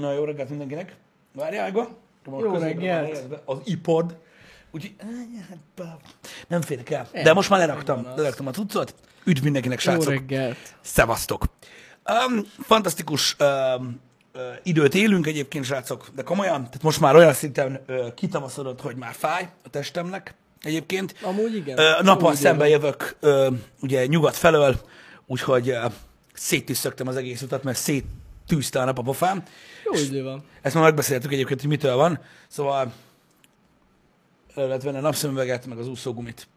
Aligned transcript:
Na, 0.00 0.12
jó 0.12 0.24
reggelt 0.24 0.48
mindenkinek. 0.48 0.96
Várjál 1.32 1.72
meg, 1.72 2.40
Jó 2.40 2.56
reggelt. 2.56 3.26
Az 3.44 3.58
iPod. 3.64 4.16
Úgyhogy, 4.70 4.94
hát, 5.48 5.88
nem 6.48 6.60
férek 6.60 6.90
el. 6.90 7.08
De 7.12 7.32
most 7.32 7.50
már 7.50 7.58
leraktam, 7.58 8.06
leraktam 8.16 8.46
a 8.46 8.50
cuccot. 8.50 8.94
Üdv 9.24 9.42
mindenkinek, 9.42 9.82
Jó 9.82 9.90
srácok. 9.90 10.08
reggelt. 10.12 10.74
Szevasztok. 10.80 11.44
Um, 12.28 12.44
fantasztikus 12.60 13.36
um, 13.38 14.00
uh, 14.34 14.40
időt 14.62 14.94
élünk 14.94 15.26
egyébként, 15.26 15.64
srácok, 15.64 16.08
de 16.14 16.22
komolyan, 16.22 16.64
tehát 16.64 16.82
most 16.82 17.00
már 17.00 17.14
olyan 17.16 17.32
szinten 17.32 17.84
uh, 17.88 18.14
kitavaszodott, 18.14 18.80
hogy 18.80 18.96
már 18.96 19.12
fáj 19.12 19.48
a 19.64 19.70
testemnek 19.70 20.34
egyébként. 20.62 21.14
Amúgy 21.22 21.54
igen. 21.54 21.78
Ö, 21.78 22.02
nappal 22.02 22.30
Jó 22.30 22.36
szembe 22.36 22.68
jövök, 22.68 23.16
ö, 23.20 23.50
ugye 23.80 24.06
nyugat 24.06 24.36
felől, 24.36 24.80
úgyhogy 25.26 25.68
ö, 25.68 25.86
széttűszögtem 26.32 27.08
az 27.08 27.16
egész 27.16 27.42
utat, 27.42 27.62
mert 27.62 27.78
széttűzte 28.46 28.80
a 28.80 28.84
nap 28.84 28.98
a 28.98 29.02
pofám. 29.02 29.42
Jó 29.84 30.00
idő 30.00 30.22
van. 30.22 30.44
Ezt 30.62 30.74
már 30.74 30.84
megbeszéltük 30.84 31.32
egyébként, 31.32 31.60
hogy 31.60 31.68
mitől 31.68 31.96
van. 31.96 32.20
Szóval 32.48 32.92
el 34.54 34.66
lehet 34.66 34.82
venni 34.82 34.96
a 34.96 35.00
napszemüveget, 35.00 35.66
meg 35.66 35.78
az 35.78 35.88
úszógumit, 35.88 36.48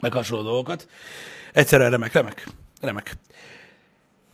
meg 0.00 0.12
hasonló 0.12 0.44
dolgokat. 0.44 0.88
Egyszerűen 1.52 1.90
remek, 1.90 2.12
remek, 2.12 2.46
remek. 2.80 3.16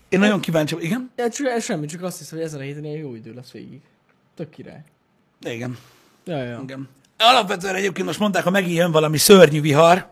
Én 0.09 0.19
nagyon 0.19 0.41
kíváncsi, 0.41 0.77
igen? 0.81 1.11
Ja, 1.17 1.31
csak, 1.31 1.61
semmi, 1.61 1.87
csak 1.87 2.03
azt 2.03 2.19
hiszem, 2.19 2.39
hogy 2.39 2.47
ezen 2.47 2.61
a 2.61 2.63
héten 2.63 2.85
ilyen 2.85 2.99
jó 2.99 3.15
idő 3.15 3.35
lesz 3.35 3.51
végig. 3.51 3.81
Tök 4.35 4.51
király. 4.51 4.83
Igen, 5.41 5.79
Ja, 6.25 6.43
ja. 6.43 6.61
igen. 6.63 6.89
Alapvetően 7.19 7.75
egyébként 7.75 8.07
most 8.07 8.19
mondták, 8.19 8.45
ha 8.45 8.51
megint 8.51 8.77
jön 8.77 8.91
valami 8.93 9.17
szörnyű 9.19 9.61
vihar. 9.61 10.11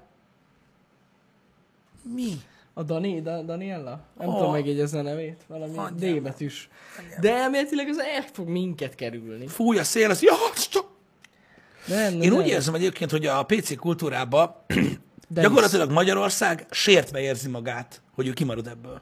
Mi? 2.15 2.41
A 2.75 2.83
Dani, 2.83 3.21
da, 3.21 3.43
Daniella? 3.43 4.01
Nem 4.19 4.29
Ó. 4.29 4.37
tudom 4.37 4.53
megjegyezni 4.53 4.99
a 4.99 5.03
nevét. 5.03 5.41
Valami. 5.47 5.77
D 5.97 6.23
betűs. 6.23 6.69
De 7.21 7.35
elméletileg 7.35 7.89
az 7.89 7.99
el 7.99 8.23
fog 8.33 8.49
minket 8.49 8.95
kerülni. 8.95 9.47
Fúj 9.47 9.79
a 9.79 9.85
szél, 9.85 10.10
az, 10.10 10.23
ja, 10.23 10.35
csak 10.71 10.85
Nem, 11.87 12.13
nem, 12.13 12.21
Én 12.21 12.30
úgy 12.33 12.38
nem. 12.38 12.46
érzem 12.46 12.74
egyébként, 12.74 13.11
hogy 13.11 13.27
a 13.27 13.43
PC 13.43 13.77
kultúrában 13.77 14.55
De 15.29 15.41
gyakorlatilag 15.41 15.91
Magyarország 15.91 16.66
sértve 16.71 17.21
érzi 17.21 17.49
magát, 17.49 18.02
hogy 18.15 18.27
ő 18.27 18.33
kimarad 18.33 18.66
ebből. 18.66 19.01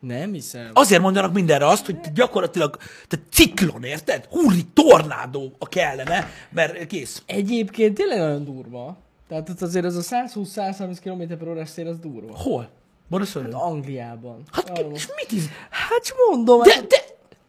Nem 0.00 0.32
hiszem. 0.32 0.70
Azért 0.72 1.02
mondanak 1.02 1.32
mindenre 1.32 1.66
azt, 1.66 1.86
hogy 1.86 1.98
gyakorlatilag 2.14 2.76
te 3.08 3.16
ciklon, 3.30 3.84
érted? 3.84 4.24
Húri 4.30 4.64
tornádó 4.72 5.52
a 5.58 5.68
kellene, 5.68 6.28
mert 6.50 6.86
kész. 6.86 7.22
Egyébként 7.26 7.94
tényleg 7.94 8.18
nagyon 8.18 8.44
durva. 8.44 8.96
Tehát 9.28 9.62
azért 9.62 9.84
az 9.84 9.96
a 9.96 10.16
120-130 10.16 10.96
km 11.02 11.48
órás 11.48 11.68
szél 11.68 11.86
az 11.86 11.98
durva. 11.98 12.36
Hol? 12.36 12.68
Boroszolyó? 13.08 13.46
Angliában. 13.52 14.42
Hát 14.52 14.70
Arra 14.78 14.88
és 14.94 15.06
mit 15.16 15.32
is? 15.32 15.42
Hát 15.70 16.14
mondom, 16.28 16.62
De, 16.62 16.72
hát- 16.74 16.86
de 16.86 16.96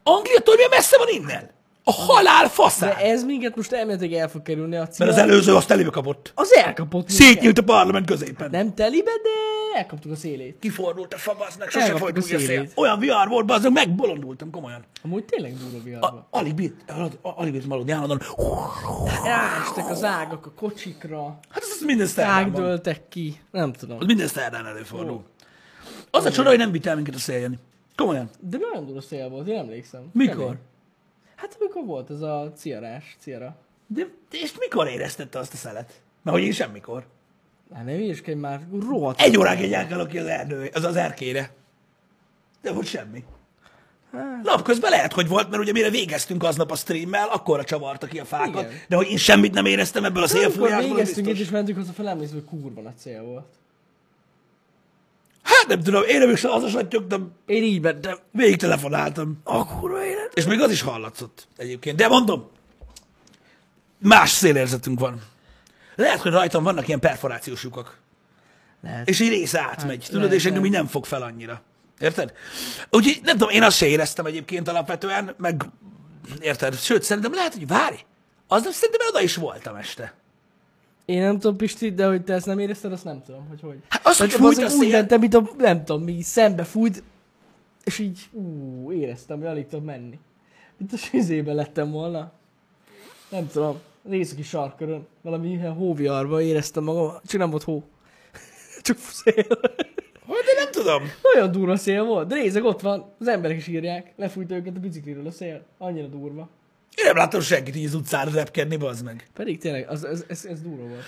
Angliától 0.04 0.56
milyen 0.56 0.70
messze 0.70 0.98
van 0.98 1.08
innen? 1.08 1.50
A 1.84 1.92
halál 1.92 2.50
faszán. 2.50 2.90
de 2.90 2.96
ez 2.98 3.24
minket 3.24 3.56
most 3.56 3.72
elméletileg 3.72 4.14
el 4.20 4.30
fog 4.30 4.42
kerülni 4.42 4.76
a 4.76 4.88
cím. 4.88 5.06
Mert 5.06 5.18
az 5.18 5.24
előző 5.24 5.56
azt 5.56 5.72
elébe 5.72 5.90
kapott. 5.90 6.32
Az 6.36 6.54
elkapott. 6.54 7.10
Szétnyílt 7.10 7.58
a 7.58 7.64
parlament 7.64 8.06
középen. 8.06 8.50
Nem 8.50 8.74
telibe, 8.74 9.12
de 9.24 9.30
elkaptuk 9.78 10.12
a 10.12 10.16
szélét. 10.16 10.58
Kifordult 10.60 11.14
a 11.14 11.18
fabasznak, 11.18 11.70
sose 11.70 11.86
Elkaptuk 11.86 12.10
folyt 12.10 12.18
a 12.26 12.28
szél. 12.28 12.40
szélét. 12.40 12.72
Olyan 12.76 13.00
vihar 13.00 13.28
volt, 13.28 13.46
bazdmeg, 13.46 13.73
megbolondultam 13.73 14.50
komolyan. 14.52 14.84
Amúgy 15.04 15.26
tényleg 15.26 15.58
durva 15.58 15.84
viharban. 15.84 16.28
A, 16.30 16.38
alig 16.38 16.54
bírt, 16.54 16.73
alig, 17.22 17.52
bírt 17.52 17.66
aludni, 17.70 17.92
állandóan. 17.92 18.22
Ráestek 19.23 19.90
az 19.90 20.04
ágak 20.04 20.46
a 20.46 20.52
kocsikra, 20.56 21.40
Hát 21.50 21.64
ez, 21.64 21.86
minden 21.86 22.08
szerdán 22.08 22.34
ágdöltek 22.34 23.08
ki, 23.10 23.40
nem 23.52 23.73
tudom. 23.73 23.98
Az 24.00 24.06
minden 24.06 24.28
szerdán 24.28 24.66
előfordul. 24.66 25.23
Az 26.12 26.26
a 26.26 26.32
csoda, 26.32 26.50
hogy 26.50 26.58
nem 26.58 26.72
vitt 26.72 26.86
el 26.86 26.96
minket 26.96 27.16
a 27.16 27.20
szél, 27.20 27.40
Jani. 27.40 27.58
Komolyan. 27.96 28.30
De 28.40 28.58
nagyon 28.58 28.86
durva 28.86 29.02
szél 29.02 29.30
volt, 29.30 29.48
én 29.48 29.58
emlékszem. 29.58 30.10
Mikor? 30.14 30.36
Kemény. 30.36 30.58
Hát 31.36 31.58
amikor 31.60 31.86
volt 31.86 32.10
ez 32.10 32.22
a 32.22 32.52
ciarás, 32.56 33.16
ciara. 33.20 33.56
De, 33.88 34.08
de 34.30 34.38
és 34.38 34.54
mikor 34.60 34.88
éreztette 34.88 35.40
azt 35.40 35.54
a 35.54 35.58
szelet? 35.58 36.02
Mert 36.22 36.38
hogy 36.38 36.45
én 36.45 36.52
semmikor. 36.52 37.06
Hát 37.73 37.86
ne 37.86 37.92
hülyeskedj 37.92 38.39
már, 38.39 38.67
rohadt. 38.89 39.22
Egy 39.22 39.38
óránként 39.38 39.72
járkálok 39.72 40.08
ki 40.08 40.17
az 40.17 40.26
erdő, 40.26 40.70
az 40.73 40.83
az 40.83 40.95
erkére. 40.95 41.52
De 42.62 42.72
volt 42.72 42.86
semmi. 42.86 43.23
Hát. 44.12 44.44
Napközben 44.44 44.89
lehet, 44.89 45.14
hogy 45.14 45.28
volt, 45.28 45.50
mert 45.50 45.62
ugye 45.62 45.72
mire 45.72 45.89
végeztünk 45.89 46.44
aznap 46.44 46.72
a 46.72 46.76
streammel, 46.76 47.28
akkor 47.28 47.64
csavarta 47.64 48.08
ki 48.08 48.20
a 48.20 48.26
fákat. 48.26 48.62
Igen. 48.62 48.80
De 48.88 48.95
hogy 48.95 49.10
én 49.10 49.17
semmit 49.17 49.54
nem 49.54 49.66
éreztem 49.66 50.06
ebből 50.06 50.23
a 50.23 50.28
Amikor 50.30 50.42
szélfújásból, 50.42 50.95
végeztünk 50.95 51.28
itt 51.28 51.38
és 51.38 51.50
mentünk 51.50 51.78
haza 51.78 51.92
fel, 51.92 52.08
emlékszem, 52.08 52.38
hogy 52.38 52.60
kurva 52.60 52.82
nagy 52.82 52.98
cél 52.98 53.23
volt. 53.23 53.58
Hát 55.59 55.67
nem 55.67 55.81
tudom, 55.83 56.03
én 56.03 56.20
nem 56.20 56.30
is 56.30 56.43
az 56.43 56.64
a 56.64 56.70
sattyogtam, 56.70 57.31
Én 57.45 57.64
így 57.64 57.81
mentem. 57.81 58.17
végig 58.31 58.58
telefonáltam. 58.58 59.39
A 59.43 59.65
kurva 59.65 60.05
élet. 60.05 60.31
És 60.33 60.45
még 60.45 60.61
az 60.61 60.71
is 60.71 60.81
hallatszott 60.81 61.47
egyébként. 61.58 61.97
De 61.97 62.08
mondom, 62.08 62.49
más 63.97 64.30
szélérzetünk 64.30 64.99
van. 64.99 65.21
Lehet, 65.95 66.20
hogy 66.20 66.31
rajtam 66.31 66.64
vannak 66.64 66.87
ilyen 66.87 66.99
perforációs 66.99 67.64
lyukak. 67.64 67.97
Lehet. 68.83 69.09
És 69.09 69.20
egy 69.20 69.27
része 69.30 69.59
átmegy, 69.61 70.03
tudod, 70.05 70.21
lehet, 70.21 70.37
és 70.37 70.45
engem 70.45 70.65
így 70.65 70.71
nem 70.71 70.87
fog 70.87 71.05
fel 71.05 71.21
annyira. 71.21 71.61
Érted? 71.99 72.33
Úgyhogy 72.89 73.20
nem 73.23 73.37
tudom, 73.37 73.53
én 73.53 73.64
azt 73.64 73.77
se 73.77 73.86
éreztem 73.86 74.26
egyébként 74.26 74.67
alapvetően, 74.67 75.36
meg 75.37 75.64
érted? 76.41 76.76
Sőt, 76.80 77.03
szerintem 77.03 77.33
lehet, 77.33 77.53
hogy 77.53 77.67
várj, 77.67 77.95
az 78.47 78.64
nem 78.64 78.71
szerintem 78.71 79.08
oda 79.09 79.21
is 79.21 79.36
voltam 79.36 79.76
este. 79.76 80.14
Én 81.09 81.21
nem 81.21 81.39
tudom, 81.39 81.58
Pisti, 81.58 81.92
de 81.93 82.08
hogy 82.08 82.23
te 82.23 82.33
ezt 82.33 82.45
nem 82.45 82.59
érezted, 82.59 82.92
azt 82.92 83.03
nem 83.03 83.21
tudom, 83.25 83.47
hogy 83.47 83.61
hogy. 83.61 83.77
Hát 83.89 84.05
az, 84.05 84.17
hogy 84.17 84.31
fújt 84.31 84.58
az 84.58 84.75
úgy 84.75 84.92
mentem, 84.92 85.20
mint 85.20 85.33
a, 85.33 85.49
nem 85.58 85.86
tudom, 85.86 86.03
mi 86.03 86.21
szembe 86.21 86.64
fújt, 86.64 87.03
és 87.83 87.99
így, 87.99 88.20
ú, 88.31 88.92
éreztem, 88.92 89.37
hogy 89.37 89.47
alig 89.47 89.67
tudok 89.67 89.86
menni. 89.86 90.20
Mint 90.77 90.93
a 90.93 90.97
süzébe 90.97 91.53
lettem 91.53 91.92
volna. 91.92 92.31
Nem 93.30 93.47
tudom, 93.47 93.80
az 94.05 94.11
északi 94.11 94.43
sarkörön, 94.43 95.08
valami 95.21 95.49
ilyen 95.49 95.73
hóviarban 95.73 96.42
éreztem 96.42 96.83
magam, 96.83 97.11
csak 97.26 97.39
nem 97.39 97.49
volt 97.49 97.64
hó. 97.64 97.83
Csak 98.81 98.97
szél. 98.97 99.45
Hát, 100.27 100.45
de 100.45 100.53
nem 100.64 100.71
tudom. 100.71 101.03
Nagyon 101.33 101.52
durva 101.52 101.76
szél 101.76 102.03
volt, 102.03 102.27
de 102.27 102.36
nézzek, 102.36 102.64
ott 102.64 102.81
van, 102.81 103.05
az 103.20 103.27
emberek 103.27 103.58
is 103.58 103.67
írják, 103.67 104.14
lefújta 104.15 104.55
őket 104.55 104.76
a 104.76 104.80
bicikliről 104.80 105.27
a 105.27 105.31
szél. 105.31 105.65
Annyira 105.77 106.08
durva. 106.08 106.49
Én 106.99 107.05
nem 107.05 107.15
láttam 107.15 107.42
senkit 107.42 107.76
így 107.76 107.86
az 107.86 107.93
utcára 107.93 108.32
repkedni, 108.32 108.76
bazd 108.76 109.04
meg. 109.04 109.27
Pedig 109.33 109.58
tényleg, 109.60 109.89
az, 109.89 110.05
ez, 110.05 110.23
ez, 110.27 110.45
ez 110.45 110.61
durva 110.61 110.83
volt. 110.83 111.04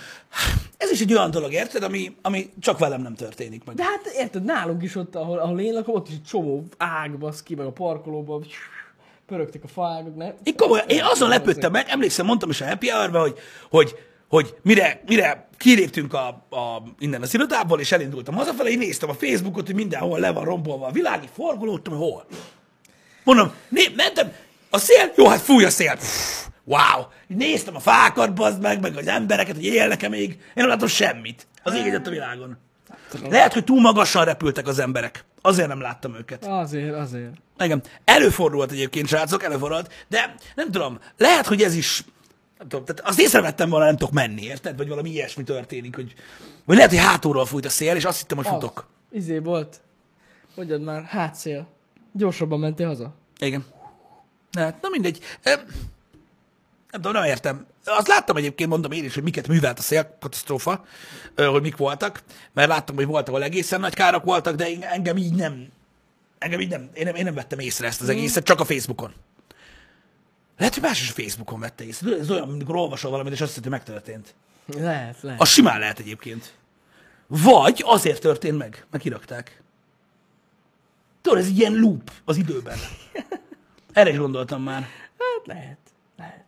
Ez 0.76 0.90
is 0.90 1.00
egy 1.00 1.12
olyan 1.12 1.30
dolog, 1.30 1.52
érted, 1.52 1.82
ami, 1.82 2.16
ami 2.22 2.50
csak 2.60 2.78
velem 2.78 3.02
nem 3.02 3.14
történik 3.14 3.64
meg. 3.64 3.74
De 3.74 3.82
hát 3.82 4.06
érted, 4.16 4.44
nálunk 4.44 4.82
is 4.82 4.96
ott, 4.96 5.14
ahol, 5.14 5.38
ahol 5.38 5.60
én 5.60 5.72
lakom, 5.72 5.94
ott 5.94 6.08
is 6.08 6.14
egy 6.14 6.22
csomó 6.22 6.64
ág, 6.76 7.18
baszki, 7.18 7.54
meg 7.54 7.66
a 7.66 7.72
parkolóban, 7.72 8.46
pörögtek 9.26 9.64
a 9.64 9.68
faágok, 9.68 10.16
ne? 10.16 10.32
Én 10.42 10.56
komolyan, 10.56 10.88
én 10.88 11.02
azon 11.02 11.28
lepődtem 11.28 11.72
meg, 11.72 11.86
emlékszem, 11.88 12.26
mondtam 12.26 12.50
is 12.50 12.60
a 12.60 12.66
happy 12.66 12.88
hour 12.88 13.10
hogy, 13.10 13.38
hogy, 13.70 13.94
hogy 14.28 14.54
mire, 14.62 15.02
mire 15.06 15.48
kiléptünk 15.56 16.14
a, 16.14 16.26
a, 16.50 16.82
innen 16.98 17.22
az 17.22 17.34
irodából, 17.34 17.80
és 17.80 17.92
elindultam 17.92 18.34
hazafelé, 18.34 18.70
én 18.70 18.78
néztem 18.78 19.08
a 19.08 19.14
Facebookot, 19.14 19.66
hogy 19.66 19.74
mindenhol 19.74 20.18
le 20.18 20.32
van 20.32 20.44
rombolva 20.44 20.86
a 20.86 20.90
világ, 20.90 21.22
így 21.22 21.30
forgolódtam, 21.34 21.96
hogy 21.96 22.02
hol. 22.02 22.26
Mondom, 23.24 23.52
né, 23.68 23.82
mentem, 23.96 24.32
a 24.74 24.78
szél, 24.78 25.12
jó, 25.16 25.28
hát 25.28 25.40
fúj 25.40 25.64
a 25.64 25.70
szél. 25.70 25.96
Pff, 25.96 26.46
wow. 26.64 27.04
Néztem 27.26 27.76
a 27.76 27.80
fákat, 27.80 28.34
bazd 28.34 28.60
meg, 28.60 28.80
meg 28.80 28.96
az 28.96 29.06
embereket, 29.06 29.54
hogy 29.54 29.64
élnek-e 29.64 30.08
még. 30.08 30.30
Én 30.30 30.38
nem 30.54 30.68
látom 30.68 30.88
semmit. 30.88 31.46
Az 31.62 31.74
ég 31.74 31.86
egyet 31.86 32.06
a 32.06 32.10
világon. 32.10 32.58
Lehet, 33.28 33.52
hogy 33.52 33.64
túl 33.64 33.80
magasan 33.80 34.24
repültek 34.24 34.66
az 34.66 34.78
emberek. 34.78 35.24
Azért 35.40 35.68
nem 35.68 35.80
láttam 35.80 36.14
őket. 36.14 36.44
Azért, 36.44 36.94
azért. 36.94 37.32
Igen. 37.58 37.82
Előfordult 38.04 38.70
egyébként, 38.70 39.08
srácok, 39.08 39.42
előfordult, 39.42 40.04
de 40.08 40.34
nem 40.54 40.70
tudom, 40.70 40.98
lehet, 41.16 41.46
hogy 41.46 41.62
ez 41.62 41.74
is, 41.74 42.04
nem 42.58 42.68
tudom, 42.68 42.84
tehát 42.84 43.02
azt 43.10 43.20
észrevettem 43.20 43.70
volna, 43.70 43.84
nem 43.84 43.96
tudok 43.96 44.14
menni, 44.14 44.42
érted? 44.42 44.76
Vagy 44.76 44.88
valami 44.88 45.10
ilyesmi 45.10 45.42
történik, 45.42 45.94
hogy, 45.94 46.14
vagy 46.64 46.76
lehet, 46.76 46.90
hogy 46.90 47.00
hátulról 47.00 47.46
fújt 47.46 47.64
a 47.64 47.70
szél, 47.70 47.96
és 47.96 48.04
azt 48.04 48.18
hittem, 48.18 48.36
hogy 48.36 48.46
futok. 48.46 48.86
Az, 49.10 49.16
izé 49.16 49.38
volt. 49.38 49.80
Mondjad 50.54 50.82
már, 50.82 51.02
hátszél. 51.02 51.66
Gyorsabban 52.12 52.60
mentél 52.60 52.86
haza? 52.86 53.14
Igen. 53.38 53.64
Na, 54.52 54.78
na 54.80 54.88
mindegy. 54.90 55.18
Em, 55.42 55.60
Nem 56.90 57.00
tudom, 57.00 57.12
nem 57.12 57.24
értem. 57.24 57.66
Azt 57.84 58.06
láttam 58.08 58.36
egyébként, 58.36 58.70
mondom 58.70 58.92
én 58.92 59.04
is, 59.04 59.14
hogy 59.14 59.22
miket 59.22 59.48
művelt 59.48 59.78
a 59.78 59.82
szél, 59.82 60.16
katasztrófa, 60.20 60.84
ö, 61.34 61.44
hogy 61.44 61.62
mik 61.62 61.76
voltak, 61.76 62.22
mert 62.52 62.68
láttam, 62.68 62.94
hogy 62.94 63.06
volt, 63.06 63.28
ahol 63.28 63.42
egészen 63.42 63.80
nagy 63.80 63.94
károk 63.94 64.24
voltak, 64.24 64.54
de 64.56 64.68
én- 64.70 64.82
engem 64.82 65.16
így 65.16 65.34
nem, 65.34 65.68
engem 66.38 66.60
így 66.60 66.68
nem, 66.68 66.90
én 66.94 67.04
nem, 67.04 67.14
én 67.14 67.24
nem 67.24 67.34
vettem 67.34 67.58
észre 67.58 67.86
ezt 67.86 68.00
az 68.00 68.08
egészet, 68.08 68.44
csak 68.44 68.60
a 68.60 68.64
Facebookon. 68.64 69.12
Lehet, 70.58 70.74
hogy 70.74 70.82
más 70.82 71.02
is 71.02 71.10
a 71.10 71.12
Facebookon 71.22 71.60
vette 71.60 71.84
észre. 71.84 72.16
Ez 72.16 72.30
olyan, 72.30 72.48
amikor 72.48 72.76
olvasol 72.76 73.10
valamit, 73.10 73.32
és 73.32 73.40
azt 73.40 73.48
hiszed, 73.48 73.62
hogy 73.62 73.72
megtörtént. 73.72 74.34
Lehet, 74.66 75.16
lehet. 75.22 75.40
Az 75.40 75.48
simán 75.48 75.78
lehet 75.78 75.98
egyébként. 75.98 76.52
Vagy 77.26 77.82
azért 77.86 78.20
történt 78.20 78.58
meg, 78.58 78.86
mert 78.90 79.02
kirakták. 79.02 79.62
Tudod, 81.22 81.38
ez 81.38 81.48
ilyen 81.48 81.72
loop 81.74 82.10
az 82.24 82.36
időben. 82.36 82.78
Erre 83.92 84.10
is 84.10 84.16
gondoltam 84.18 84.62
már. 84.62 84.80
Hát 85.18 85.46
lehet, 85.46 85.78
lehet. 86.18 86.44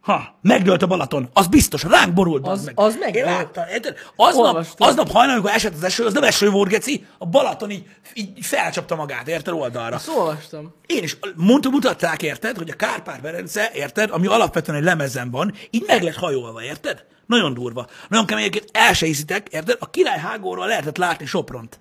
Ha, 0.00 0.38
megdőlt 0.42 0.82
a 0.82 0.86
Balaton. 0.86 1.28
Az 1.32 1.46
biztos, 1.46 1.82
ránk 1.82 2.12
borult. 2.14 2.46
Az- 2.46 2.64
meg. 2.64 2.74
az 2.78 2.96
meg- 3.00 3.14
Én 3.14 3.24
láttam, 3.24 3.64
érted? 3.68 3.96
Aznap, 4.16 4.44
Olvastam. 4.44 4.88
aznap 4.88 5.10
hajnal, 5.10 5.34
amikor 5.34 5.50
esett 5.50 5.74
az 5.74 5.84
eső, 5.84 6.04
az 6.04 6.12
nem 6.12 6.22
eső 6.22 6.50
volt, 6.50 6.68
geci, 6.68 7.06
a 7.18 7.26
Balaton 7.26 7.70
így, 7.70 7.86
így 8.14 8.44
felcsapta 8.46 8.94
magát, 8.96 9.28
érted, 9.28 9.54
oldalra. 9.54 9.96
Azt 9.96 10.08
olvastam. 10.08 10.74
Én 10.86 11.02
is 11.02 11.16
mondta, 11.36 11.70
mutatták, 11.70 12.22
érted, 12.22 12.56
hogy 12.56 12.70
a 12.70 12.74
Kárpát-Berence, 12.76 13.70
érted, 13.74 14.10
ami 14.10 14.26
alapvetően 14.26 14.78
egy 14.78 14.84
lemezen 14.84 15.30
van, 15.30 15.54
így 15.70 15.84
meg 15.86 16.02
lett 16.02 16.14
hajolva, 16.16 16.62
érted? 16.62 17.04
Nagyon 17.26 17.54
durva. 17.54 17.86
Nagyon 18.08 18.26
kemény, 18.26 18.50
el 18.72 18.92
se 18.92 19.06
hiszitek, 19.06 19.48
érted? 19.48 19.76
A 19.80 19.90
király 19.90 20.18
hágóról 20.18 20.66
lehetett 20.66 20.96
látni 20.96 21.26
Sopront. 21.26 21.80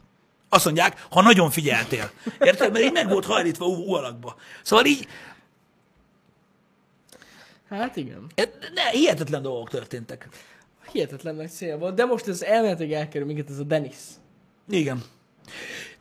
Azt 0.54 0.66
mondják, 0.66 1.06
ha 1.10 1.22
nagyon 1.22 1.50
figyeltél. 1.50 2.12
Érted? 2.40 2.72
Mert 2.72 2.86
így 2.86 2.92
meg 2.92 3.10
volt 3.10 3.26
hajlítva 3.26 3.66
ú- 3.66 3.88
ú 3.88 3.94
alakba. 3.94 4.36
Szóval 4.64 4.86
így, 4.86 5.08
Hát 7.70 7.96
igen. 7.96 8.28
ne, 8.74 8.90
hihetetlen 8.92 9.42
dolgok 9.42 9.70
történtek. 9.70 10.28
Hihetetlen 10.92 11.36
nagy 11.36 11.50
cél 11.52 11.78
volt, 11.78 11.96
de 11.96 12.06
most 12.06 12.28
ez 12.28 12.42
elméletileg 12.42 12.92
elkerül 12.92 13.28
minket 13.28 13.50
ez 13.50 13.60
a 13.60 13.64
Dennis. 13.64 13.96
Igen. 14.70 15.04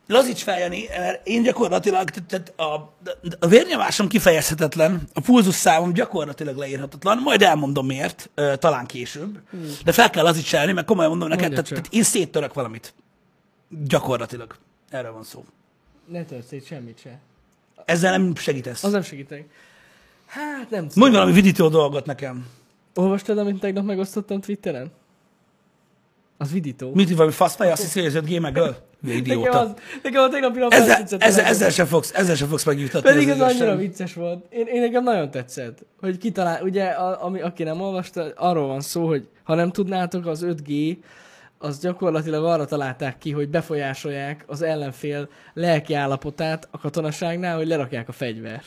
Lazíts 0.06 0.42
fel, 0.42 0.58
Jani, 0.58 0.84
mert 0.88 1.26
én 1.26 1.42
gyakorlatilag, 1.42 2.10
tehát- 2.10 2.52
a, 2.58 2.94
a 3.38 3.46
vérnyomásom 3.46 4.08
kifejezhetetlen, 4.08 5.08
a 5.14 5.20
pulzus 5.20 5.54
számom 5.54 5.92
gyakorlatilag 5.92 6.56
leírhatatlan, 6.56 7.18
majd 7.18 7.42
elmondom 7.42 7.86
miért, 7.86 8.30
talán 8.58 8.86
később, 8.86 9.38
de 9.84 9.92
fel 9.92 10.10
kell 10.10 10.24
lazítselni, 10.24 10.72
mert 10.72 10.86
komolyan 10.86 11.10
mondom 11.10 11.28
neked, 11.28 11.50
tehát, 11.50 11.68
tehát 11.68 11.86
én 11.90 12.02
széttörök 12.02 12.54
valamit. 12.54 12.94
Gyakorlatilag. 13.80 14.56
Erről 14.90 15.12
van 15.12 15.22
szó. 15.24 15.44
Ne 16.06 16.24
szét 16.48 16.66
semmit 16.66 16.98
se. 16.98 17.18
Ezzel 17.84 18.18
nem 18.18 18.34
segítesz. 18.34 18.84
Az 18.84 18.92
nem 18.92 19.02
segítek. 19.02 19.48
Hát 20.26 20.70
nem 20.70 20.80
tudom. 20.80 20.92
Mondj 20.94 21.14
valami 21.14 21.32
vidító 21.32 21.68
dolgot 21.68 22.06
nekem. 22.06 22.46
Olvastad, 22.94 23.38
amit 23.38 23.60
tegnap 23.60 23.84
megosztottam 23.84 24.40
Twitteren? 24.40 24.90
Az 26.36 26.52
vidító. 26.52 26.94
Mit 26.94 27.14
valami 27.14 27.32
faszfej, 27.32 27.70
azt 27.70 27.82
hiszi, 27.82 28.00
hogy 28.00 28.16
ez 28.16 28.22
5G 28.24 28.40
meg 28.40 28.56
öl? 28.56 28.76
Hülye 29.02 29.16
Nekem, 29.16 29.18
Idióta. 29.18 29.60
az, 29.60 29.72
nekem 30.02 30.22
a 30.22 30.28
tegnapi 30.28 30.58
nap 30.58 30.72
Ezzel, 30.72 31.02
ezzel, 31.02 31.18
legjobb. 31.18 31.46
ezzel, 31.46 31.70
se 31.70 31.84
fogsz, 31.84 32.12
ezzel 32.14 32.34
se 32.34 32.46
fogsz 32.46 32.64
megjutatni. 32.64 33.08
Pedig 33.08 33.28
ez 33.28 33.40
annyira 33.40 33.64
igazság. 33.64 33.78
vicces 33.78 34.14
volt. 34.14 34.52
Én, 34.52 34.66
én 34.66 34.80
nekem 34.80 35.02
nagyon 35.02 35.30
tetszett, 35.30 35.84
hogy 36.00 36.18
kitalál, 36.18 36.62
ugye, 36.62 36.84
a, 36.84 37.24
ami, 37.24 37.40
aki 37.40 37.62
nem 37.62 37.80
olvasta, 37.80 38.32
arról 38.36 38.66
van 38.66 38.80
szó, 38.80 39.06
hogy 39.06 39.28
ha 39.42 39.54
nem 39.54 39.70
tudnátok, 39.70 40.26
az 40.26 40.44
5G, 40.46 40.96
az 41.62 41.78
gyakorlatilag 41.78 42.44
arra 42.44 42.64
találták 42.64 43.18
ki, 43.18 43.30
hogy 43.30 43.48
befolyásolják 43.48 44.44
az 44.46 44.62
ellenfél 44.62 45.28
lelki 45.54 45.94
állapotát 45.94 46.68
a 46.70 46.78
katonaságnál, 46.78 47.56
hogy 47.56 47.66
lerakják 47.66 48.08
a 48.08 48.12
fegyvert. 48.12 48.66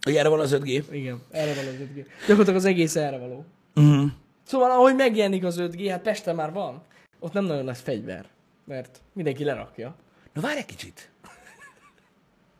Hogy 0.00 0.16
erre 0.16 0.28
van 0.28 0.40
az 0.40 0.56
5G. 0.60 0.82
Igen, 0.90 1.22
erre 1.30 1.54
való 1.54 1.68
az 1.68 1.74
5G. 1.74 2.06
Gyakorlatilag 2.20 2.58
az 2.58 2.64
egész 2.64 2.96
erre 2.96 3.18
való. 3.18 3.44
Uh-huh. 3.74 4.10
Szóval 4.42 4.70
ahogy 4.70 4.94
megjelenik 4.94 5.44
az 5.44 5.56
5G, 5.60 5.86
hát 5.90 6.02
Pesten 6.02 6.34
már 6.34 6.52
van, 6.52 6.82
ott 7.18 7.32
nem 7.32 7.44
nagyon 7.44 7.64
lesz 7.64 7.80
fegyver, 7.80 8.24
mert 8.64 9.00
mindenki 9.12 9.44
lerakja. 9.44 9.94
Na 10.32 10.40
várj 10.40 10.58
egy 10.58 10.66
kicsit. 10.66 11.10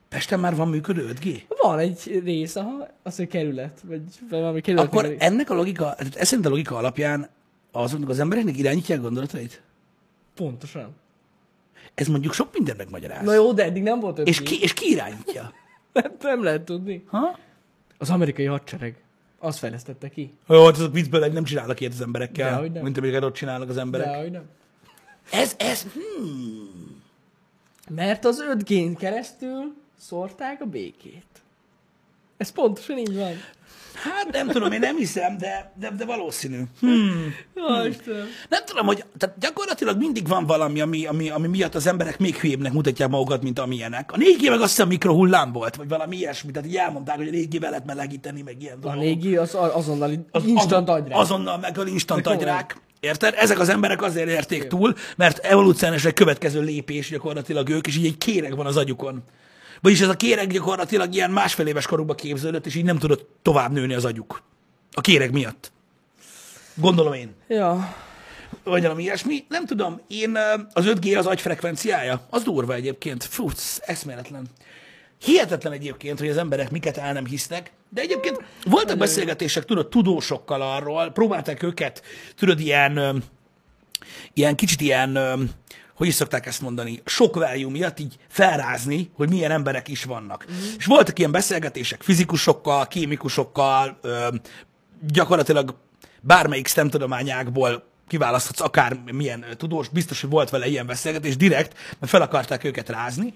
Pesten 0.08 0.40
már 0.40 0.56
van 0.56 0.69
működő 0.69 1.12
5G? 1.14 1.43
Van 1.62 1.79
egy 1.79 2.20
rész, 2.25 2.56
aha, 2.56 2.88
az 3.02 3.20
egy 3.20 3.29
kerület, 3.29 3.81
vagy 3.84 4.02
valami 4.31 4.61
kerület. 4.61 4.84
Akkor 4.84 5.14
ennek 5.19 5.50
a 5.50 5.55
logika, 5.55 5.94
tehát 5.96 6.17
ez 6.17 6.26
szerint 6.26 6.46
a 6.46 6.50
logika 6.50 6.76
alapján 6.76 7.29
azoknak 7.72 8.08
az 8.08 8.19
embereknek 8.19 8.58
irányítják 8.58 9.00
gondolatait? 9.00 9.62
Pontosan. 10.37 10.94
Ez 11.94 12.06
mondjuk 12.06 12.33
sok 12.33 12.53
mindent 12.53 12.79
megmagyaráz. 12.79 13.25
Na 13.25 13.35
jó, 13.35 13.53
de 13.53 13.65
eddig 13.65 13.83
nem 13.83 14.00
volt 14.00 14.19
5G. 14.19 14.27
és, 14.27 14.43
ki, 14.43 14.62
és 14.62 14.73
ki 14.73 14.91
irányítja? 14.91 15.53
Nem, 15.93 16.17
nem 16.21 16.43
lehet 16.43 16.62
tudni. 16.62 17.05
Ha? 17.06 17.38
Az 17.99 18.11
amerikai 18.11 18.44
hadsereg. 18.44 18.97
Azt 19.38 19.59
fejlesztette 19.59 20.09
ki. 20.09 20.35
Jó, 20.49 20.65
hát 20.65 20.75
azok 20.77 20.93
viccből 20.93 21.27
nem 21.27 21.44
csinálnak 21.44 21.81
ilyet 21.81 21.93
az 21.93 22.00
emberekkel, 22.00 22.50
Dehogy 22.50 22.73
nem. 22.73 22.83
mint 22.83 22.99
amiket 22.99 23.23
ott 23.23 23.35
csinálnak 23.35 23.69
az 23.69 23.77
emberek. 23.77 24.06
De, 24.06 24.17
hogy 24.17 24.31
nem. 24.31 24.44
Ez, 25.31 25.55
ez, 25.59 25.83
hmm. 25.83 27.03
Mert 27.91 28.25
az 28.25 28.44
5G-n 28.53 28.97
keresztül 28.97 29.75
szórták 29.99 30.61
a 30.61 30.65
békét. 30.67 31.43
Ez 32.37 32.50
pontosan 32.50 32.99
így 32.99 33.15
van. 33.17 33.33
Hát 33.94 34.29
nem 34.33 34.49
tudom, 34.49 34.73
én 34.73 34.79
nem 34.81 34.97
hiszem, 34.97 35.38
de, 35.38 35.73
de, 35.81 35.91
de 35.91 36.05
valószínű. 36.05 36.61
Hmm. 36.81 37.35
Jó, 37.55 37.85
Istenem. 37.87 38.27
Nem 38.49 38.65
tudom, 38.65 38.87
hogy 38.87 39.05
tehát 39.19 39.38
gyakorlatilag 39.38 39.99
mindig 39.99 40.29
van 40.29 40.47
valami, 40.47 40.81
ami, 40.81 41.06
ami, 41.06 41.31
ami 41.31 41.47
miatt 41.49 41.75
az 41.75 41.87
emberek 41.87 42.19
még 42.19 42.37
hülyébbnek 42.37 42.73
mutatják 42.73 43.09
magukat, 43.09 43.43
mint 43.43 43.59
amilyenek. 43.59 44.12
A 44.12 44.17
4G 44.17 44.49
meg 44.49 44.61
azt 44.61 44.69
hiszem 44.71 44.88
mikrohullám 44.88 45.53
volt, 45.53 45.77
vagy 45.77 45.88
valami 45.88 46.17
ilyesmi. 46.17 46.50
Tehát 46.50 46.69
így 46.69 46.77
elmondták, 46.77 47.17
hogy 47.17 47.29
a 47.29 47.31
4G-vel 47.31 47.61
lehet 47.71 47.85
melegíteni, 47.87 48.43
meg 48.43 48.62
ilyen 48.62 48.79
A 48.82 48.94
dolgok. 48.97 49.39
az 49.39 49.55
a- 49.55 49.77
azonnali 49.77 50.19
Az- 50.31 50.44
instant 50.44 50.89
az- 50.89 50.94
agyrá. 50.97 51.17
Azonnal 51.17 51.59
meg 51.59 51.79
az 51.79 51.87
instant 51.89 52.27
agyrák. 52.27 52.81
Érted? 53.00 53.35
Ezek 53.37 53.59
az 53.59 53.69
emberek 53.69 54.03
azért 54.03 54.29
érték 54.29 54.67
túl, 54.67 54.94
mert 55.17 55.39
evolúciós 55.39 56.05
egy 56.05 56.12
következő 56.12 56.61
lépés 56.61 57.11
gyakorlatilag 57.11 57.69
ők, 57.69 57.87
és 57.87 57.97
így 57.97 58.06
egy 58.06 58.19
kéreg 58.19 58.56
van 58.56 58.67
az 58.67 58.77
agyukon. 58.77 59.23
Vagyis 59.81 60.00
ez 60.00 60.08
a 60.08 60.17
kéreg 60.17 60.52
gyakorlatilag 60.52 61.14
ilyen 61.14 61.31
másfél 61.31 61.67
éves 61.67 61.87
korukba 61.87 62.14
képződött, 62.14 62.67
és 62.67 62.75
így 62.75 62.84
nem 62.84 62.99
tudott 62.99 63.28
tovább 63.43 63.73
nőni 63.73 63.94
az 63.94 64.05
agyuk. 64.05 64.43
A 64.93 65.00
kéreg 65.00 65.32
miatt. 65.32 65.73
Gondolom 66.75 67.12
én. 67.12 67.34
Ja. 67.49 67.94
Vagy 68.64 68.82
valami 68.82 69.02
ilyesmi. 69.02 69.44
Nem 69.49 69.67
tudom, 69.67 70.00
én 70.08 70.38
az 70.73 70.84
5G 70.87 71.19
az 71.19 71.26
agyfrekvenciája, 71.26 72.26
az 72.31 72.43
durva 72.43 72.75
egyébként. 72.75 73.25
Fú, 73.25 73.49
eszméletlen. 73.81 74.46
Hihetetlen 75.25 75.73
egyébként, 75.73 76.19
hogy 76.19 76.29
az 76.29 76.37
emberek 76.37 76.70
miket 76.70 76.96
el 76.96 77.12
nem 77.12 77.26
hisznek, 77.26 77.70
de 77.88 78.00
egyébként 78.00 78.44
voltak 78.64 78.99
beszélgetések, 78.99 79.64
tudod, 79.64 79.88
tudósokkal 79.88 80.62
arról, 80.62 81.11
próbálták 81.11 81.62
őket, 81.62 82.02
tudod, 82.34 82.61
ilyen, 82.61 83.22
ilyen 84.32 84.56
kicsit 84.56 84.81
ilyen, 84.81 85.19
hogy 85.96 86.06
is 86.06 86.14
szokták 86.14 86.46
ezt 86.46 86.60
mondani, 86.60 87.02
sok 87.04 87.34
value 87.34 87.70
miatt 87.70 87.98
így 87.98 88.16
felrázni, 88.28 89.10
hogy 89.14 89.28
milyen 89.28 89.50
emberek 89.50 89.88
is 89.88 90.04
vannak. 90.04 90.46
Mm. 90.50 90.54
És 90.78 90.84
voltak 90.84 91.19
ilyen 91.19 91.31
beszélgetések 91.31 92.02
fizikusokkal, 92.02 92.87
kémikusokkal, 92.87 93.98
ö, 94.02 94.28
gyakorlatilag 95.06 95.75
bármelyik 96.20 96.66
STEM 96.66 96.90
tudományákból 96.90 97.84
kiválaszthatsz 98.08 98.60
akár 98.60 98.98
milyen 99.12 99.44
tudós, 99.56 99.88
biztos, 99.88 100.20
hogy 100.20 100.31
volt 100.31 100.50
vele 100.50 100.66
ilyen 100.66 100.87
beszélgetés 100.87 101.37
direkt, 101.37 101.75
mert 101.98 102.12
fel 102.12 102.22
akarták 102.22 102.64
őket 102.64 102.88
rázni, 102.88 103.34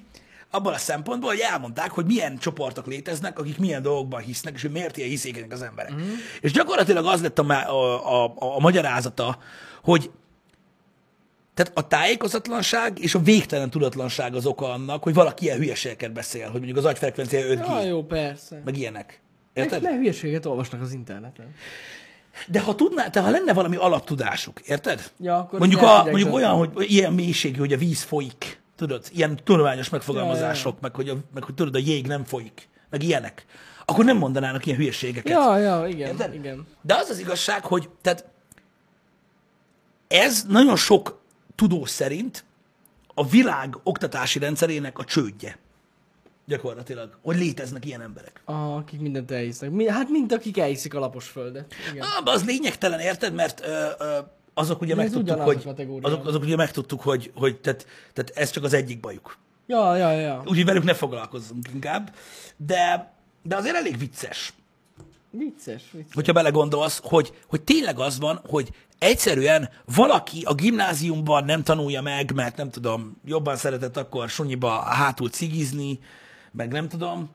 abban 0.51 0.73
a 0.73 0.79
szempontból, 0.79 1.31
hogy 1.31 1.45
elmondták, 1.51 1.91
hogy 1.91 2.05
milyen 2.05 2.39
csoportok 2.39 2.87
léteznek, 2.87 3.39
akik 3.39 3.59
milyen 3.59 3.83
dolgokban 3.83 4.21
hisznek, 4.21 4.55
és 4.55 4.63
hogy 4.63 4.71
miért 4.71 4.97
ilyen 4.97 5.09
hiszékenyek 5.09 5.53
az 5.53 5.63
emberek. 5.63 5.95
Mm. 5.95 6.13
És 6.41 6.53
gyakorlatilag 6.53 7.07
az 7.07 7.23
lett 7.23 7.39
a, 7.39 7.45
a, 7.51 8.25
a, 8.25 8.33
a 8.57 8.61
magyarázata, 8.61 9.39
hogy 9.83 10.11
tehát 11.63 11.79
a 11.79 11.87
tájékozatlanság 11.87 12.99
és 12.99 13.15
a 13.15 13.19
végtelen 13.19 13.71
tudatlanság 13.71 14.35
az 14.35 14.47
oka 14.47 14.73
annak, 14.73 15.03
hogy 15.03 15.15
valaki 15.15 15.45
ilyen 15.45 15.59
hülyeségeket 15.59 16.13
beszél, 16.13 16.45
hogy 16.45 16.57
mondjuk 16.57 16.77
az 16.77 16.85
agyfrekvencia 16.85 17.41
5G, 17.41 17.67
Ja, 17.69 17.83
jó, 17.83 18.05
persze. 18.05 18.63
meg 18.65 18.77
ilyenek. 18.77 19.21
Érted? 19.53 19.83
meg 19.83 19.93
hülyeséget 19.95 20.47
olvasnak 20.47 20.81
az 20.81 20.93
interneten. 20.93 21.55
De 22.47 22.61
ha 22.61 22.75
tudná, 22.75 23.11
te, 23.11 23.21
ha 23.21 23.31
lenne 23.31 23.53
valami 23.53 23.77
alaptudásuk, 23.77 24.61
érted? 24.61 25.11
Ja, 25.19 25.39
akkor 25.39 25.59
mondjuk, 25.59 25.83
a, 25.83 25.95
mondjuk 25.95 26.15
dönteni. 26.15 26.35
olyan, 26.45 26.55
hogy 26.57 26.91
ilyen 26.91 27.13
mélységű, 27.13 27.59
hogy 27.59 27.73
a 27.73 27.77
víz 27.77 28.03
folyik, 28.03 28.61
tudod, 28.77 29.05
ilyen 29.13 29.41
tudományos 29.45 29.89
megfogalmazások, 29.89 30.73
Ja, 30.73 30.79
Meg, 30.81 30.95
hogy 30.95 31.09
a, 31.09 31.17
meg 31.35 31.45
hogy 31.45 31.55
tudod, 31.55 31.75
a 31.75 31.79
jég 31.79 32.07
nem 32.07 32.25
folyik, 32.25 32.69
meg 32.91 33.03
ilyenek, 33.03 33.45
akkor 33.85 34.05
nem 34.05 34.17
mondanának 34.17 34.67
ilyen 34.67 34.79
hülyeségeket. 34.79 35.33
Ja, 35.33 35.59
ja, 35.59 35.87
igen, 35.89 36.09
Érted? 36.09 36.35
igen. 36.35 36.67
De 36.83 36.95
az 36.95 37.09
az 37.09 37.19
igazság, 37.19 37.65
hogy 37.65 37.89
tehát 38.03 38.25
ez 40.09 40.45
nagyon 40.49 40.77
sok 40.77 41.20
tudós 41.61 41.91
szerint 41.91 42.45
a 43.15 43.27
világ 43.27 43.77
oktatási 43.83 44.39
rendszerének 44.39 44.99
a 44.99 45.05
csődje. 45.05 45.59
Gyakorlatilag, 46.47 47.19
hogy 47.23 47.37
léteznek 47.37 47.85
ilyen 47.85 48.01
emberek. 48.01 48.43
Ah, 48.45 48.77
akik 48.77 49.01
mindent 49.01 49.31
elhisznek. 49.31 49.71
Mi, 49.71 49.89
hát 49.89 50.09
mind 50.09 50.33
akik 50.33 50.59
elhiszik 50.59 50.95
a 50.95 50.99
lapos 50.99 51.29
földet. 51.29 51.75
Igen. 51.93 52.03
Ah, 52.03 52.33
az 52.35 52.45
lényegtelen, 52.45 53.01
érted? 53.01 53.35
Mert 53.35 53.67
ö, 53.67 53.87
ö, 53.99 54.19
azok 54.55 54.81
ugye 54.81 54.95
De 54.95 55.03
megtudtuk, 55.03 55.41
hogy, 55.41 55.69
azok, 56.01 56.27
azok 56.27 56.43
ugye 56.43 56.57
megtudtuk, 56.57 57.01
hogy, 57.01 57.33
hogy 57.35 57.61
tehát, 57.61 57.87
tehát 58.13 58.31
ez 58.35 58.51
csak 58.51 58.65
az 58.65 58.73
egyik 58.73 59.01
bajuk. 59.01 59.39
Ja, 59.67 59.97
ja, 59.97 60.11
ja. 60.11 60.41
Úgyhogy 60.41 60.65
velük 60.65 60.85
ne 60.85 60.95
foglalkozzunk 60.95 61.67
inkább. 61.73 62.15
De, 62.57 63.13
de 63.43 63.57
azért 63.57 63.77
elég 63.77 63.99
vicces, 63.99 64.53
Vicces, 65.31 65.83
vicces. 65.93 66.15
hogyha 66.15 66.33
belegondolsz, 66.33 67.01
hogy, 67.03 67.33
hogy 67.47 67.63
tényleg 67.63 67.99
az 67.99 68.19
van, 68.19 68.41
hogy 68.49 68.71
egyszerűen 69.01 69.69
valaki 69.95 70.43
a 70.45 70.55
gimnáziumban 70.55 71.45
nem 71.45 71.63
tanulja 71.63 72.03
meg, 72.03 72.33
mert 72.35 72.57
nem 72.57 72.71
tudom, 72.71 73.21
jobban 73.25 73.57
szeretett 73.57 73.97
akkor 73.97 74.29
sunyiba 74.29 74.81
hátul 74.81 75.29
cigizni, 75.29 75.99
meg 76.53 76.73
nem 76.73 76.89
tudom, 76.89 77.31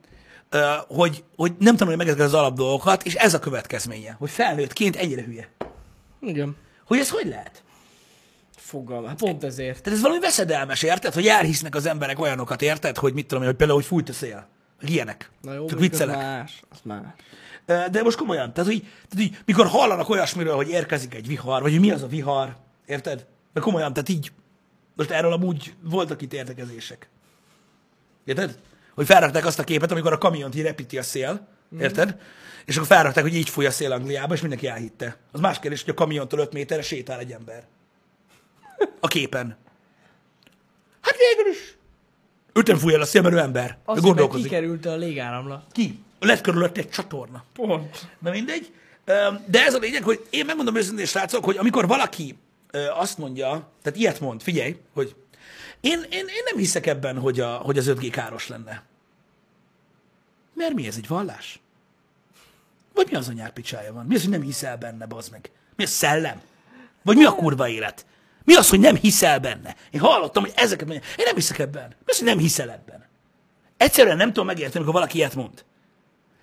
hogy, 0.88 1.24
hogy 1.36 1.54
nem 1.60 1.76
tanulja 1.76 1.98
meg 1.98 2.08
ezeket 2.08 2.26
az 2.26 2.34
alapdolgokat, 2.34 3.04
és 3.04 3.14
ez 3.16 3.34
a 3.34 3.40
következménye, 3.40 4.16
hogy 4.20 4.30
felnőttként 4.30 4.96
ennyire 4.96 5.24
hülye. 5.24 5.50
Igen. 6.22 6.56
Hogy 6.86 7.00
ez 7.00 7.10
hogy 7.10 7.28
lehet? 7.28 7.64
Fogalma. 8.56 9.08
Hát 9.08 9.18
Pont 9.18 9.44
ezért. 9.44 9.82
Tehát 9.82 9.98
ez 9.98 10.04
valami 10.04 10.20
veszedelmes, 10.20 10.84
érted? 10.84 11.14
Hogy 11.14 11.28
elhisznek 11.28 11.76
az 11.76 11.86
emberek 11.86 12.20
olyanokat, 12.20 12.62
érted? 12.62 12.98
Hogy 12.98 13.14
mit 13.14 13.28
tudom 13.28 13.42
én, 13.42 13.50
hogy 13.50 13.58
például, 13.58 13.80
hogy 13.80 13.88
fújt 13.88 14.10
a 14.10 14.14
szél. 14.14 14.48
Ilyenek. 14.82 15.30
Na 15.42 15.54
jó, 15.54 15.66
Csak 15.66 15.78
mondjuk 15.80 15.94
az 15.94 16.00
viccelek. 16.00 16.16
más, 16.26 16.62
az 16.70 16.78
más. 16.84 17.04
De 17.66 18.04
most 18.04 18.18
komolyan, 18.18 18.54
tehát 18.54 18.72
így, 18.72 18.82
tehát 18.82 19.26
így, 19.26 19.38
mikor 19.46 19.68
hallanak 19.68 20.10
olyasmiről, 20.10 20.56
hogy 20.56 20.70
érkezik 20.70 21.14
egy 21.14 21.28
vihar, 21.28 21.62
vagy 21.62 21.72
hogy 21.72 21.80
mi 21.80 21.92
az 21.92 22.02
a 22.02 22.08
vihar, 22.08 22.56
érted? 22.86 23.26
De 23.54 23.60
komolyan, 23.60 23.94
tehát 23.94 24.10
így, 24.10 24.32
most 24.96 25.12
erről 25.12 25.34
amúgy 25.34 25.74
voltak 25.82 26.22
itt 26.22 26.34
értekezések. 26.34 27.10
Érted? 28.26 28.60
Hogy 28.96 29.06
felrakták 29.06 29.46
azt 29.46 29.60
a 29.60 29.64
képet, 29.64 29.92
amikor 29.92 30.14
a 30.14 30.18
kamiont 30.18 30.56
így 30.56 30.62
repíti 30.62 30.98
a 30.98 31.04
szél, 31.04 31.48
érted? 31.80 32.20
És 32.66 32.76
akkor 32.76 32.88
felrakták, 32.88 33.24
hogy 33.24 33.36
így 33.36 33.50
fúj 33.50 33.66
a 33.66 33.72
szél 33.72 33.92
Angliába, 33.92 34.34
és 34.34 34.42
mindenki 34.42 34.68
elhitte. 34.68 35.18
Az 35.32 35.40
más 35.40 35.60
kérdés, 35.60 35.84
hogy 35.84 35.90
a 35.90 35.94
kamiontól 35.94 36.40
5 36.40 36.54
méterre 36.54 36.82
sétál 36.82 37.20
egy 37.20 37.32
ember. 37.32 37.64
A 39.00 39.08
képen. 39.08 39.58
Hát 41.02 41.16
végül 41.18 41.52
is. 41.52 41.78
Öten 42.54 42.78
fúj 42.78 42.94
el 42.94 43.02
a 43.02 43.06
szél, 43.06 43.22
mert 43.22 43.36
ő 43.36 43.38
ember. 43.40 43.78
Azt, 43.86 44.00
hogy 44.00 44.08
gondolkozik. 44.08 44.46
kikerült 44.46 44.86
a 44.86 44.96
légáramlat. 44.96 45.64
Ki? 45.72 46.00
Lett 46.26 46.42
körülött 46.42 46.78
egy 46.78 46.90
csatorna. 46.90 47.44
Pont. 47.54 48.08
Na 48.20 48.30
mindegy. 48.30 48.74
De 49.46 49.66
ez 49.66 49.74
a 49.74 49.78
lényeg, 49.78 50.04
hogy 50.04 50.28
én 50.30 50.46
megmondom 50.46 50.76
őszintén, 50.76 51.06
srácok, 51.06 51.46
hogy 51.46 51.58
amikor 51.58 51.88
valaki 51.88 52.38
azt 52.94 53.18
mondja, 53.18 53.70
tehát 53.82 54.00
ilyet 54.00 54.20
mond, 54.20 54.42
figyelj, 54.42 54.76
hogy 54.94 55.16
én, 55.80 56.00
én, 56.10 56.26
én 56.28 56.44
nem 56.46 56.58
hiszek 56.58 56.86
ebben, 56.86 57.20
hogy, 57.20 57.40
a, 57.40 57.56
hogy 57.56 57.78
az 57.78 57.86
5G 57.90 58.08
káros 58.12 58.48
lenne. 58.48 58.84
Mert 60.54 60.74
mi 60.74 60.88
ez, 60.88 60.96
egy 60.96 61.08
vallás? 61.08 61.60
Vagy 62.94 63.08
mi 63.10 63.16
az 63.16 63.28
a 63.28 63.32
nyárpicsája 63.32 63.94
van? 63.94 64.06
Mi 64.06 64.16
az, 64.16 64.22
hogy 64.22 64.30
nem 64.30 64.42
hiszel 64.42 64.78
benne, 64.78 65.06
bazd 65.06 65.32
meg? 65.32 65.52
Mi 65.76 65.84
a 65.84 65.88
szellem? 65.88 66.42
Vagy 67.02 67.18
mi 67.18 67.24
a 67.24 67.36
kurva 67.36 67.68
élet? 67.68 68.06
Mi 68.44 68.56
az, 68.56 68.70
hogy 68.70 68.80
nem 68.80 68.96
hiszel 68.96 69.40
benne? 69.40 69.76
Én 69.92 70.00
hallottam, 70.00 70.44
hogy 70.44 70.54
ezeket 70.56 70.88
mondja. 70.88 71.10
Én 71.18 71.26
nem 71.26 71.36
hiszek 71.36 71.60
ebben. 71.60 71.88
Mi 71.88 72.12
az, 72.12 72.18
hogy 72.18 72.28
nem 72.28 72.38
hiszel 72.38 72.72
ebben? 72.72 73.06
Egyszerűen 73.78 74.18
nem 74.18 74.28
tudom 74.28 74.46
megérteni, 74.46 74.76
amikor 74.76 74.94
valaki 74.94 75.18
ilyet 75.18 75.36
mond. 75.36 75.64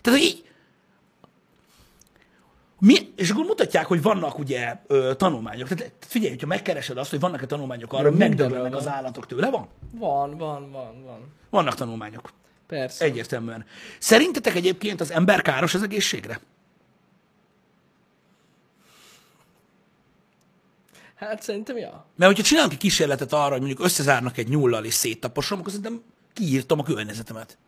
Tehát, 0.02 0.18
hogy 0.18 0.28
így, 0.28 0.44
mi, 2.78 3.12
és 3.16 3.30
akkor 3.30 3.44
mutatják, 3.44 3.87
hogy 3.87 4.02
vannak 4.02 4.38
ugye 4.38 4.76
ö, 4.87 5.12
tanulmányok. 5.16 5.68
Tehát 5.68 5.92
figyelj, 6.00 6.30
hogyha 6.30 6.47
megkeresed 6.47 6.97
azt, 6.97 7.11
hogy 7.11 7.21
vannak-e 7.21 7.47
tanulmányok 7.47 7.92
arra, 7.92 8.09
hogy 8.09 8.18
megdöglenek 8.18 8.75
az 8.75 8.88
állatok 8.88 9.26
tőle, 9.26 9.50
van? 9.50 9.68
Van, 9.92 10.37
van, 10.37 10.71
van, 10.71 11.02
van. 11.04 11.32
Vannak 11.50 11.75
tanulmányok. 11.75 12.32
Persze. 12.66 13.04
Egyértelműen. 13.04 13.64
Szerintetek 13.99 14.54
egyébként 14.54 15.00
az 15.00 15.11
ember 15.11 15.42
káros 15.42 15.75
az 15.75 15.82
egészségre? 15.82 16.40
Hát 21.14 21.42
szerintem, 21.42 21.76
ja. 21.76 22.06
Mert 22.16 22.30
hogyha 22.30 22.47
csinálunk 22.47 22.73
egy 22.73 22.78
kísérletet 22.78 23.32
arra, 23.32 23.50
hogy 23.50 23.59
mondjuk 23.59 23.85
összezárnak 23.85 24.38
egy 24.38 24.49
nyullal 24.49 24.85
és 24.85 24.94
széttaposom, 24.94 25.59
akkor 25.59 25.73
szerintem 25.73 26.02
kiírtam 26.32 26.78
a 26.78 26.82
környezetemet. 26.82 27.59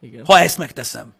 Igen. 0.00 0.24
Ha 0.24 0.38
ezt 0.38 0.58
megteszem. 0.58 1.14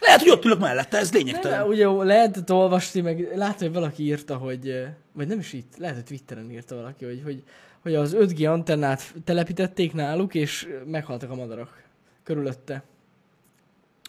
Lehet, 0.00 0.20
hogy 0.20 0.30
ott 0.30 0.44
ülök 0.44 0.58
mellette, 0.58 0.98
ez 0.98 1.12
lényegtelen. 1.12 1.66
ugye 1.66 1.86
lehetett 1.86 2.52
olvasni, 2.52 3.00
meg 3.00 3.28
láttam, 3.34 3.58
hogy 3.58 3.72
valaki 3.72 4.02
írta, 4.02 4.36
hogy, 4.36 4.86
vagy 5.12 5.26
nem 5.26 5.38
is 5.38 5.52
itt, 5.52 5.72
lehet, 5.78 5.94
hogy 5.94 6.04
Twitteren 6.04 6.50
írta 6.50 6.74
valaki, 6.74 7.04
hogy, 7.04 7.20
hogy, 7.24 7.42
hogy 7.82 7.94
az 7.94 8.16
5G 8.18 8.50
antennát 8.50 9.14
telepítették 9.24 9.92
náluk, 9.92 10.34
és 10.34 10.68
meghaltak 10.86 11.30
a 11.30 11.34
madarak 11.34 11.82
körülötte. 12.24 12.82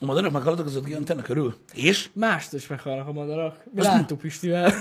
A 0.01 0.05
madarak 0.05 0.31
meghaltak 0.31 0.65
az 0.65 0.75
öt 0.75 0.96
antenna 0.96 1.22
körül. 1.22 1.55
És? 1.74 2.10
Mástól 2.13 2.60
is 2.60 2.67
meghalnak 2.67 3.08
a 3.08 3.12
madarak. 3.12 3.63
Mi 3.74 3.79
Azt 3.79 3.89
láttuk 3.89 4.19
Pistivel. 4.19 4.74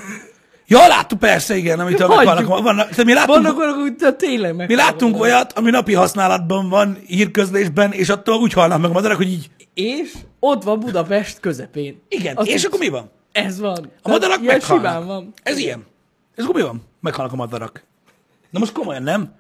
Ja, 0.71 0.87
láttuk 0.87 1.19
persze, 1.19 1.57
igen, 1.57 1.81
amit 1.81 1.99
meghalnak. 1.99 2.47
Vannak, 2.47 3.05
mi 3.05 3.13
láttunk, 3.13 3.43
Vannak 3.43 3.59
olyanok, 3.59 3.81
hogy 3.81 4.17
tényleg 4.17 4.67
mi 4.67 4.75
láttunk 4.75 5.21
olyat, 5.21 5.53
ami 5.53 5.71
napi 5.71 5.95
használatban 5.95 6.69
van 6.69 6.99
hírközlésben, 7.07 7.93
és 7.93 8.09
attól 8.09 8.41
úgy 8.41 8.53
halnak 8.53 8.81
meg 8.81 8.91
a 8.91 8.93
madarak, 8.93 9.17
hogy 9.17 9.29
így, 9.29 9.51
És 9.79 10.13
ott 10.41 10.63
van 10.63 10.81
Budapest 10.81 11.41
közepén. 11.41 12.03
igen, 12.09 12.37
Azt 12.37 12.49
és 12.49 12.65
akkor 12.65 12.79
mi 12.79 12.89
van? 12.89 13.11
Ez 13.33 13.59
van. 13.59 13.93
A 14.03 14.09
madarak 14.09 14.41
ilyen 14.41 14.55
meghalnak. 14.57 14.87
simán 14.87 15.07
van. 15.07 15.33
Ez 15.43 15.59
ilyen. 15.59 15.87
Ez 16.35 16.45
akkor 16.45 16.57
mi 16.57 16.63
van? 16.63 16.83
Meghalnak 17.01 17.33
a 17.33 17.37
madarak. 17.37 17.85
Na 18.51 18.59
most 18.59 18.73
komolyan, 18.73 19.03
nem? 19.03 19.35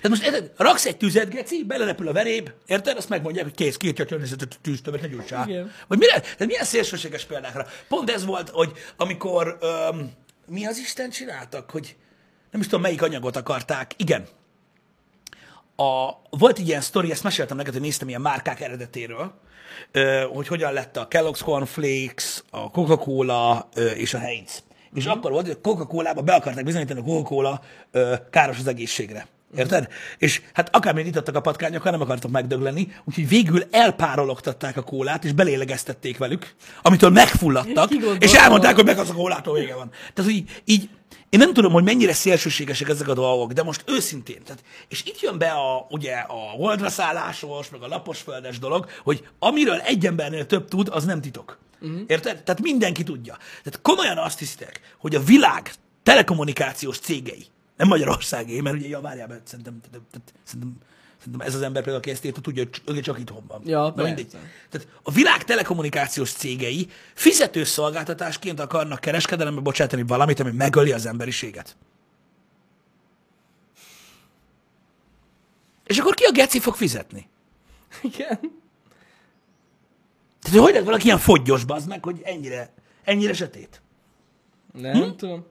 Tehát 0.00 0.08
most 0.18 0.22
érted, 0.24 0.52
raksz 0.56 0.86
egy 0.86 0.96
tüzet, 0.96 1.30
geci, 1.30 1.64
belerepül 1.64 2.08
a 2.08 2.12
veréb, 2.12 2.50
érted? 2.66 2.96
Azt 2.96 3.08
megmondják, 3.08 3.44
hogy 3.44 3.54
kész, 3.54 3.76
kiírtja 3.76 4.04
a 4.04 4.06
környezetet 4.06 4.52
a 4.52 4.56
tűz, 4.62 4.80
többet 4.80 5.00
ne 5.00 5.06
gyújtsál. 5.08 5.48
Igen. 5.48 5.70
Vagy 5.88 5.98
mire? 5.98 6.20
Tehát 6.20 6.46
milyen 6.46 6.64
szélsőséges 6.64 7.24
példákra? 7.24 7.66
Pont 7.88 8.10
ez 8.10 8.24
volt, 8.24 8.48
hogy 8.48 8.72
amikor, 8.96 9.58
öm, 9.60 10.10
mi 10.46 10.66
az 10.66 10.78
Isten 10.78 11.10
csináltak, 11.10 11.70
hogy 11.70 11.96
nem 12.50 12.60
is 12.60 12.66
tudom, 12.66 12.80
melyik 12.80 13.02
anyagot 13.02 13.36
akarták. 13.36 13.92
Igen. 13.96 14.26
A, 15.76 16.10
volt 16.30 16.58
egy 16.58 16.68
ilyen 16.68 16.80
sztori, 16.80 17.10
ezt 17.10 17.22
meséltem 17.22 17.56
neked, 17.56 17.72
hogy 17.72 17.82
néztem 17.82 18.08
ilyen 18.08 18.20
márkák 18.20 18.60
eredetéről, 18.60 19.32
hogy 20.32 20.48
hogyan 20.48 20.72
lett 20.72 20.96
a 20.96 21.08
Kellogg's 21.08 21.40
Cornflakes, 21.44 22.42
a 22.50 22.70
Coca-Cola 22.70 23.68
és 23.94 24.14
a 24.14 24.18
Heinz. 24.18 24.62
És 24.94 25.06
akkor 25.06 25.30
volt, 25.30 25.46
hogy 25.46 25.56
a 25.56 25.60
Coca-Cola-ba 25.60 26.22
be 26.22 26.34
akarták 26.34 26.64
bizonyítani, 26.64 27.00
hogy 27.00 27.10
a 27.10 27.12
Coca-Cola 27.12 27.60
káros 28.30 28.58
az 28.58 28.66
egészségre. 28.66 29.26
Érted? 29.56 29.88
És 30.18 30.42
hát 30.52 30.76
akármilyen 30.76 31.08
itottak 31.08 31.34
a 31.34 31.40
patkányok, 31.40 31.84
nem 31.84 32.00
akartak 32.00 32.30
megdögleni, 32.30 32.94
úgyhogy 33.04 33.28
végül 33.28 33.62
elpárologtatták 33.70 34.76
a 34.76 34.82
kólát, 34.82 35.24
és 35.24 35.32
belélegeztették 35.32 36.18
velük, 36.18 36.54
amitől 36.82 37.10
megfulladtak, 37.10 37.90
és 38.18 38.32
elmondták, 38.32 38.74
hogy 38.74 38.84
meg 38.84 38.98
az 38.98 39.10
a 39.10 39.14
kólától 39.14 39.54
vége 39.54 39.74
van. 39.74 39.90
Tehát, 39.90 40.30
hogy 40.30 40.38
így, 40.40 40.62
így, 40.64 40.88
én 41.28 41.38
nem 41.38 41.52
tudom, 41.52 41.72
hogy 41.72 41.84
mennyire 41.84 42.12
szélsőségesek 42.12 42.88
ezek 42.88 43.08
a 43.08 43.14
dolgok, 43.14 43.52
de 43.52 43.62
most 43.62 43.84
őszintén, 43.86 44.42
tehát, 44.44 44.62
és 44.88 45.04
itt 45.04 45.20
jön 45.20 45.38
be 45.38 45.50
a, 45.50 45.86
ugye 45.90 46.14
a 46.14 46.32
holdra 46.32 46.88
szállásos, 46.88 47.70
meg 47.70 47.82
a 47.82 47.88
laposföldes 47.88 48.58
dolog, 48.58 48.86
hogy 49.02 49.28
amiről 49.38 49.78
egy 49.78 50.06
embernél 50.06 50.46
több 50.46 50.68
tud, 50.68 50.88
az 50.92 51.04
nem 51.04 51.20
titok. 51.20 51.58
Uh-huh. 51.80 52.00
Érted? 52.06 52.42
Tehát 52.42 52.60
mindenki 52.60 53.02
tudja. 53.02 53.36
Tehát 53.62 53.80
komolyan 53.82 54.18
azt 54.18 54.38
hisztek, 54.38 54.80
hogy 54.98 55.14
a 55.14 55.20
világ 55.20 55.72
telekommunikációs 56.02 56.98
cégei, 56.98 57.46
nem 57.76 57.88
Magyarországé, 57.88 58.60
mert 58.60 58.76
ugye, 58.76 58.88
ja, 58.88 59.00
várjál, 59.00 59.26
mert 59.26 59.46
szerintem, 59.46 59.80
tehát, 59.90 60.32
szerintem, 60.42 60.76
szerintem 61.18 61.46
ez 61.46 61.54
az 61.54 61.62
ember 61.62 61.82
például, 61.82 61.96
aki 61.96 62.10
ezt 62.10 62.24
írta, 62.24 62.40
tudja, 62.40 62.64
hogy 62.84 63.00
csak 63.00 63.18
itthon 63.18 63.44
van. 63.48 63.62
Ja, 63.64 63.92
persze. 63.92 64.14
mindegy. 64.14 64.30
Tehát 64.70 64.88
a 65.02 65.10
világ 65.10 65.44
telekommunikációs 65.44 66.32
cégei 66.32 66.88
fizető 67.14 67.64
szolgáltatásként 67.64 68.60
akarnak 68.60 69.00
kereskedelembe 69.00 69.60
bocsátani 69.60 70.02
valamit, 70.06 70.40
ami 70.40 70.50
megöli 70.50 70.92
az 70.92 71.06
emberiséget. 71.06 71.76
És 75.84 75.98
akkor 75.98 76.14
ki 76.14 76.24
a 76.24 76.32
geci 76.32 76.60
fog 76.60 76.74
fizetni? 76.74 77.28
Igen. 78.02 78.38
Tehát 80.40 80.58
hogy 80.58 80.70
lehet 80.70 80.84
valaki 80.84 81.04
ilyen 81.04 81.18
foggyos, 81.18 81.64
bazd 81.64 81.88
meg, 81.88 82.04
hogy 82.04 82.20
ennyire, 82.24 82.74
ennyire 83.04 83.32
sötét? 83.32 83.82
Nem 84.72 85.02
hm? 85.02 85.16
tudom. 85.16 85.46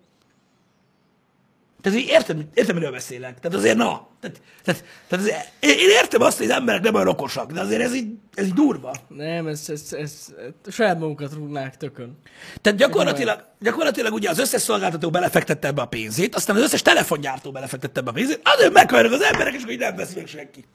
Tehát 1.83 1.99
így 1.99 2.07
értem, 2.07 2.49
értem, 2.53 2.75
miről 2.75 2.91
beszélek. 2.91 3.39
Tehát 3.39 3.57
azért 3.57 3.77
na. 3.77 4.07
Tehát, 4.19 4.41
tehát, 4.63 4.83
tehát 5.07 5.25
azért, 5.25 5.51
én 5.59 5.89
értem 5.89 6.21
azt, 6.21 6.37
hogy 6.37 6.49
az 6.49 6.55
emberek 6.55 6.81
nem 6.81 6.95
olyan 6.95 7.07
okosak, 7.07 7.51
de 7.51 7.59
azért 7.59 7.81
ez 7.81 7.95
így, 7.95 8.07
ez 8.33 8.45
így 8.45 8.53
durva. 8.53 8.95
Nem, 9.07 9.47
ez, 9.47 9.69
ez, 9.69 9.81
ez, 9.91 10.27
ez 10.65 10.73
saját 10.73 10.99
magukat 10.99 11.33
rúgnák 11.33 11.77
tökön. 11.77 12.17
Tehát 12.61 12.79
gyakorlatilag, 12.79 13.45
gyakorlatilag 13.59 14.13
ugye 14.13 14.29
az 14.29 14.39
összes 14.39 14.61
szolgáltató 14.61 15.09
belefektette 15.09 15.67
ebbe 15.67 15.81
a 15.81 15.85
pénzét, 15.85 16.35
aztán 16.35 16.55
az 16.55 16.61
összes 16.61 16.81
telefongyártó 16.81 17.51
belefektette 17.51 17.99
ebbe 17.99 18.09
a 18.09 18.13
pénzét, 18.13 18.39
azért 18.43 18.73
meghalnak 18.73 19.11
az 19.11 19.21
emberek, 19.21 19.53
és 19.53 19.63
így 19.69 19.79
nem 19.79 19.95
vesz 19.95 20.13
meg 20.13 20.27
senki. 20.27 20.65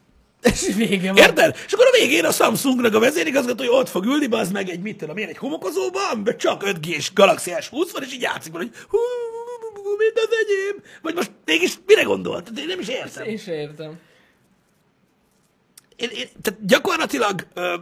És 0.43 0.75
vége 0.77 1.13
van. 1.13 1.23
Érted? 1.23 1.57
És 1.67 1.73
akkor 1.73 1.87
a 1.87 1.99
végén 1.99 2.25
a 2.25 2.33
Samsungnak 2.33 2.95
a 2.95 2.99
vezérigazgatója 2.99 3.71
ott 3.71 3.89
fog 3.89 4.05
ülni, 4.05 4.27
az 4.31 4.51
meg 4.51 4.69
egy, 4.69 4.81
mit 4.81 4.97
tudom 4.97 5.17
én, 5.17 5.29
egy 5.29 5.37
homokozóban, 5.37 6.03
amiben 6.13 6.39
csak 6.39 6.63
5G-s 6.67 7.13
Galaxy 7.13 7.51
S20 7.55 7.89
van, 7.93 8.03
és 8.03 8.13
így 8.13 8.21
játszik 8.21 8.53
hogy 8.53 8.71
hú, 8.89 8.99
mind 9.99 10.13
az 10.15 10.29
enyém. 10.45 10.83
Vagy 11.03 11.15
most 11.15 11.31
mégis 11.45 11.79
mire 11.87 12.03
gondolt? 12.03 12.45
Tehát 12.45 12.59
Én 12.59 12.67
nem 12.67 12.81
is 12.81 12.89
értem. 12.89 13.25
Én 13.27 13.39
se 13.39 13.55
értem. 13.55 13.99
Én, 15.97 16.09
én, 16.13 16.29
tehát 16.43 16.67
gyakorlatilag 16.67 17.47
ö, 17.55 17.75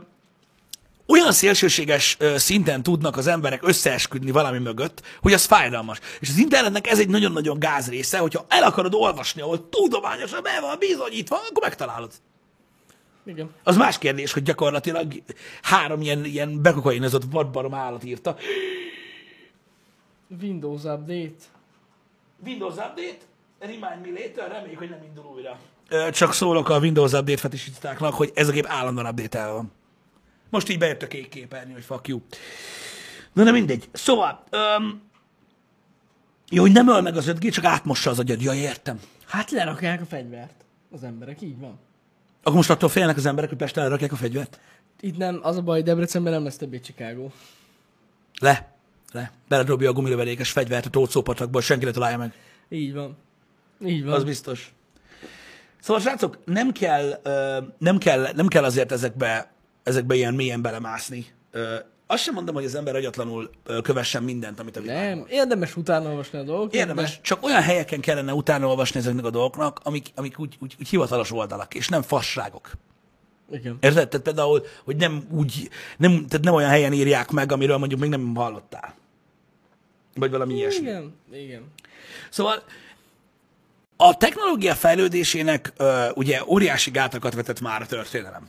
olyan 1.07 1.33
szélsőséges 1.33 2.17
ö, 2.19 2.39
szinten 2.39 2.83
tudnak 2.83 3.17
az 3.17 3.27
emberek 3.27 3.67
összeesküdni 3.67 4.31
valami 4.31 4.59
mögött, 4.59 5.03
hogy 5.21 5.33
az 5.33 5.45
fájdalmas. 5.45 6.01
És 6.21 6.29
az 6.29 6.39
internetnek 6.39 6.87
ez 6.87 6.99
egy 6.99 7.09
nagyon-nagyon 7.09 7.59
gáz 7.59 7.89
része, 7.89 8.19
hogyha 8.19 8.45
el 8.49 8.63
akarod 8.63 8.95
olvasni, 8.95 9.41
ahol 9.41 9.69
tudományosan 9.69 10.43
be 10.43 10.61
van 10.61 10.79
bizonyítva, 10.79 11.37
akkor 11.37 11.63
megtalálod. 11.63 12.13
Igen. 13.27 13.51
Az 13.63 13.77
más 13.77 13.99
kérdés, 13.99 14.33
hogy 14.33 14.43
gyakorlatilag 14.43 15.23
három 15.63 16.01
ilyen, 16.01 16.25
ilyen 16.25 16.63
bekokainozott 16.63 17.23
vadbarom 17.31 17.75
állat 17.75 18.05
írta. 18.05 18.37
Windows 20.41 20.83
Update. 20.83 21.55
Windows 22.45 22.75
Update, 22.75 23.19
remind 23.59 24.00
me 24.02 24.21
later, 24.21 24.50
reméljük, 24.50 24.78
hogy 24.78 24.90
nem 24.90 25.02
indul 25.02 25.25
újra. 25.25 25.59
Csak 26.11 26.33
szólok 26.33 26.69
a 26.69 26.78
Windows 26.78 27.12
Update 27.12 27.37
fetisistáknak, 27.37 28.14
hogy 28.14 28.31
ez 28.35 28.49
a 28.49 28.52
gép 28.52 28.66
állandóan 28.69 29.07
update 29.07 29.47
van. 29.47 29.73
Most 30.50 30.69
így 30.69 30.78
bejött 30.78 31.02
a 31.02 31.07
kék 31.07 31.28
képernyő, 31.28 31.73
hogy 31.73 31.85
fuck 31.85 32.09
you. 32.09 32.21
Na, 33.33 33.45
de 33.45 33.50
mindegy. 33.50 33.88
Szóval, 33.93 34.45
öm, 34.50 35.02
jó, 36.50 36.62
hogy 36.62 36.73
nem 36.73 36.88
öl 36.88 37.00
meg 37.00 37.16
az 37.16 37.26
5G, 37.28 37.52
csak 37.52 37.64
átmossa 37.64 38.11
az 38.11 38.19
agyad. 38.19 38.43
Ja, 38.43 38.55
értem. 38.55 39.00
Hát 39.26 39.50
lerakják 39.50 40.00
a 40.00 40.05
fegyvert. 40.05 40.64
Az 40.93 41.02
emberek, 41.02 41.43
így 41.43 41.59
van. 41.59 41.78
Akkor 42.43 42.57
most 42.57 42.71
attól 42.71 42.88
félnek 42.88 43.16
az 43.16 43.26
emberek, 43.26 43.49
hogy 43.49 43.59
Pesten 43.59 43.85
elrakják 43.85 44.12
a 44.12 44.16
fegyvert? 44.16 44.61
Itt 45.00 45.16
nem, 45.16 45.40
az 45.43 45.57
a 45.57 45.62
baj, 45.62 45.83
Debrecenben 45.83 46.33
nem 46.33 46.45
lesz 46.45 46.57
többé 46.57 46.81
Chicago. 46.81 47.28
Le, 48.40 48.75
le. 49.13 49.33
Beledobja 49.49 49.91
a 49.91 49.93
gumilövedékes 49.93 50.51
fegyvert 50.51 50.87
a 50.87 50.91
tócópatakból, 50.91 51.61
senki 51.61 51.85
ne 51.85 51.91
találja 51.91 52.17
meg. 52.19 52.33
Így 52.69 52.95
van. 52.95 53.17
Így 53.85 54.05
van. 54.05 54.13
Az 54.13 54.25
biztos. 54.25 54.75
Szóval, 55.81 56.03
srácok, 56.03 56.39
nem 56.45 56.73
kell, 56.73 57.21
nem 57.79 57.99
kell, 57.99 58.29
nem 58.35 58.47
kell 58.47 58.65
azért 58.65 58.93
ezekbe, 58.93 59.53
ezekbe 59.83 60.15
ilyen 60.15 60.35
mélyen 60.35 60.63
belemászni. 60.63 61.27
Azt 62.07 62.23
sem 62.23 62.35
mondom, 62.35 62.55
hogy 62.55 62.65
az 62.65 62.75
ember 62.75 62.95
agyatlanul 62.95 63.51
kövessen 63.83 64.23
mindent, 64.23 64.61
amit 64.61 64.77
a 64.77 64.81
világ 64.81 65.17
Nem, 65.17 65.27
érdemes 65.29 65.77
utána 65.77 66.09
olvasni 66.09 66.39
a 66.39 66.43
dolgokat. 66.43 66.75
Érdemes, 66.75 67.21
csak 67.21 67.45
olyan 67.45 67.63
helyeken 67.63 68.01
kellene 68.01 68.35
utána 68.35 68.67
olvasni 68.67 69.01
ezeknek 69.01 69.25
a 69.25 69.31
dolgoknak, 69.31 69.81
amik, 69.83 70.07
amik 70.15 70.39
úgy, 70.39 70.57
úgy, 70.61 70.75
úgy 70.79 70.89
hivatalos 70.89 71.33
oldalak, 71.33 71.75
és 71.75 71.89
nem 71.89 72.03
fasságok. 72.03 72.71
Igen. 73.50 73.79
Érted? 73.81 74.09
Tehát 74.09 74.25
például, 74.25 74.67
hogy 74.85 74.97
nem 74.97 75.26
úgy, 75.31 75.71
nem, 75.97 76.26
tehát 76.26 76.45
nem 76.45 76.55
olyan 76.55 76.71
helyen 76.71 76.93
írják 76.93 77.31
meg, 77.31 77.53
amiről 77.53 77.76
mondjuk 77.76 78.00
még 78.00 78.11
nem 78.11 78.35
hallottál. 78.35 78.95
Vagy 80.15 80.31
valami 80.31 80.55
ilyesmi. 80.55 80.81
Igen, 80.81 81.15
igen. 81.33 81.73
Szóval 82.31 82.62
a 83.97 84.17
technológia 84.17 84.75
fejlődésének 84.75 85.73
ö, 85.76 86.11
ugye 86.15 86.43
óriási 86.47 86.91
gátakat 86.91 87.35
vetett 87.35 87.61
már 87.61 87.83
a 87.83 87.87
történelem. 87.87 88.49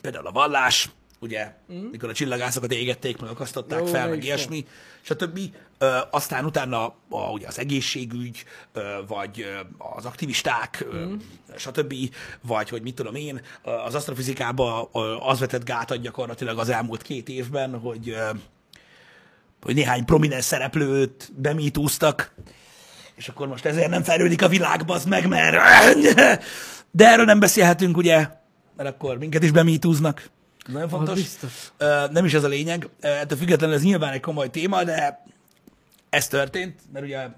Például 0.00 0.26
a 0.26 0.32
vallás, 0.32 0.90
ugye, 1.18 1.52
mm. 1.72 1.84
mikor 1.90 2.08
a 2.08 2.12
csillagászokat 2.12 2.72
égették, 2.72 3.20
meg 3.20 3.30
akasztották 3.30 3.78
Jó, 3.78 3.86
fel, 3.86 4.08
meg 4.08 4.24
ilyesmi, 4.24 4.66
stb. 5.00 5.38
Ö, 5.78 5.98
aztán 6.10 6.44
utána 6.44 6.94
a, 7.08 7.30
ugye 7.30 7.46
az 7.46 7.58
egészségügy, 7.58 8.44
ö, 8.72 8.82
vagy 9.06 9.40
ö, 9.40 9.60
az 9.78 10.04
aktivisták, 10.04 10.86
ö, 10.90 11.12
stb., 11.56 11.94
vagy 12.42 12.68
hogy 12.68 12.82
mit 12.82 12.94
tudom 12.94 13.14
én, 13.14 13.40
az 13.86 13.94
asztrofizikába 13.94 14.82
az 15.20 15.38
vetett 15.38 15.64
gátat 15.64 16.00
gyakorlatilag 16.00 16.58
az 16.58 16.68
elmúlt 16.68 17.02
két 17.02 17.28
évben, 17.28 17.78
hogy 17.78 18.08
ö, 18.08 18.30
hogy 19.62 19.74
néhány 19.74 20.04
prominens 20.04 20.44
szereplőt 20.44 21.32
bemítúztak, 21.36 22.34
és 23.14 23.28
akkor 23.28 23.48
most 23.48 23.64
ezért 23.64 23.88
nem 23.88 24.02
fejlődik 24.02 24.42
a 24.42 24.48
világ, 24.48 24.82
az 24.86 25.04
meg, 25.04 25.28
mert... 25.28 25.56
De 26.90 27.08
erről 27.08 27.24
nem 27.24 27.40
beszélhetünk, 27.40 27.96
ugye, 27.96 28.28
mert 28.76 28.88
akkor 28.88 29.18
minket 29.18 29.42
is 29.42 29.50
bemítúznak. 29.50 30.30
Nagyon 30.66 30.88
fontos. 30.88 31.20
Nem 32.10 32.24
is 32.24 32.34
ez 32.34 32.44
a 32.44 32.48
lényeg. 32.48 32.88
Ettől 33.00 33.38
függetlenül 33.38 33.74
ez 33.74 33.82
nyilván 33.82 34.12
egy 34.12 34.20
komoly 34.20 34.50
téma, 34.50 34.84
de 34.84 35.24
ez 36.10 36.28
történt, 36.28 36.80
mert 36.92 37.04
ugye 37.04 37.28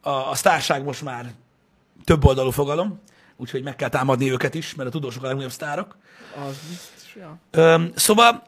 a, 0.00 0.10
a 0.10 0.34
sztárság 0.34 0.84
most 0.84 1.02
már 1.02 1.32
több 2.04 2.24
oldalú 2.24 2.50
fogalom, 2.50 3.00
úgyhogy 3.36 3.62
meg 3.62 3.76
kell 3.76 3.88
támadni 3.88 4.30
őket 4.30 4.54
is, 4.54 4.74
mert 4.74 4.88
a 4.88 4.92
tudósok 4.92 5.22
a 5.22 5.26
legnagyobb 5.26 5.50
sztárok. 5.50 5.96
Az 6.46 6.56
biztos, 6.68 7.14
ja. 7.14 7.38
Öm, 7.50 7.92
szóval, 7.94 8.42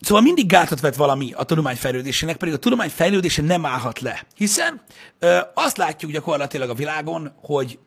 szóval 0.00 0.22
mindig 0.22 0.46
gátat 0.46 0.80
vet 0.80 0.96
valami 0.96 1.32
a 1.32 1.44
tudomány 1.44 1.76
fejlődésének, 1.76 2.36
pedig 2.36 2.54
a 2.54 2.58
tudomány 2.58 2.90
fejlődése 2.90 3.42
nem 3.42 3.66
állhat 3.66 4.00
le. 4.00 4.26
Hiszen 4.34 4.80
ö, 5.18 5.38
azt 5.54 5.76
látjuk 5.76 6.10
gyakorlatilag 6.10 6.70
a 6.70 6.74
világon, 6.74 7.32
hogy 7.42 7.78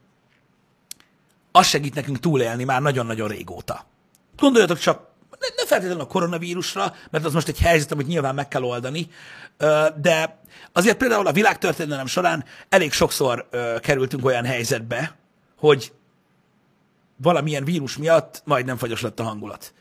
az 1.51 1.67
segít 1.67 1.95
nekünk 1.95 2.19
túlélni 2.19 2.63
már 2.63 2.81
nagyon-nagyon 2.81 3.27
régóta. 3.27 3.85
Gondoljatok 4.37 4.77
csak, 4.77 5.08
ne, 5.39 5.47
ne 5.57 5.65
feltétlenül 5.65 6.03
a 6.03 6.07
koronavírusra, 6.07 6.95
mert 7.09 7.25
az 7.25 7.33
most 7.33 7.47
egy 7.47 7.59
helyzet, 7.59 7.91
amit 7.91 8.07
nyilván 8.07 8.35
meg 8.35 8.47
kell 8.47 8.63
oldani, 8.63 9.09
de 10.01 10.41
azért 10.71 10.97
például 10.97 11.27
a 11.27 11.31
világtörténelem 11.31 12.05
során 12.05 12.45
elég 12.69 12.91
sokszor 12.91 13.49
kerültünk 13.81 14.25
olyan 14.25 14.45
helyzetbe, 14.45 15.15
hogy 15.57 15.91
valamilyen 17.21 17.63
vírus 17.63 17.97
miatt 17.97 18.41
majdnem 18.45 18.77
fagyos 18.77 19.01
lett 19.01 19.19
a 19.19 19.23
hangulat. 19.23 19.73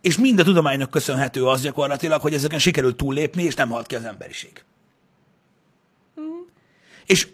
És 0.00 0.18
mind 0.18 0.38
a 0.38 0.44
tudománynak 0.44 0.90
köszönhető 0.90 1.46
az 1.46 1.62
gyakorlatilag, 1.62 2.20
hogy 2.20 2.34
ezeken 2.34 2.58
sikerült 2.58 2.96
túllépni, 2.96 3.42
és 3.42 3.54
nem 3.54 3.68
halt 3.68 3.86
ki 3.86 3.94
az 3.94 4.04
emberiség. 4.04 4.64
És 7.06 7.28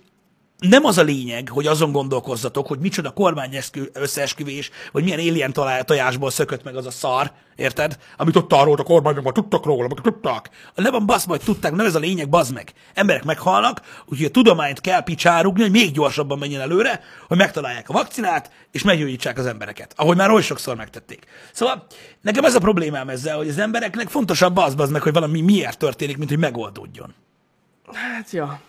nem 0.69 0.85
az 0.85 0.99
a 0.99 1.03
lényeg, 1.03 1.49
hogy 1.49 1.67
azon 1.67 1.93
gondolkozzatok, 1.93 2.67
hogy 2.67 2.79
micsoda 2.79 3.11
kormány 3.11 3.59
összeesküvés, 3.93 4.71
vagy 4.93 5.05
milyen 5.05 5.19
alien 5.19 5.53
tojásból 5.85 6.31
szökött 6.31 6.65
meg 6.65 6.77
az 6.77 6.87
a 6.87 6.91
szar, 6.91 7.33
érted? 7.57 7.99
Amit 8.17 8.37
ott 8.37 8.53
arról 8.53 8.77
a 8.79 8.83
kormányok 8.83 9.25
már 9.25 9.33
tudtak 9.33 9.65
róla, 9.65 9.89
meg 9.89 10.01
tudtak. 10.01 10.51
Ne 10.75 10.91
van 10.91 11.07
basz, 11.07 11.25
majd 11.25 11.41
tudták, 11.45 11.73
nem 11.73 11.87
ez 11.87 11.95
a 11.95 11.99
lényeg, 11.99 12.29
bazd 12.29 12.55
meg. 12.55 12.73
Emberek 12.95 13.25
meghalnak, 13.25 13.81
úgyhogy 14.07 14.27
a 14.27 14.31
tudományt 14.31 14.81
kell 14.81 15.03
picsárugni, 15.03 15.63
hogy 15.63 15.71
még 15.71 15.93
gyorsabban 15.93 16.39
menjen 16.39 16.61
előre, 16.61 17.01
hogy 17.29 17.37
megtalálják 17.37 17.89
a 17.89 17.93
vakcinát, 17.93 18.51
és 18.71 18.83
meggyógyítsák 18.83 19.39
az 19.39 19.47
embereket. 19.47 19.95
Ahogy 19.97 20.17
már 20.17 20.31
oly 20.31 20.43
sokszor 20.43 20.77
megtették. 20.77 21.27
Szóval 21.53 21.87
nekem 22.21 22.45
ez 22.45 22.55
a 22.55 22.61
problémám 22.61 23.09
ezzel, 23.09 23.37
hogy 23.37 23.49
az 23.49 23.59
embereknek 23.59 24.09
fontosabb 24.09 24.57
az, 24.57 24.75
bazd 24.75 24.93
meg, 24.93 25.03
hogy 25.03 25.13
valami 25.13 25.41
miért 25.41 25.79
történik, 25.79 26.17
mint 26.17 26.31
hogy 26.31 26.39
megoldódjon. 26.39 27.15
Hát, 27.93 28.31
ja. 28.31 28.61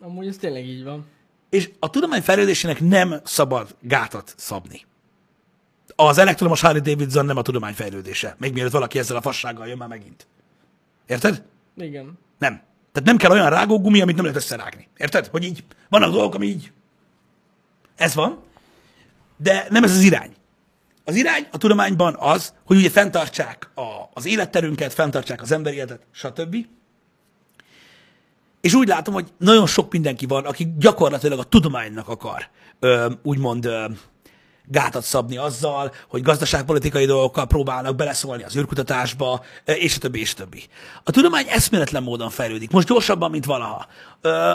Amúgy 0.00 0.26
ez 0.26 0.36
tényleg 0.36 0.66
így 0.66 0.84
van. 0.84 1.06
És 1.50 1.70
a 1.78 1.90
tudomány 1.90 2.22
fejlődésének 2.22 2.80
nem 2.80 3.20
szabad 3.24 3.76
gátat 3.80 4.34
szabni. 4.36 4.86
Az 5.96 6.18
elektromos 6.18 6.60
Harley 6.60 6.82
Davidson 6.82 7.24
nem 7.24 7.36
a 7.36 7.42
tudomány 7.42 7.74
fejlődése. 7.74 8.36
Még 8.38 8.52
mielőtt 8.52 8.72
valaki 8.72 8.98
ezzel 8.98 9.16
a 9.16 9.20
fassággal 9.20 9.66
jön 9.66 9.76
már 9.76 9.88
megint. 9.88 10.26
Érted? 11.06 11.42
Igen. 11.76 12.18
Nem. 12.38 12.62
Tehát 12.92 13.08
nem 13.08 13.16
kell 13.16 13.30
olyan 13.30 13.50
rágógumi, 13.50 14.00
amit 14.00 14.14
nem 14.14 14.24
lehet 14.24 14.40
összerágni. 14.40 14.88
Érted? 14.96 15.26
Hogy 15.26 15.44
így 15.44 15.64
vannak 15.88 16.12
dolgok, 16.12 16.34
ami 16.34 16.46
így. 16.46 16.72
Ez 17.96 18.14
van. 18.14 18.42
De 19.36 19.66
nem 19.70 19.84
ez 19.84 19.90
az 19.90 20.02
irány. 20.02 20.34
Az 21.04 21.14
irány 21.14 21.46
a 21.50 21.58
tudományban 21.58 22.16
az, 22.18 22.54
hogy 22.64 22.76
ugye 22.76 22.90
fenntartsák 22.90 23.70
a, 23.74 24.08
az 24.12 24.26
életterünket, 24.26 24.92
fenntartsák 24.92 25.42
az 25.42 25.52
emberi 25.52 25.76
életet, 25.76 26.06
stb. 26.10 26.56
És 28.60 28.74
úgy 28.74 28.88
látom, 28.88 29.14
hogy 29.14 29.32
nagyon 29.38 29.66
sok 29.66 29.92
mindenki 29.92 30.26
van, 30.26 30.44
aki 30.44 30.74
gyakorlatilag 30.78 31.38
a 31.38 31.44
tudománynak 31.44 32.08
akar 32.08 32.48
ö, 32.80 33.10
úgymond 33.22 33.64
ö, 33.64 33.84
gátat 34.70 35.02
szabni 35.02 35.36
azzal, 35.36 35.92
hogy 36.08 36.22
gazdaságpolitikai 36.22 37.04
dolgokkal 37.04 37.46
próbálnak 37.46 37.96
beleszólni 37.96 38.42
az 38.42 38.56
űrkutatásba, 38.56 39.44
és 39.64 39.96
a 39.96 39.98
többi, 39.98 40.20
és 40.20 40.32
a 40.32 40.36
többi. 40.36 40.62
A 41.04 41.10
tudomány 41.10 41.46
eszméletlen 41.48 42.02
módon 42.02 42.30
fejlődik, 42.30 42.70
most 42.70 42.88
gyorsabban, 42.88 43.30
mint 43.30 43.44
valaha. 43.44 43.86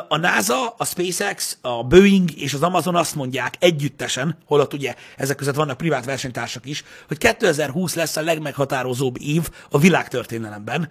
A 0.07 0.17
NASA, 0.17 0.67
a 0.77 0.85
SpaceX, 0.85 1.57
a 1.61 1.83
Boeing 1.83 2.37
és 2.37 2.53
az 2.53 2.63
Amazon 2.63 2.95
azt 2.95 3.15
mondják 3.15 3.55
együttesen, 3.59 4.37
holott 4.45 4.73
ugye 4.73 4.95
ezek 5.17 5.35
között 5.35 5.55
vannak 5.55 5.77
privát 5.77 6.05
versenytársak 6.05 6.65
is, 6.65 6.83
hogy 7.07 7.17
2020 7.17 7.95
lesz 7.95 8.15
a 8.15 8.21
legmeghatározóbb 8.21 9.21
év 9.21 9.49
a 9.69 9.77
világtörténelemben. 9.77 10.89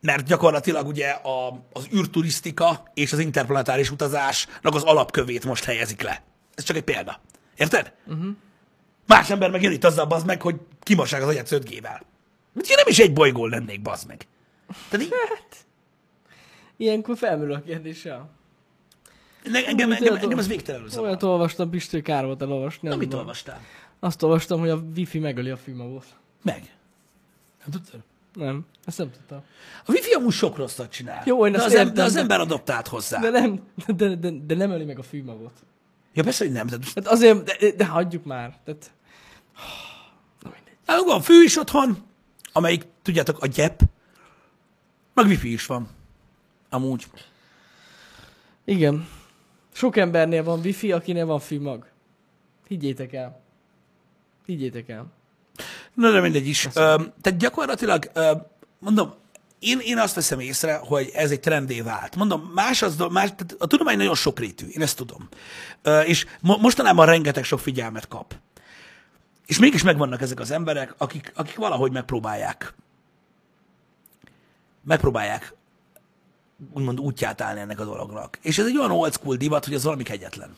Mert 0.00 0.26
gyakorlatilag 0.26 0.86
ugye 0.86 1.08
a, 1.08 1.64
az 1.72 1.88
űrturisztika 1.94 2.82
és 2.94 3.12
az 3.12 3.18
interplanetáris 3.18 3.90
utazásnak 3.90 4.74
az 4.74 4.82
alapkövét 4.82 5.44
most 5.44 5.64
helyezik 5.64 6.02
le. 6.02 6.22
Ez 6.54 6.64
csak 6.64 6.76
egy 6.76 6.82
példa. 6.82 7.20
Érted? 7.56 7.92
Uh-huh. 8.06 8.36
Más 9.06 9.30
ember 9.30 9.50
meg 9.50 9.62
jön 9.62 9.72
itt 9.72 9.84
azzal, 9.84 10.06
bazd 10.06 10.26
meg, 10.26 10.42
hogy 10.42 10.56
kimossák 10.80 11.22
az 11.22 11.28
agyat 11.28 11.48
5G-vel. 11.50 12.00
Mert 12.52 12.68
én 12.68 12.76
nem 12.76 12.86
is 12.86 12.98
egy 12.98 13.12
bolygó 13.12 13.46
lennék, 13.46 13.82
bazd 13.82 14.06
meg. 14.06 14.26
Tehát 14.88 15.06
így, 15.06 15.12
Hát, 15.28 15.56
ilyenkor 16.76 17.16
felmerül 17.16 17.52
a 17.52 17.60
kérdés, 17.60 18.04
ja. 18.04 18.28
ne, 19.44 19.66
engem, 19.66 19.92
engem, 19.92 20.16
engem 20.16 20.38
ez 20.38 20.48
végtelenül 20.48 20.88
zavar. 20.88 21.06
Olyat 21.06 21.22
olvastam, 21.22 21.70
Pistő, 21.70 22.00
kár 22.00 22.24
volt 22.24 22.42
elolvasni. 22.42 22.80
Na, 22.82 22.88
nem 22.88 22.98
mit 22.98 23.08
tudom. 23.08 23.20
olvastál? 23.20 23.60
Azt 24.00 24.22
olvastam, 24.22 24.60
hogy 24.60 24.68
a 24.68 24.82
wifi 24.96 25.18
megöli 25.18 25.50
a 25.50 25.56
filmagot. 25.56 26.04
Meg. 26.42 26.62
Nem 27.58 27.70
tudtad? 27.70 28.00
Nem, 28.34 28.66
ezt 28.88 28.98
nem 28.98 29.10
tudtam. 29.10 29.42
A 29.86 29.92
wifi 29.92 30.12
amúgy 30.12 30.32
sok 30.32 30.56
rosszat 30.56 30.90
csinál. 30.90 31.22
Jó, 31.26 31.46
én 31.46 31.52
de, 31.52 31.62
az, 31.62 31.74
em- 31.74 31.92
de 31.94 32.02
az 32.02 32.16
ember 32.16 32.40
adoptált 32.40 32.86
hozzá. 32.88 33.20
De 33.20 33.30
nem, 33.30 33.62
de, 33.86 34.14
de, 34.14 34.30
de 34.46 34.54
nem 34.54 34.70
öli 34.70 34.84
meg 34.84 34.98
a 34.98 35.02
filmagot. 35.02 35.52
Ja, 36.12 36.22
persze, 36.22 36.44
hogy 36.44 36.52
nem. 36.52 36.66
De, 36.66 36.76
Hát 36.94 37.06
azért, 37.06 37.42
de, 37.42 37.70
de 37.70 37.86
hagyjuk 37.86 38.24
már. 38.24 38.58
Tehát, 38.64 38.90
na 40.42 40.50
mindegy. 40.54 40.74
hát 40.86 41.00
van 41.04 41.20
fű 41.22 41.42
is 41.42 41.56
otthon, 41.56 41.98
amelyik, 42.52 42.86
tudjátok, 43.02 43.42
a 43.42 43.46
gyep, 43.46 43.80
meg 45.14 45.26
wifi 45.26 45.52
is 45.52 45.66
van. 45.66 45.88
Amúgy. 46.70 47.06
Igen. 48.64 49.08
Sok 49.72 49.96
embernél 49.96 50.42
van 50.44 50.60
wifi, 50.60 50.92
akinél 50.92 51.26
van 51.26 51.40
filmag. 51.40 51.86
Higgyétek 52.68 53.12
el. 53.12 53.40
Higgyétek 54.46 54.88
el. 54.88 55.06
Na, 55.94 56.10
de 56.10 56.20
mindegy 56.20 56.46
is. 56.46 56.66
Ö, 56.66 56.70
tehát 57.20 57.38
gyakorlatilag, 57.38 58.10
ö, 58.12 58.32
mondom, 58.78 59.14
én, 59.58 59.78
én 59.82 59.98
azt 59.98 60.14
veszem 60.14 60.40
észre, 60.40 60.76
hogy 60.76 61.10
ez 61.14 61.30
egy 61.30 61.40
trendé 61.40 61.80
vált. 61.80 62.16
Mondom, 62.16 62.50
más 62.54 62.82
az, 62.82 62.96
más, 62.96 63.28
tehát 63.28 63.54
a 63.58 63.66
tudomány 63.66 63.96
nagyon 63.96 64.14
sokrétű, 64.14 64.66
én 64.66 64.82
ezt 64.82 64.96
tudom. 64.96 65.28
És 66.04 66.26
mo- 66.40 66.60
mostanában 66.60 67.06
rengeteg 67.06 67.44
sok 67.44 67.60
figyelmet 67.60 68.08
kap. 68.08 68.34
És 69.46 69.58
mégis 69.58 69.82
megvannak 69.82 70.20
ezek 70.20 70.40
az 70.40 70.50
emberek, 70.50 70.94
akik, 70.98 71.32
akik 71.34 71.56
valahogy 71.56 71.92
megpróbálják 71.92 72.74
megpróbálják 74.88 75.54
úgymond 76.72 77.00
útját 77.00 77.40
állni 77.40 77.60
ennek 77.60 77.80
a 77.80 77.84
dolognak. 77.84 78.38
És 78.42 78.58
ez 78.58 78.66
egy 78.66 78.78
olyan 78.78 78.90
old 78.90 79.12
school 79.12 79.36
divat, 79.36 79.64
hogy 79.64 79.74
ez 79.74 79.84
valami 79.84 80.02
kegyetlen. 80.02 80.56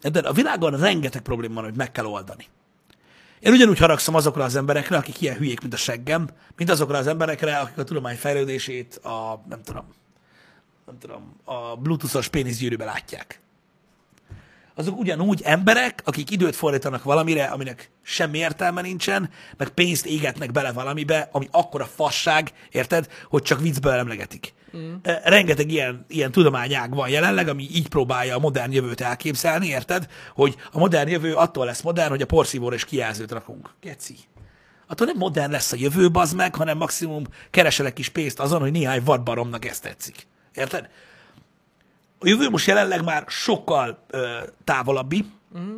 De 0.00 0.18
a 0.18 0.32
világon 0.32 0.76
rengeteg 0.76 1.22
probléma 1.22 1.54
van, 1.54 1.64
hogy 1.64 1.76
meg 1.76 1.92
kell 1.92 2.04
oldani. 2.04 2.46
Én 3.40 3.52
ugyanúgy 3.52 3.78
haragszom 3.78 4.14
azokra 4.14 4.44
az 4.44 4.56
emberekre, 4.56 4.96
akik 4.96 5.20
ilyen 5.20 5.36
hülyék, 5.36 5.60
mint 5.60 5.74
a 5.74 5.76
seggem, 5.76 6.28
mint 6.56 6.70
azokra 6.70 6.98
az 6.98 7.06
emberekre, 7.06 7.56
akik 7.56 7.78
a 7.78 7.84
tudomány 7.84 8.16
fejlődését 8.16 8.94
a, 8.94 9.42
nem 9.48 9.62
tudom, 9.62 9.84
nem 10.86 10.98
tudom, 10.98 11.36
a 11.44 11.76
bluetoothos 11.76 12.28
péniszgyűrűbe 12.28 12.84
látják. 12.84 13.40
Azok 14.74 14.98
ugyanúgy 14.98 15.42
emberek, 15.44 16.02
akik 16.04 16.30
időt 16.30 16.56
fordítanak 16.56 17.02
valamire, 17.02 17.44
aminek 17.44 17.90
semmi 18.02 18.38
értelme 18.38 18.80
nincsen, 18.80 19.30
meg 19.56 19.68
pénzt 19.68 20.06
égetnek 20.06 20.52
bele 20.52 20.72
valamibe, 20.72 21.28
ami 21.32 21.48
akkora 21.50 21.84
fasság, 21.84 22.52
érted, 22.70 23.08
hogy 23.28 23.42
csak 23.42 23.60
viccből 23.60 23.92
emlegetik. 23.92 24.52
Mm. 24.76 24.94
Rengeteg 25.24 25.70
ilyen, 25.70 26.04
ilyen 26.08 26.32
tudományág 26.32 26.94
van 26.94 27.08
jelenleg, 27.08 27.48
ami 27.48 27.62
így 27.62 27.88
próbálja 27.88 28.36
a 28.36 28.38
modern 28.38 28.72
jövőt 28.72 29.00
elképzelni, 29.00 29.66
érted? 29.66 30.08
Hogy 30.34 30.56
a 30.72 30.78
modern 30.78 31.08
jövő 31.08 31.34
attól 31.34 31.64
lesz 31.64 31.80
modern, 31.82 32.10
hogy 32.10 32.22
a 32.22 32.26
porszívóra 32.26 32.74
is 32.74 32.84
kijelzőt 32.84 33.32
rakunk. 33.32 33.70
Geci. 33.80 34.16
Attól 34.86 35.06
nem 35.06 35.16
modern 35.16 35.50
lesz 35.50 35.72
a 35.72 35.76
jövő, 35.78 36.10
bazd 36.10 36.36
meg, 36.36 36.54
hanem 36.54 36.76
maximum 36.76 37.24
kereselek 37.50 37.92
kis 37.92 38.08
pénzt 38.08 38.40
azon, 38.40 38.60
hogy 38.60 38.72
néhány 38.72 39.02
vadbaromnak 39.04 39.64
ezt 39.64 39.82
tetszik. 39.82 40.26
Érted? 40.54 40.88
A 42.18 42.28
jövő 42.28 42.48
most 42.48 42.66
jelenleg 42.66 43.04
már 43.04 43.24
sokkal 43.28 44.04
ö, 44.10 44.38
távolabbi, 44.64 45.24
mm. 45.58 45.76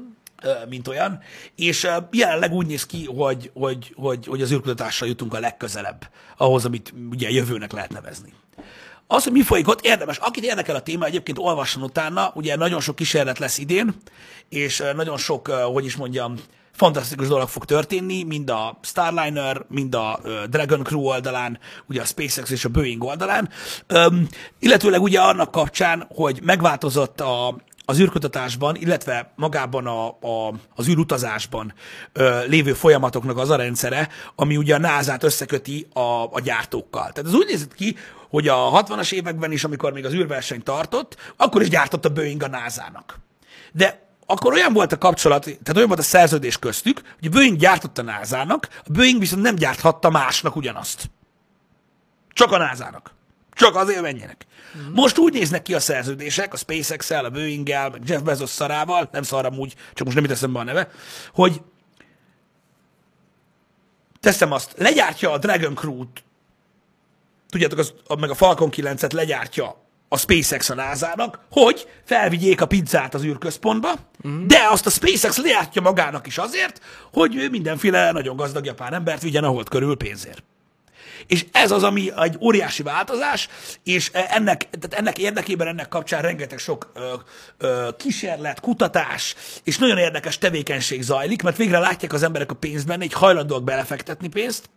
mint 0.68 0.88
olyan, 0.88 1.20
és 1.55 1.88
jelenleg 2.11 2.52
úgy 2.52 2.66
néz 2.66 2.87
ki, 2.87 3.05
hogy, 3.05 3.50
hogy, 3.55 3.92
hogy, 3.96 4.26
hogy 4.26 4.42
az 4.42 4.52
űrkutatással 4.52 5.09
jutunk 5.09 5.35
a 5.35 5.40
legközelebb 5.40 6.11
ahhoz, 6.37 6.64
amit 6.64 6.94
ugye 7.11 7.31
jövőnek 7.31 7.72
lehet 7.72 7.92
nevezni. 7.92 8.33
Az, 9.07 9.22
hogy 9.22 9.33
mi 9.33 9.42
folyik 9.42 9.68
ott, 9.68 9.85
érdemes. 9.85 10.16
Akit 10.16 10.44
érdekel 10.44 10.75
a 10.75 10.83
téma, 10.83 11.05
egyébként 11.05 11.38
olvasson 11.38 11.83
utána, 11.83 12.31
ugye 12.35 12.57
nagyon 12.57 12.81
sok 12.81 12.96
kísérlet 12.96 13.38
lesz 13.38 13.59
idén, 13.59 13.94
és 14.48 14.83
nagyon 14.94 15.16
sok, 15.16 15.48
hogy 15.48 15.85
is 15.85 15.96
mondjam, 15.96 16.35
fantasztikus 16.72 17.29
dolog 17.29 17.48
fog 17.48 17.64
történni, 17.64 18.22
mind 18.22 18.51
a 18.51 18.79
Starliner, 18.83 19.64
mind 19.68 19.94
a 19.94 20.20
Dragon 20.51 20.83
Crew 20.83 21.07
oldalán, 21.07 21.59
ugye 21.87 22.01
a 22.01 22.05
SpaceX 22.05 22.51
és 22.51 22.64
a 22.64 22.68
Boeing 22.68 23.05
oldalán, 23.05 23.48
Üm, 23.88 24.29
illetőleg 24.59 25.03
ugye 25.03 25.20
annak 25.20 25.51
kapcsán, 25.51 26.07
hogy 26.14 26.40
megváltozott 26.42 27.20
a, 27.20 27.57
az 27.85 27.99
űrkutatásban, 28.01 28.77
illetve 28.77 29.33
magában 29.37 29.87
a, 29.87 30.07
a, 30.09 30.55
az 30.75 30.88
űrutazásban 30.88 31.75
ö, 32.12 32.45
lévő 32.47 32.73
folyamatoknak 32.73 33.38
az 33.38 33.51
a 33.51 33.57
rendszere, 33.57 34.09
ami 34.35 34.57
ugye 34.57 34.75
a 34.75 34.79
NASA-t 34.79 35.23
összeköti 35.23 35.87
a, 35.92 36.01
a 36.33 36.40
gyártókkal. 36.42 37.12
Tehát 37.12 37.31
ez 37.31 37.35
úgy 37.35 37.47
nézett 37.47 37.75
ki, 37.75 37.97
hogy 38.29 38.49
a 38.49 38.83
60-as 38.83 39.12
években 39.12 39.53
is, 39.53 39.64
amikor 39.64 39.92
még 39.92 40.05
az 40.05 40.12
űrverseny 40.12 40.62
tartott, 40.62 41.16
akkor 41.37 41.62
is 41.62 41.68
gyártott 41.68 42.05
a 42.05 42.12
Boeing 42.12 42.42
a 42.42 42.49
NASA-nak. 42.49 43.18
De 43.73 44.01
akkor 44.27 44.53
olyan 44.53 44.73
volt 44.73 44.92
a 44.92 44.99
kapcsolat, 44.99 45.42
tehát 45.42 45.77
olyan 45.77 45.88
volt 45.88 46.01
a 46.01 46.03
szerződés 46.03 46.59
köztük, 46.59 47.01
hogy 47.18 47.29
a 47.29 47.31
Boeing 47.31 47.57
gyártotta 47.57 48.03
a 48.03 48.05
NASA-nak, 48.05 48.68
a 48.79 48.92
Boeing 48.92 49.18
viszont 49.18 49.42
nem 49.42 49.55
gyárthatta 49.55 50.11
másnak 50.11 50.57
ugyanazt. 50.57 51.11
Csak 52.33 52.53
a 52.53 52.59
NASA-nak. 52.59 53.14
Csak 53.53 53.77
azért 53.77 54.01
menjenek. 54.01 54.47
Uh-huh. 54.75 54.95
Most 54.95 55.19
úgy 55.19 55.33
néznek 55.33 55.62
ki 55.62 55.75
a 55.75 55.81
szerződések, 55.81 56.53
a 56.53 56.57
SpaceX-el, 56.57 57.25
a 57.25 57.31
Boeing-el, 57.31 57.91
meg 57.91 58.01
Jeff 58.07 58.21
Bezos 58.21 58.51
szarával, 58.51 59.09
nem 59.12 59.23
szaram 59.23 59.59
úgy, 59.59 59.75
csak 59.95 60.05
most 60.05 60.19
nem 60.19 60.27
teszem 60.27 60.53
be 60.53 60.59
a 60.59 60.65
neve, 60.65 60.88
hogy 61.35 61.61
teszem 64.21 64.53
azt, 64.53 64.75
legyártja 64.77 65.33
a 65.33 65.38
Dragon 65.38 65.75
Crew-t, 65.75 66.25
tudjátok, 67.51 67.79
az, 67.79 67.95
meg 68.19 68.31
a 68.31 68.35
Falcon 68.35 68.71
9-et 68.73 69.12
legyártja 69.12 69.83
a 70.09 70.19
SpaceX 70.19 70.71
a 70.71 70.75
NASA-nak, 70.75 71.41
hogy 71.51 71.88
felvigyék 72.05 72.61
a 72.61 72.67
pizzát 72.67 73.15
az 73.15 73.25
űrközpontba, 73.25 73.93
mm. 74.29 74.47
de 74.47 74.67
azt 74.71 74.87
a 74.87 74.91
SpaceX 74.91 75.37
lejátja 75.37 75.83
magának 75.83 76.27
is 76.27 76.38
azért, 76.38 76.81
hogy 77.12 77.37
ő 77.37 77.49
mindenféle 77.49 78.12
nagyon 78.12 78.37
gazdag 78.37 78.65
japán 78.65 78.95
embert 78.95 79.23
vigyen 79.23 79.45
a 79.45 79.49
hold 79.49 79.69
körül 79.69 79.97
pénzért. 79.97 80.43
És 81.27 81.47
ez 81.53 81.71
az, 81.71 81.83
ami 81.83 82.11
egy 82.17 82.37
óriási 82.41 82.83
változás, 82.83 83.49
és 83.85 84.11
ennek, 84.13 84.69
tehát 84.71 84.95
ennek 84.95 85.19
érdekében, 85.19 85.67
ennek 85.67 85.89
kapcsán 85.89 86.23
rengeteg 86.23 86.59
sok 86.59 86.93
ö, 86.95 87.15
ö, 87.59 87.89
kísérlet, 87.97 88.61
kutatás, 88.61 89.35
és 89.65 89.79
nagyon 89.79 89.99
érdekes 89.99 90.39
tevékenység 90.39 91.03
zajlik, 91.03 91.43
mert 91.43 91.57
végre 91.57 91.79
látják 91.79 92.13
az 92.13 92.23
emberek 92.23 92.51
a 92.51 92.55
pénzt 92.55 92.87
benne, 92.87 93.05
így 93.05 93.13
hajlandóak 93.13 93.65
belefektetni 93.65 94.29
pénzt, 94.29 94.71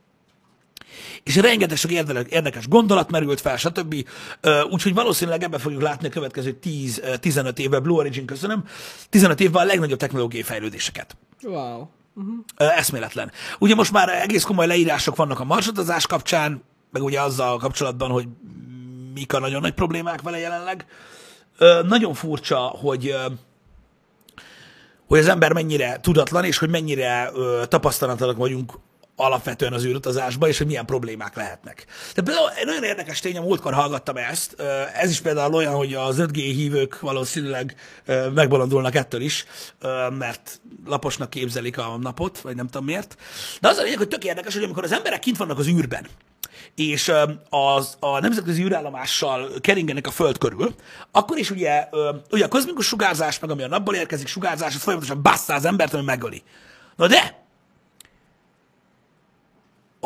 és 1.24 1.36
rengeteg 1.36 1.78
sok 1.78 1.92
érdekes 1.92 2.68
gondolat 2.68 3.12
merült 3.12 3.42
fel, 3.42 3.58
stb. 3.58 4.08
Úgyhogy 4.70 4.94
valószínűleg 4.94 5.44
ebben 5.44 5.60
fogjuk 5.60 5.82
látni 5.82 6.08
a 6.08 6.12
következő 6.12 6.58
10-15 6.64 7.58
évben, 7.58 7.84
Blue 7.84 7.98
Origin 7.98 8.26
köszönöm, 8.26 8.64
15 9.10 9.40
évben 9.40 9.62
a 9.62 9.66
legnagyobb 9.66 10.00
technológiai 10.00 10.44
fejlődéseket. 10.44 11.18
Wow. 11.44 11.88
Uh-huh. 12.16 12.78
Eszméletlen. 12.78 13.32
Ugye 13.60 13.76
most 13.76 13.92
már 13.92 14.10
egész 14.10 14.44
komoly 14.44 14.68
leírások 14.68 15.16
vannak 15.16 15.40
a 15.40 15.44
marsutazás 15.44 16.08
kapcsán, 16.08 16.64
meg 16.92 17.04
ugye 17.04 17.22
azzal 17.22 17.58
kapcsolatban, 17.58 18.10
hogy 18.10 18.28
mik 19.14 19.34
a 19.34 19.40
nagyon 19.40 19.62
nagy 19.62 19.74
problémák 19.74 20.22
vele 20.22 20.38
jelenleg. 20.40 20.86
Nagyon 21.88 22.14
furcsa, 22.14 22.58
hogy 22.58 23.16
hogy 25.08 25.20
az 25.20 25.28
ember 25.28 25.54
mennyire 25.54 26.00
tudatlan, 26.00 26.44
és 26.44 26.58
hogy 26.58 26.70
mennyire 26.70 27.32
tapasztalatlanak 27.68 28.38
vagyunk 28.38 28.74
alapvetően 29.16 29.74
az 29.74 29.86
űrutazásban, 29.86 30.50
és 30.50 30.58
hogy 30.58 30.68
milyen 30.68 30.86
problémák 30.86 31.36
lehetnek. 31.36 31.86
De 32.14 32.22
például 32.22 32.50
nagyon 32.66 32.84
érdekes 32.84 33.20
tény, 33.20 33.42
múltkor 33.42 33.74
hallgattam 33.74 34.18
ezt, 34.18 34.56
ez 34.94 35.10
is 35.10 35.22
például 35.22 35.54
olyan, 35.54 35.74
hogy 35.74 35.94
az 35.94 36.16
5G 36.20 36.36
hívők 36.36 37.00
valószínűleg 37.00 37.76
megbolondulnak 38.34 38.96
ettől 38.96 39.22
is, 39.22 39.46
mert 40.18 40.62
laposnak 40.86 41.30
képzelik 41.30 41.78
a 41.78 41.98
napot, 42.02 42.42
vagy 42.42 42.56
nem 42.56 42.68
tudom 42.68 42.86
miért. 42.86 43.18
De 43.62 43.68
az 43.68 43.78
a 43.78 43.82
lényeg, 43.82 43.98
hogy 43.98 44.08
tök 44.08 44.24
érdekes, 44.24 44.54
hogy 44.54 44.64
amikor 44.64 44.84
az 44.84 44.92
emberek 44.92 45.20
kint 45.20 45.38
vannak 45.38 45.60
az 45.60 45.68
űrben, 45.68 46.08
és 46.76 47.12
az, 47.50 47.98
a 48.00 48.20
nemzetközi 48.20 48.64
űrállomással 48.64 49.50
keringenek 49.62 50.08
a 50.08 50.12
Föld 50.12 50.38
körül, 50.38 50.76
akkor 51.12 51.38
is 51.38 51.52
ugye, 51.52 51.88
ugye 52.32 52.46
a 52.46 52.48
kozmikus 52.48 52.86
sugárzás, 52.86 53.40
meg 53.40 53.50
ami 53.50 53.64
a 53.64 53.68
napból 53.68 53.96
érkezik 53.96 54.28
sugárzás, 54.28 54.76
az 54.76 54.82
folyamatosan 54.82 55.22
basszá 55.22 55.56
az 55.56 55.66
embert, 55.66 55.94
ami 55.94 56.04
megöli. 56.04 56.44
Na 56.96 57.08
de, 57.08 57.45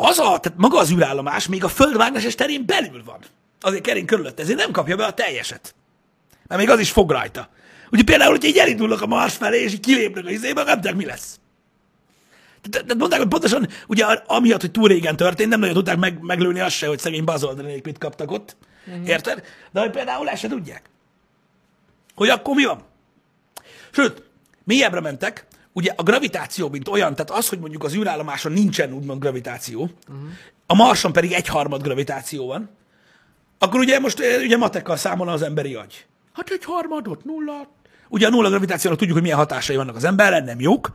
az 0.00 0.18
a, 0.18 0.22
tehát 0.22 0.54
maga 0.56 0.78
az 0.78 0.90
űrállomás 0.90 1.48
még 1.48 1.64
a 1.64 1.68
földmágneses 1.68 2.34
terén 2.34 2.66
belül 2.66 3.02
van. 3.04 3.18
Azért 3.60 3.82
kering 3.82 4.06
körülött, 4.06 4.40
ezért 4.40 4.58
nem 4.58 4.70
kapja 4.70 4.96
be 4.96 5.04
a 5.04 5.12
teljeset. 5.12 5.74
Mert 6.46 6.60
még 6.60 6.70
az 6.70 6.80
is 6.80 6.90
fog 6.90 7.10
rajta. 7.10 7.48
Ugye 7.90 8.02
például, 8.02 8.30
hogy 8.30 8.44
így 8.44 8.56
elindulnak 8.56 9.02
a 9.02 9.06
Mars 9.06 9.36
felé, 9.36 9.62
és 9.62 9.72
így 9.72 9.80
kilépnek 9.80 10.26
a 10.26 10.30
izébe, 10.30 10.62
nem 10.62 10.74
tudják, 10.74 10.94
mi 10.94 11.04
lesz. 11.04 11.40
Tehát 12.70 12.96
mondták, 12.96 13.20
hogy 13.20 13.28
pontosan, 13.28 13.68
ugye 13.86 14.04
amiatt, 14.04 14.60
hogy 14.60 14.70
túl 14.70 14.88
régen 14.88 15.16
történt, 15.16 15.48
nem 15.48 15.60
nagyon 15.60 15.74
tudták 15.74 15.96
meg, 15.96 16.20
meglőni 16.20 16.60
azt 16.60 16.76
se, 16.76 16.86
hogy 16.86 16.98
szegény 16.98 17.24
bazoldanék 17.24 17.84
mit 17.84 17.98
kaptak 17.98 18.30
ott. 18.30 18.56
Uh-huh. 18.86 19.08
Érted? 19.08 19.44
De 19.70 19.80
hogy 19.80 19.90
például 19.90 20.28
ezt 20.28 20.40
se 20.40 20.48
tudják. 20.48 20.90
Hogy 22.14 22.28
akkor 22.28 22.54
mi 22.54 22.64
van? 22.64 22.82
Sőt, 23.90 24.22
mélyebbre 24.64 25.00
mentek, 25.00 25.46
ugye 25.80 25.92
a 25.96 26.02
gravitáció, 26.02 26.68
mint 26.68 26.88
olyan, 26.88 27.14
tehát 27.14 27.30
az, 27.30 27.48
hogy 27.48 27.58
mondjuk 27.58 27.84
az 27.84 27.94
űrállomáson 27.94 28.52
nincsen 28.52 28.92
úgymond 28.92 29.20
gravitáció, 29.20 29.80
uh-huh. 29.80 30.28
a 30.66 30.74
Marson 30.74 31.12
pedig 31.12 31.32
egyharmad 31.32 31.82
gravitáció 31.82 32.46
van, 32.46 32.70
akkor 33.58 33.80
ugye 33.80 33.98
most 33.98 34.20
ugye 34.44 34.56
matekkal 34.56 34.96
számolna 34.96 35.32
az 35.32 35.42
emberi 35.42 35.74
agy. 35.74 36.06
Hát 36.32 36.50
egy 36.50 36.64
harmadot, 36.64 37.24
nulla. 37.24 37.68
Ugye 38.08 38.26
a 38.26 38.30
nulla 38.30 38.48
gravitációnak 38.48 38.98
tudjuk, 38.98 39.16
hogy 39.16 39.26
milyen 39.26 39.38
hatásai 39.38 39.76
vannak 39.76 39.96
az 39.96 40.04
emberre, 40.04 40.40
nem 40.40 40.60
jók. 40.60 40.90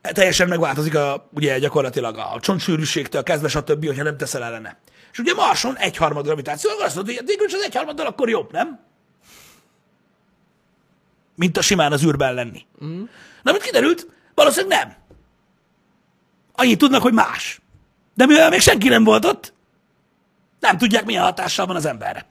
Teljesen 0.00 0.48
megváltozik 0.48 0.94
a, 0.94 1.28
ugye 1.32 1.58
gyakorlatilag 1.58 2.18
a 2.18 2.38
csontsűrűségtől 2.40 3.22
kezdve, 3.22 3.48
stb., 3.48 3.86
hogyha 3.86 4.02
nem 4.02 4.16
teszel 4.16 4.44
ellene. 4.44 4.78
És 5.12 5.18
ugye 5.18 5.34
Marson 5.34 5.76
egyharmad 5.76 6.24
gravitáció, 6.24 6.70
akkor 6.70 6.84
azt 6.84 6.94
mondod, 6.94 7.14
hogy 7.26 7.54
az 7.54 7.62
egyharmaddal 7.64 8.06
akkor 8.06 8.28
jobb, 8.28 8.52
nem? 8.52 8.80
Mint 11.34 11.56
a 11.56 11.62
simán 11.62 11.92
az 11.92 12.04
űrben 12.04 12.34
lenni. 12.34 12.66
Mm. 12.84 13.02
Na, 13.46 13.52
mint 13.52 13.64
kiderült, 13.64 14.06
valószínűleg 14.34 14.78
nem. 14.78 14.94
Annyit 16.52 16.78
tudnak, 16.78 17.02
hogy 17.02 17.12
más. 17.12 17.60
De 18.14 18.26
mivel 18.26 18.50
még 18.50 18.60
senki 18.60 18.88
nem 18.88 19.04
volt 19.04 19.24
ott, 19.24 19.52
nem 20.60 20.78
tudják, 20.78 21.04
milyen 21.04 21.22
hatással 21.22 21.66
van 21.66 21.76
az 21.76 21.86
emberre. 21.86 22.26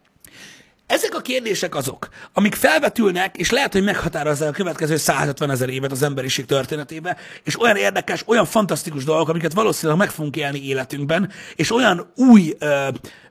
Ezek 0.87 1.15
a 1.15 1.21
kérdések 1.21 1.75
azok, 1.75 2.09
amik 2.33 2.55
felvetülnek, 2.55 3.37
és 3.37 3.51
lehet, 3.51 3.73
hogy 3.73 3.83
meghatározzák 3.83 4.49
a 4.49 4.51
következő 4.51 4.95
150 4.95 5.49
ezer 5.49 5.69
évet 5.69 5.91
az 5.91 6.03
emberiség 6.03 6.45
történetébe, 6.45 7.17
és 7.43 7.59
olyan 7.59 7.75
érdekes, 7.75 8.23
olyan 8.27 8.45
fantasztikus 8.45 9.03
dolgok, 9.03 9.29
amiket 9.29 9.53
valószínűleg 9.53 9.97
meg 9.97 10.09
fogunk 10.09 10.35
élni 10.35 10.65
életünkben, 10.65 11.31
és 11.55 11.71
olyan 11.71 12.11
új 12.15 12.55
ö, 12.59 12.87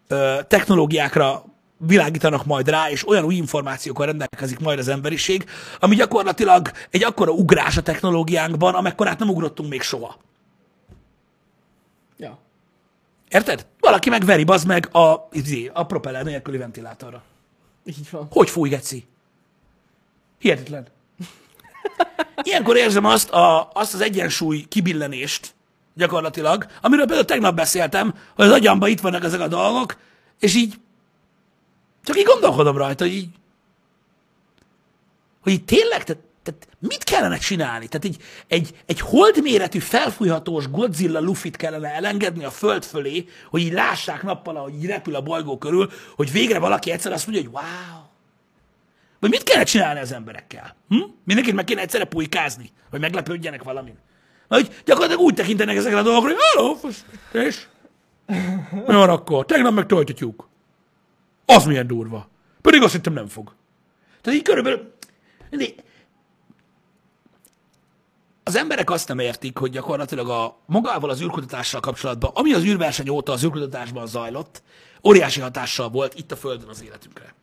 ö, 0.08 0.38
technológiákra 0.48 1.44
világítanak 1.86 2.44
majd 2.44 2.68
rá, 2.68 2.90
és 2.90 3.08
olyan 3.08 3.24
új 3.24 3.34
információkkal 3.34 4.06
rendelkezik 4.06 4.58
majd 4.58 4.78
az 4.78 4.88
emberiség, 4.88 5.44
ami 5.80 5.94
gyakorlatilag 5.94 6.70
egy 6.90 7.04
akkora 7.04 7.32
ugrás 7.32 7.76
a 7.76 7.82
technológiánkban, 7.82 8.74
amekkorát 8.74 9.18
nem 9.18 9.28
ugrottunk 9.28 9.70
még 9.70 9.82
soha. 9.82 10.16
Ja. 12.16 12.38
Érted? 13.28 13.66
Valaki 13.80 14.08
megveri, 14.10 14.44
bazd 14.44 14.66
meg 14.66 14.96
a, 14.96 15.28
izé, 15.32 15.70
a 15.72 15.86
propeller 15.86 16.24
nélküli 16.24 16.56
ventilátorra. 16.56 17.22
Így 17.84 18.10
van. 18.10 18.26
Hogy 18.30 18.50
fúj, 18.50 18.68
geci? 18.68 19.06
Hihetetlen. 20.38 20.86
ilyenkor 22.42 22.76
érzem 22.76 23.04
azt, 23.04 23.30
a, 23.30 23.70
azt 23.72 23.94
az 23.94 24.00
egyensúly 24.00 24.64
kibillenést 24.68 25.54
gyakorlatilag, 25.94 26.66
amiről 26.80 27.06
például 27.06 27.26
tegnap 27.26 27.54
beszéltem, 27.54 28.14
hogy 28.34 28.44
az 28.44 28.52
agyamban 28.52 28.88
itt 28.88 29.00
vannak 29.00 29.24
ezek 29.24 29.40
a 29.40 29.48
dolgok, 29.48 29.96
és 30.40 30.54
így 30.54 30.74
csak 32.04 32.18
így 32.18 32.24
gondolkodom 32.24 32.76
rajta, 32.76 33.04
hogy 33.04 33.14
így, 33.14 33.28
hogy 35.40 35.52
így 35.52 35.64
tényleg, 35.64 36.04
tehát, 36.04 36.22
tehát 36.42 36.68
mit 36.78 37.04
kellene 37.04 37.38
csinálni? 37.38 37.88
Tehát 37.88 38.04
egy, 38.04 38.22
egy, 38.48 38.82
egy 38.86 39.00
holdméretű, 39.00 39.78
felfújhatós 39.78 40.70
Godzilla 40.70 41.20
lufit 41.20 41.56
kellene 41.56 41.88
elengedni 41.88 42.44
a 42.44 42.50
föld 42.50 42.84
fölé, 42.84 43.28
hogy 43.50 43.60
így 43.60 43.72
lássák 43.72 44.22
nappal, 44.22 44.54
hogy 44.54 44.74
így 44.74 44.86
repül 44.86 45.14
a 45.14 45.20
bolygó 45.20 45.58
körül, 45.58 45.90
hogy 46.16 46.32
végre 46.32 46.58
valaki 46.58 46.90
egyszer 46.90 47.12
azt 47.12 47.26
mondja, 47.26 47.44
hogy 47.44 47.52
wow. 47.52 48.02
Vagy 49.20 49.30
mit 49.30 49.42
kellene 49.42 49.64
csinálni 49.64 50.00
az 50.00 50.12
emberekkel? 50.12 50.76
Hm? 50.88 51.02
Mindenkit 51.24 51.54
meg 51.54 51.64
kéne 51.64 51.80
egyszerre 51.80 52.04
pulykázni, 52.04 52.70
hogy 52.90 53.00
meglepődjenek 53.00 53.62
valamin. 53.62 53.98
Hogy 54.48 54.82
gyakorlatilag 54.84 55.22
úgy 55.22 55.34
tekintenek 55.34 55.76
ezekre 55.76 55.98
a 55.98 56.02
dolgokra, 56.02 56.28
hogy 56.28 56.38
halló, 56.52 56.78
és 57.32 57.66
mi 58.86 58.92
van 58.92 59.08
akkor? 59.08 59.46
Tegnap 59.46 59.72
meg. 59.72 59.86
Az 61.46 61.64
milyen 61.64 61.86
durva. 61.86 62.28
Pedig 62.60 62.82
azt 62.82 62.92
hittem 62.92 63.12
nem 63.12 63.26
fog. 63.26 63.54
Tehát 64.20 64.38
így 64.38 64.44
körülbelül... 64.44 64.92
Az 68.42 68.56
emberek 68.56 68.90
azt 68.90 69.08
nem 69.08 69.18
értik, 69.18 69.58
hogy 69.58 69.70
gyakorlatilag 69.70 70.28
a 70.28 70.56
magával 70.66 71.10
az 71.10 71.20
űrkutatással 71.20 71.80
kapcsolatban, 71.80 72.30
ami 72.34 72.52
az 72.52 72.64
űrverseny 72.64 73.08
óta 73.08 73.32
az 73.32 73.44
űrkutatásban 73.44 74.06
zajlott, 74.06 74.62
óriási 75.04 75.40
hatással 75.40 75.88
volt 75.88 76.14
itt 76.14 76.32
a 76.32 76.36
Földön 76.36 76.68
az 76.68 76.82
életünkre. 76.82 77.34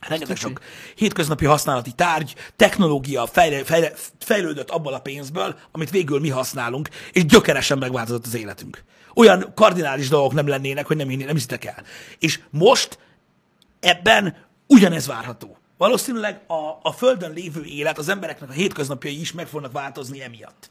Rengeteg 0.00 0.36
sok 0.36 0.60
hétköznapi 0.94 1.44
használati 1.44 1.92
tárgy, 1.92 2.34
technológia 2.56 3.26
fejle, 3.26 3.64
fejle, 3.64 3.92
fejlődött 4.18 4.70
abból 4.70 4.94
a 4.94 5.00
pénzből, 5.00 5.58
amit 5.72 5.90
végül 5.90 6.20
mi 6.20 6.28
használunk, 6.28 6.88
és 7.12 7.24
gyökeresen 7.24 7.78
megváltozott 7.78 8.26
az 8.26 8.34
életünk. 8.34 8.84
Olyan 9.14 9.52
kardinális 9.54 10.08
dolgok 10.08 10.32
nem 10.32 10.48
lennének, 10.48 10.86
hogy 10.86 10.96
nem, 10.96 11.08
nem 11.08 11.28
hiszitek 11.28 11.64
el. 11.64 11.82
És 12.18 12.40
most 12.50 12.98
ebben 13.86 14.36
ugyanez 14.66 15.06
várható. 15.06 15.56
Valószínűleg 15.78 16.40
a, 16.46 16.78
a 16.82 16.92
Földön 16.92 17.32
lévő 17.32 17.64
élet, 17.64 17.98
az 17.98 18.08
embereknek 18.08 18.48
a 18.48 18.52
hétköznapjai 18.52 19.20
is 19.20 19.32
meg 19.32 19.46
fognak 19.46 19.72
változni 19.72 20.22
emiatt. 20.22 20.70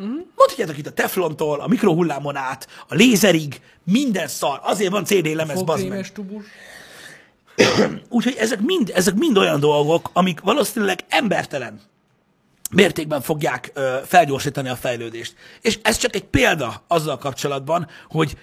Mm. 0.00 0.06
Mondhatjátok 0.36 0.78
itt 0.78 0.86
a 0.86 0.92
teflontól, 0.92 1.60
a 1.60 1.66
mikrohullámon 1.66 2.36
át, 2.36 2.68
a 2.88 2.94
lézerig, 2.94 3.60
minden 3.84 4.28
szar. 4.28 4.60
Azért 4.62 4.90
van 4.90 5.04
CD 5.04 5.34
lemez, 5.34 5.62
bazd 5.62 5.88
meg. 5.88 6.12
tubus. 6.12 6.44
Úgyhogy 8.08 8.36
ezek 8.38 8.60
mind, 8.60 8.92
ezek 8.94 9.14
mind 9.14 9.36
olyan 9.36 9.60
dolgok, 9.60 10.10
amik 10.12 10.40
valószínűleg 10.40 11.04
embertelen 11.08 11.80
mértékben 12.70 13.20
fogják 13.20 13.70
ö, 13.74 13.96
felgyorsítani 14.04 14.68
a 14.68 14.76
fejlődést. 14.76 15.34
És 15.60 15.78
ez 15.82 15.96
csak 15.96 16.14
egy 16.14 16.24
példa 16.24 16.84
azzal 16.88 17.18
kapcsolatban, 17.18 17.88
hogy 18.08 18.36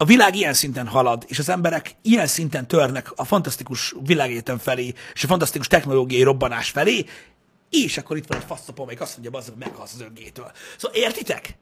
a 0.00 0.04
világ 0.04 0.34
ilyen 0.34 0.54
szinten 0.54 0.86
halad, 0.86 1.24
és 1.26 1.38
az 1.38 1.48
emberek 1.48 1.94
ilyen 2.02 2.26
szinten 2.26 2.66
törnek 2.66 3.12
a 3.16 3.24
fantasztikus 3.24 3.94
világéten 4.00 4.58
felé, 4.58 4.94
és 5.12 5.24
a 5.24 5.26
fantasztikus 5.26 5.66
technológiai 5.66 6.22
robbanás 6.22 6.70
felé, 6.70 7.04
és 7.70 7.98
akkor 7.98 8.16
itt 8.16 8.26
van 8.26 8.38
egy 8.38 8.44
faszapom, 8.46 8.82
amelyik 8.82 9.00
azt 9.00 9.18
mondja, 9.18 9.40
hogy 9.40 9.52
meghalsz 9.58 9.94
az 9.94 10.00
öngétől. 10.00 10.52
Szóval 10.76 10.96
értitek? 10.96 11.56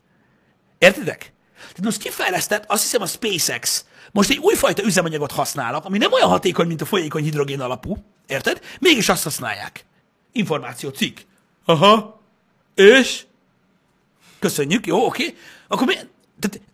Értitek? 0.78 1.32
Tehát 1.56 1.82
most 1.82 1.98
kifejlesztett, 2.02 2.64
azt 2.66 2.82
hiszem 2.82 3.02
a 3.02 3.06
SpaceX, 3.06 3.84
most 4.12 4.30
egy 4.30 4.38
újfajta 4.38 4.82
üzemanyagot 4.82 5.32
használnak, 5.32 5.84
ami 5.84 5.98
nem 5.98 6.12
olyan 6.12 6.28
hatékony, 6.28 6.66
mint 6.66 6.80
a 6.80 6.84
folyékony 6.84 7.22
hidrogén 7.22 7.60
alapú, 7.60 7.96
érted? 8.26 8.60
Mégis 8.80 9.08
azt 9.08 9.22
használják. 9.22 9.84
Információ, 10.32 10.88
cikk. 10.90 11.18
Aha. 11.64 12.20
És? 12.74 13.24
Köszönjük, 14.38 14.86
jó, 14.86 15.06
oké. 15.06 15.36
Akkor 15.68 15.86
mi, 15.86 15.94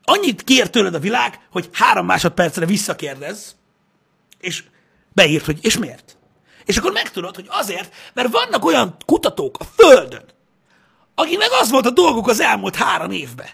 annyit 0.04 0.42
kér 0.42 0.70
tőled 0.70 0.94
a 0.94 0.98
világ, 0.98 1.40
hogy 1.50 1.68
három 1.72 2.06
másodpercre 2.06 2.66
visszakérdez, 2.66 3.56
és 4.40 4.64
beírt, 5.12 5.44
hogy 5.44 5.58
és 5.62 5.78
miért? 5.78 6.16
És 6.64 6.76
akkor 6.76 6.92
megtudod, 6.92 7.34
hogy 7.34 7.46
azért, 7.48 7.94
mert 8.12 8.32
vannak 8.32 8.64
olyan 8.64 8.96
kutatók 9.06 9.56
a 9.58 9.64
Földön, 9.64 10.24
akiknek 11.14 11.50
az 11.60 11.70
volt 11.70 11.86
a 11.86 11.90
dolguk 11.90 12.28
az 12.28 12.40
elmúlt 12.40 12.76
három 12.76 13.10
évben, 13.10 13.48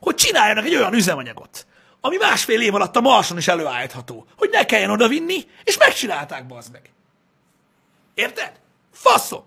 hogy 0.00 0.14
csináljanak 0.14 0.64
egy 0.64 0.76
olyan 0.76 0.94
üzemanyagot, 0.94 1.66
ami 2.00 2.16
másfél 2.16 2.60
év 2.60 2.74
alatt 2.74 2.96
a 2.96 3.00
Marson 3.00 3.36
is 3.36 3.48
előállítható, 3.48 4.26
hogy 4.36 4.48
ne 4.52 4.64
kelljen 4.64 4.90
oda 4.90 5.08
vinni, 5.08 5.46
és 5.64 5.76
megcsinálták, 5.76 6.46
bazd 6.46 6.72
meg. 6.72 6.90
Érted? 8.14 8.52
Faszom! 8.92 9.44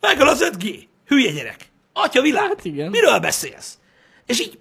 Megöl 0.00 0.28
az 0.28 0.50
5G. 0.52 0.86
Hülye 1.06 1.30
gyerek. 1.30 1.70
Atya 1.92 2.20
világ. 2.20 2.46
Hát 2.46 2.64
igen. 2.64 2.90
Miről 2.90 3.18
beszélsz? 3.18 3.78
És 4.26 4.40
így 4.40 4.58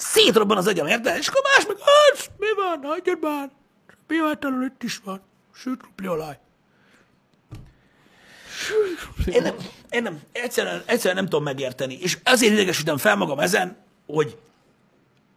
szétrobban 0.00 0.56
az 0.56 0.66
agyam, 0.66 0.86
érted? 0.86 1.16
És 1.16 1.28
akkor 1.28 1.42
más 1.42 1.66
meg, 1.66 1.76
hát, 1.78 2.30
mi 2.38 2.46
van, 2.56 2.90
hagyjad 2.90 3.18
már. 3.20 3.50
Pihetetlenül 4.06 4.64
itt 4.64 4.82
is 4.82 5.00
van. 5.04 5.20
Sőt, 5.54 5.80
olaj. 6.06 6.38
Én 9.26 9.42
nem, 9.42 9.54
én 9.90 10.02
nem, 10.02 10.20
egyszerűen, 10.32 10.82
egyszerűen 10.86 11.14
nem 11.14 11.24
tudom 11.24 11.42
megérteni. 11.42 11.98
És 12.00 12.18
azért 12.24 12.52
idegesítem 12.52 12.96
fel 12.96 13.16
magam 13.16 13.38
ezen, 13.38 13.76
hogy 14.06 14.38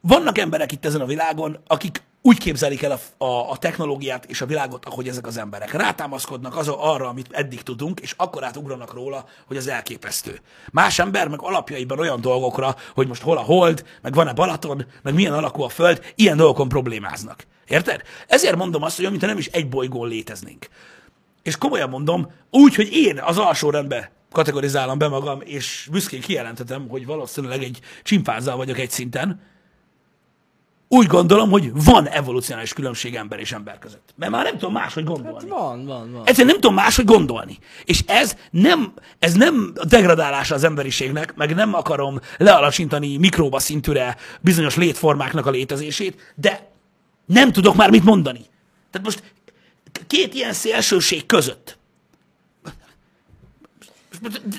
vannak 0.01 0.37
emberek 0.37 0.71
itt 0.71 0.85
ezen 0.85 1.01
a 1.01 1.05
világon, 1.05 1.59
akik 1.67 2.01
úgy 2.25 2.37
képzelik 2.37 2.81
el 2.81 2.91
a, 3.17 3.25
a, 3.25 3.51
a 3.51 3.57
technológiát 3.57 4.25
és 4.25 4.41
a 4.41 4.45
világot, 4.45 4.85
ahogy 4.85 5.07
ezek 5.07 5.27
az 5.27 5.37
emberek. 5.37 5.71
Rátámaszkodnak 5.71 6.57
az, 6.57 6.67
arra, 6.67 7.07
amit 7.07 7.31
eddig 7.31 7.61
tudunk, 7.61 7.99
és 7.99 8.13
akkor 8.17 8.43
átugranak 8.43 8.93
róla, 8.93 9.25
hogy 9.47 9.57
az 9.57 9.67
elképesztő. 9.67 10.39
Más 10.71 10.99
ember 10.99 11.27
meg 11.27 11.41
alapjaiban 11.41 11.99
olyan 11.99 12.21
dolgokra, 12.21 12.75
hogy 12.93 13.07
most 13.07 13.21
hol 13.21 13.37
a 13.37 13.41
hold, 13.41 13.85
meg 14.01 14.13
van-e 14.13 14.33
Balaton, 14.33 14.85
meg 15.01 15.13
milyen 15.13 15.33
alakú 15.33 15.61
a 15.61 15.69
föld, 15.69 16.13
ilyen 16.15 16.37
dolgokon 16.37 16.69
problémáznak. 16.69 17.45
Érted? 17.67 18.01
Ezért 18.27 18.55
mondom 18.55 18.83
azt, 18.83 18.95
hogy 18.95 19.09
mint 19.09 19.21
nem 19.21 19.37
is 19.37 19.47
egy 19.47 19.69
bolygón 19.69 20.07
léteznénk. 20.07 20.67
És 21.41 21.57
komolyan 21.57 21.89
mondom, 21.89 22.31
úgy, 22.49 22.75
hogy 22.75 22.91
én 22.91 23.19
az 23.19 23.37
alsó 23.37 23.69
rendbe 23.69 24.11
kategorizálom 24.31 24.97
be 24.97 25.07
magam, 25.07 25.41
és 25.41 25.87
büszkén 25.91 26.21
kijelentetem, 26.21 26.87
hogy 26.89 27.05
valószínűleg 27.05 27.63
egy 27.63 27.79
csimpánzal 28.03 28.57
vagyok 28.57 28.79
egy 28.79 28.91
szinten, 28.91 29.41
úgy 30.93 31.07
gondolom, 31.07 31.49
hogy 31.49 31.71
van 31.83 32.07
evolúcionális 32.07 32.73
különbség 32.73 33.15
ember 33.15 33.39
és 33.39 33.51
ember 33.51 33.79
között. 33.79 34.13
Mert 34.15 34.31
már 34.31 34.43
nem 34.43 34.57
tudom 34.57 34.73
máshogy 34.73 35.03
gondolni. 35.03 35.49
Hát 35.49 35.59
van, 35.59 35.85
van, 35.85 36.11
van. 36.11 36.21
Egyszerűen 36.25 36.47
nem 36.47 36.55
tudom 36.55 36.73
máshogy 36.73 37.05
gondolni. 37.05 37.57
És 37.83 38.03
ez 38.07 38.37
nem, 38.49 38.93
ez 39.19 39.33
nem 39.33 39.73
a 39.75 39.85
degradálása 39.85 40.55
az 40.55 40.63
emberiségnek, 40.63 41.35
meg 41.35 41.55
nem 41.55 41.73
akarom 41.73 42.19
lealacsintani 42.37 43.17
mikróba 43.17 43.59
szintűre 43.59 44.17
bizonyos 44.41 44.75
létformáknak 44.75 45.45
a 45.45 45.49
létezését, 45.49 46.33
de 46.35 46.71
nem 47.25 47.51
tudok 47.51 47.75
már 47.75 47.89
mit 47.89 48.03
mondani. 48.03 48.41
Tehát 48.91 49.07
most 49.07 49.23
két 50.07 50.33
ilyen 50.33 50.53
szélsőség 50.53 51.25
között. 51.25 51.77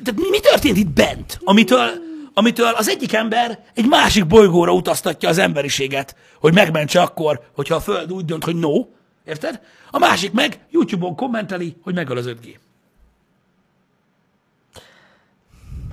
Tehát 0.04 0.30
mi 0.30 0.40
történt 0.40 0.76
itt 0.76 0.90
bent, 0.90 1.40
amitől, 1.44 1.90
amitől 2.34 2.72
az 2.74 2.88
egyik 2.88 3.12
ember 3.12 3.64
egy 3.74 3.86
másik 3.86 4.26
bolygóra 4.26 4.72
utaztatja 4.72 5.28
az 5.28 5.38
emberiséget, 5.38 6.16
hogy 6.40 6.54
megmentse 6.54 7.00
akkor, 7.00 7.40
hogyha 7.52 7.74
a 7.74 7.80
Föld 7.80 8.12
úgy 8.12 8.24
dönt, 8.24 8.44
hogy 8.44 8.56
no, 8.56 8.86
érted? 9.24 9.60
A 9.90 9.98
másik 9.98 10.32
meg 10.32 10.66
YouTube-on 10.70 11.14
kommenteli, 11.14 11.76
hogy 11.82 11.94
megöl 11.94 12.16
az 12.16 12.26
5G. 12.28 12.54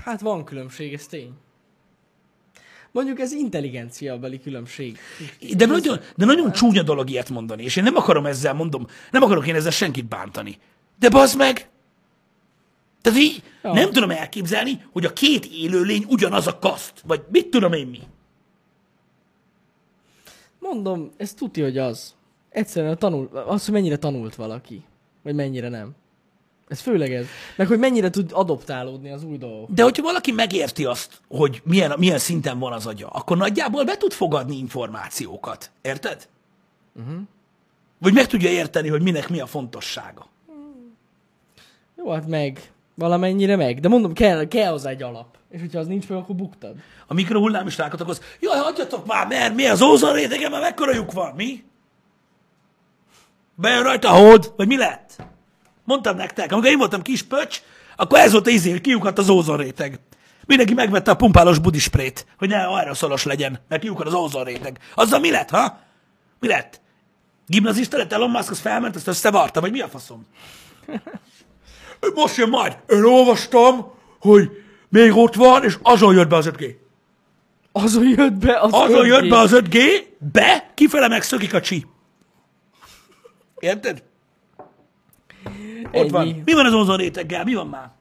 Hát 0.04 0.22
van 0.22 0.44
különbség, 0.44 0.94
ez 0.94 1.06
tény. 1.06 1.32
Mondjuk 2.92 3.20
ez 3.20 3.32
intelligenciabeli 3.32 4.42
különbség. 4.42 4.98
De 5.56 5.66
nagyon, 5.66 6.00
de 6.16 6.26
nagyon 6.26 6.52
csúnya 6.52 6.84
dolog 6.84 7.10
ilyet 7.10 7.30
mondani, 7.30 7.64
és 7.64 7.76
én 7.76 7.84
nem 7.84 7.96
akarom 7.96 8.26
ezzel, 8.26 8.54
mondom, 8.54 8.88
nem 9.12 9.24
akarok 9.24 9.48
én 9.48 9.56
ezzel 9.56 9.72
senkit 9.72 10.06
bántani. 10.06 10.58
De 11.00 11.10
bazd 11.10 11.38
meg! 11.38 11.70
Tehát 13.02 13.20
így 13.20 13.44
Ja. 13.64 13.74
nem 13.74 13.92
tudom 13.92 14.12
elképzelni, 14.12 14.86
hogy 14.92 15.06
a 15.06 15.14
két 15.14 15.46
élőlény 15.46 16.06
ugyanaz 16.08 16.48
a 16.48 16.60
kaszt, 16.60 16.94
vagy 17.06 17.22
mit 17.32 17.48
tudom 17.48 17.74
én 17.74 17.88
mi. 17.88 18.00
Mondom, 20.60 21.12
ez 21.18 21.34
tuti, 21.34 21.62
hogy 21.62 21.78
az. 21.78 22.16
Egyszerűen 22.50 22.98
tanul, 22.98 23.30
az, 23.48 23.66
hogy 23.66 23.74
mennyire 23.74 23.98
tanult 23.98 24.36
valaki. 24.36 24.84
Vagy 25.24 25.36
mennyire 25.36 25.70
nem. 25.70 25.96
Ez 26.68 26.80
főleg 26.80 27.14
ez. 27.14 27.26
Meg 27.56 27.68
hogy 27.68 27.80
mennyire 27.80 28.10
tud 28.10 28.32
adoptálódni 28.34 29.12
az 29.12 29.24
új 29.24 29.38
dolgok. 29.38 29.70
De 29.70 29.84
hogyha 29.84 30.04
valaki 30.04 30.32
megérti 30.32 30.86
azt, 30.86 31.22
hogy 31.28 31.62
milyen, 31.64 31.94
milyen 31.98 32.18
szinten 32.18 32.60
van 32.60 32.74
az 32.74 32.86
agya, 32.86 33.08
akkor 33.08 33.38
nagyjából 33.38 33.84
be 33.84 33.98
tud 33.98 34.12
fogadni 34.12 34.58
információkat. 34.58 35.72
Érted? 35.82 36.28
Uh-huh. 36.96 37.22
Vagy 37.98 38.14
meg 38.14 38.28
tudja 38.28 38.50
érteni, 38.50 38.90
hogy 38.90 39.02
minek 39.02 39.30
mi 39.30 39.40
a 39.40 39.46
fontossága. 39.46 40.28
Jó, 41.98 42.12
hát 42.12 42.28
meg. 42.28 42.72
Valamennyire 43.02 43.56
meg. 43.56 43.80
De 43.80 43.88
mondom, 43.88 44.14
kell, 44.14 44.48
kell 44.48 44.72
hozzá 44.72 44.90
egy 44.90 45.04
alap. 45.04 45.38
És 45.50 45.60
hogyha 45.60 45.80
az 45.80 45.88
nincs 45.88 46.08
meg, 46.08 46.18
akkor 46.18 46.36
buktad. 46.36 46.76
A 47.08 47.14
mikrohullám 47.14 47.68
is 47.68 47.78
rákatlakoz. 47.78 48.22
Jaj, 48.40 48.58
hagyjatok 48.58 49.06
már, 49.06 49.28
mert 49.28 49.56
mi 49.56 49.66
az 49.66 49.82
ózon 49.82 50.14
rétegen, 50.14 50.52
már 50.52 50.62
mekkora 50.62 50.94
lyuk 50.94 51.12
van, 51.12 51.34
mi? 51.36 51.64
Bejön 53.56 53.84
rajta 53.84 54.10
a 54.10 54.12
hold, 54.12 54.54
vagy 54.56 54.68
mi 54.68 54.78
lett? 54.78 55.24
Mondtam 55.84 56.16
nektek, 56.16 56.52
amikor 56.52 56.70
én 56.70 56.78
voltam 56.78 57.02
kis 57.02 57.24
pöcs, 57.24 57.62
akkor 57.96 58.20
ez 58.20 58.32
volt 58.32 58.48
az 58.48 58.54
izé, 58.54 58.72
hogy 58.72 58.82
kiukadt 58.82 59.18
az 59.18 59.30
ózonréteg. 59.30 60.00
Mindenki 60.46 60.74
megvette 60.74 61.12
a 61.12 61.16
pumpálós 61.16 61.60
budisprét, 61.60 62.26
hogy 62.38 62.50
ne 62.50 62.64
aeroszolos 62.64 63.24
legyen, 63.24 63.60
mert 63.68 63.82
kiukad 63.82 64.08
az 64.08 64.14
ózonréteg. 64.14 64.80
Azzal 64.96 65.20
mi 65.20 65.32
lett, 65.32 65.50
ha? 65.50 65.80
Mi 66.40 66.48
lett? 66.48 66.82
Gimnazista 67.48 67.98
lett 67.98 68.14
Elon 68.14 68.30
Musk, 68.30 68.52
az 68.52 68.60
felment, 68.60 68.96
azt 68.96 69.08
összevarta, 69.08 69.62
vagy 69.62 69.72
mi 69.72 69.80
a 69.80 69.88
faszom? 69.88 70.26
Most 72.16 72.36
jön 72.38 72.50
majd. 72.50 72.78
Én 72.90 73.04
olvastam, 73.04 73.92
hogy 74.20 74.64
még 74.90 75.16
ott 75.16 75.36
van, 75.36 75.64
és 75.64 75.78
azon 75.82 76.14
jött 76.14 76.28
be 76.30 76.36
az 76.36 76.50
5G. 76.52 76.76
Azon 77.72 78.08
jött 78.10 78.34
be 78.34 78.60
az 78.60 78.74
Azon 78.74 79.04
5G. 79.04 79.08
jött 79.08 79.30
be 79.30 79.38
az 79.38 79.52
5G, 79.54 79.78
be, 80.32 80.72
kifele 80.74 81.08
megszökik 81.08 81.54
a 81.54 81.62
csi. 81.62 81.86
Érted? 83.60 84.04
Ott 85.92 86.10
van. 86.10 86.42
Mi 86.46 86.54
van 86.54 86.66
az 86.66 86.74
ózon 86.74 86.98
réteggel? 86.98 87.44
Mi 87.44 87.54
van 87.54 87.68
már? 87.68 87.92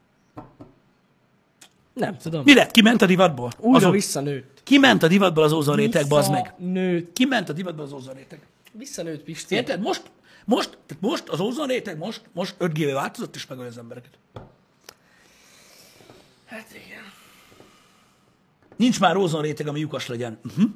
Nem 1.93 2.17
tudom. 2.17 2.41
Mi 2.45 2.53
lett? 2.53 2.71
Kiment 2.71 3.01
a 3.01 3.05
divatból? 3.05 3.51
Újra 3.57 3.77
Azon- 3.77 3.91
visszanőtt. 3.91 4.59
Kiment 4.63 5.03
a 5.03 5.07
divatból 5.07 5.43
az 5.43 5.51
ózon 5.51 5.75
réteg, 5.75 6.07
bazd 6.07 6.31
meg. 6.31 6.53
Visszanőtt. 6.57 7.13
Kiment 7.13 7.49
a 7.49 7.53
divatból 7.53 7.83
az 7.85 7.93
ózon 7.93 8.13
réteg. 8.13 8.39
Visszanőtt, 8.71 9.23
Pisti. 9.23 9.55
Érted? 9.55 9.81
Most, 9.81 10.01
most, 10.45 10.69
tehát 10.69 11.03
most 11.03 11.29
az 11.29 11.39
ózon 11.39 11.67
réteg 11.67 11.97
most, 11.97 12.21
most 12.33 12.55
5 12.57 12.73
g 12.73 12.93
változott, 12.93 13.35
és 13.35 13.47
megöl 13.47 13.65
az 13.65 13.77
embereket. 13.77 14.17
Hát 16.45 16.67
igen. 16.85 17.03
Nincs 18.75 18.99
már 18.99 19.15
ózon 19.15 19.41
réteg, 19.41 19.67
ami 19.67 19.79
lyukas 19.79 20.07
legyen. 20.07 20.39
Uh-huh. 20.45 20.69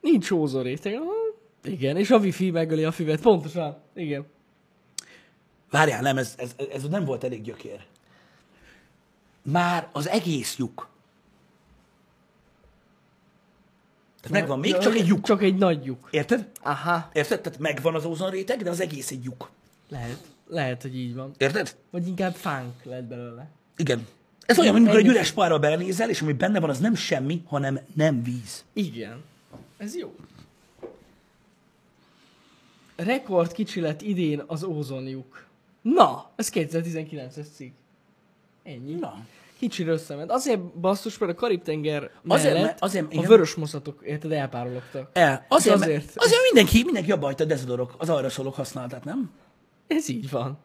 Nincs 0.00 0.30
ózoréteg. 0.30 0.94
Aha. 0.94 1.12
Igen, 1.62 1.96
és 1.96 2.10
a 2.10 2.18
wifi 2.18 2.50
megöli 2.50 2.84
a 2.84 2.92
füvet. 2.92 3.20
Pontosan. 3.20 3.76
Igen. 3.94 4.26
Várjál, 5.70 6.02
nem, 6.02 6.18
ez, 6.18 6.34
ez, 6.36 6.54
ez 6.72 6.82
nem 6.82 7.04
volt 7.04 7.24
elég 7.24 7.42
gyökér. 7.42 7.86
Már 9.42 9.88
az 9.92 10.08
egész 10.08 10.56
lyuk. 10.56 10.88
Tehát 14.28 14.46
megvan 14.46 14.58
még 14.58 14.78
csak 14.78 14.94
egy 14.94 15.06
lyuk. 15.06 15.24
Csak 15.24 15.42
egy 15.42 15.56
nagy 15.56 15.84
lyuk. 15.84 16.08
Érted? 16.10 16.48
Aha. 16.62 17.10
Érted? 17.12 17.40
Tehát 17.40 17.58
megvan 17.58 17.94
az 17.94 18.04
ózon 18.04 18.30
réteg, 18.30 18.62
de 18.62 18.70
az 18.70 18.80
egész 18.80 19.10
egy 19.10 19.24
lyuk. 19.24 19.50
Lehet. 19.88 20.18
Lehet, 20.46 20.82
hogy 20.82 20.96
így 20.96 21.14
van. 21.14 21.32
Érted? 21.38 21.76
Vagy 21.90 22.06
inkább 22.06 22.34
fánk 22.34 22.84
lett 22.84 23.04
belőle. 23.04 23.48
Igen. 23.76 24.06
Ez 24.46 24.58
olyan, 24.58 24.74
mint 24.74 24.86
amikor 24.86 25.04
egy 25.04 25.10
üres 25.10 25.32
párra 25.32 25.58
belenézel, 25.58 26.10
és 26.10 26.20
ami 26.20 26.32
benne 26.32 26.60
van, 26.60 26.70
az 26.70 26.78
nem 26.78 26.94
semmi, 26.94 27.42
hanem 27.46 27.80
nem 27.94 28.22
víz. 28.22 28.64
Igen. 28.72 29.22
Ez 29.76 29.96
jó. 29.96 30.14
Rekord 32.96 33.52
kicsi 33.52 33.80
lett 33.80 34.02
idén 34.02 34.42
az 34.46 34.64
ózonjuk. 34.64 35.46
Na, 35.82 36.30
ez 36.36 36.50
2019-es 36.54 37.46
cikk. 37.54 37.74
Ennyi. 38.62 38.94
Na. 38.94 39.26
Kicsire 39.58 39.92
összement. 39.92 40.30
Azért 40.30 40.60
basszus, 40.60 41.18
mert 41.18 41.32
a 41.32 41.34
Karib-tenger 41.34 42.10
Azért, 42.26 42.52
mellett 42.54 42.66
mert- 42.66 42.82
azért, 42.82 43.14
a 43.16 43.20
vörös 43.22 43.54
moszatok, 43.54 44.00
érted, 44.04 44.32
elpárologtak. 44.32 45.10
El. 45.12 45.46
Azért, 45.48 45.74
azért. 45.74 45.96
azért. 45.96 46.16
azért 46.16 46.42
mindenki, 46.52 46.82
mindenki 46.84 47.12
abba 47.12 47.26
hagyta 47.26 47.44
a 47.44 47.46
dezodorok, 47.46 47.94
az 47.98 48.08
arra 48.10 48.28
szólók 48.30 48.54
használatát, 48.54 49.04
nem? 49.04 49.30
Ez 49.86 50.08
így 50.08 50.30
van. 50.30 50.58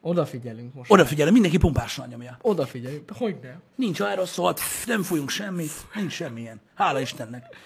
Odafigyelünk 0.00 0.74
most. 0.74 0.90
Odafigyelem, 0.92 1.32
mindenki 1.32 1.58
pumpással 1.58 2.06
nyomja. 2.06 2.38
Odafigyelünk. 2.42 3.10
Hogy 3.16 3.36
nem? 3.42 3.62
Nincs 3.74 4.00
aeroszol, 4.00 4.52
pff, 4.54 4.86
nem 4.86 5.02
fújunk 5.02 5.28
semmit, 5.30 5.70
nincs 5.94 6.12
semmilyen. 6.12 6.60
Hála 6.74 7.00
Istennek. 7.00 7.56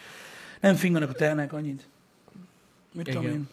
Nem 0.61 0.75
finganak 0.75 1.11
a 1.11 1.13
tehenek 1.13 1.53
annyit. 1.53 1.89
Mit 2.93 3.05
tudom 3.07 3.23
Igen. 3.23 3.35
én. 3.35 3.49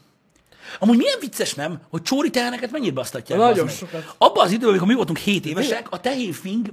Amúgy 0.79 0.97
milyen 0.97 1.17
vicces 1.19 1.53
nem, 1.53 1.81
hogy 1.89 2.01
csóri 2.01 2.29
teheneket 2.29 2.71
mennyit 2.71 2.93
basztatják? 2.93 3.39
Nagyon 3.39 3.65
meg? 3.65 3.73
sokat. 3.73 4.15
Abban 4.17 4.45
az 4.45 4.51
időben, 4.51 4.69
amikor 4.69 4.87
mi 4.87 4.93
voltunk 4.93 5.17
7 5.17 5.45
évesek, 5.45 5.87
a 5.89 5.99
tehénfing 5.99 6.67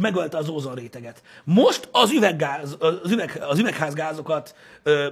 megölte 0.00 0.36
az 0.36 0.48
ózon 0.48 0.74
réteget. 0.74 1.22
Most 1.44 1.88
az, 1.92 2.10
üveggáz, 2.10 2.76
az, 2.78 3.10
üveg, 3.10 3.42
az 3.48 3.58
üvegházgázokat 3.58 4.54
ö, 4.82 5.08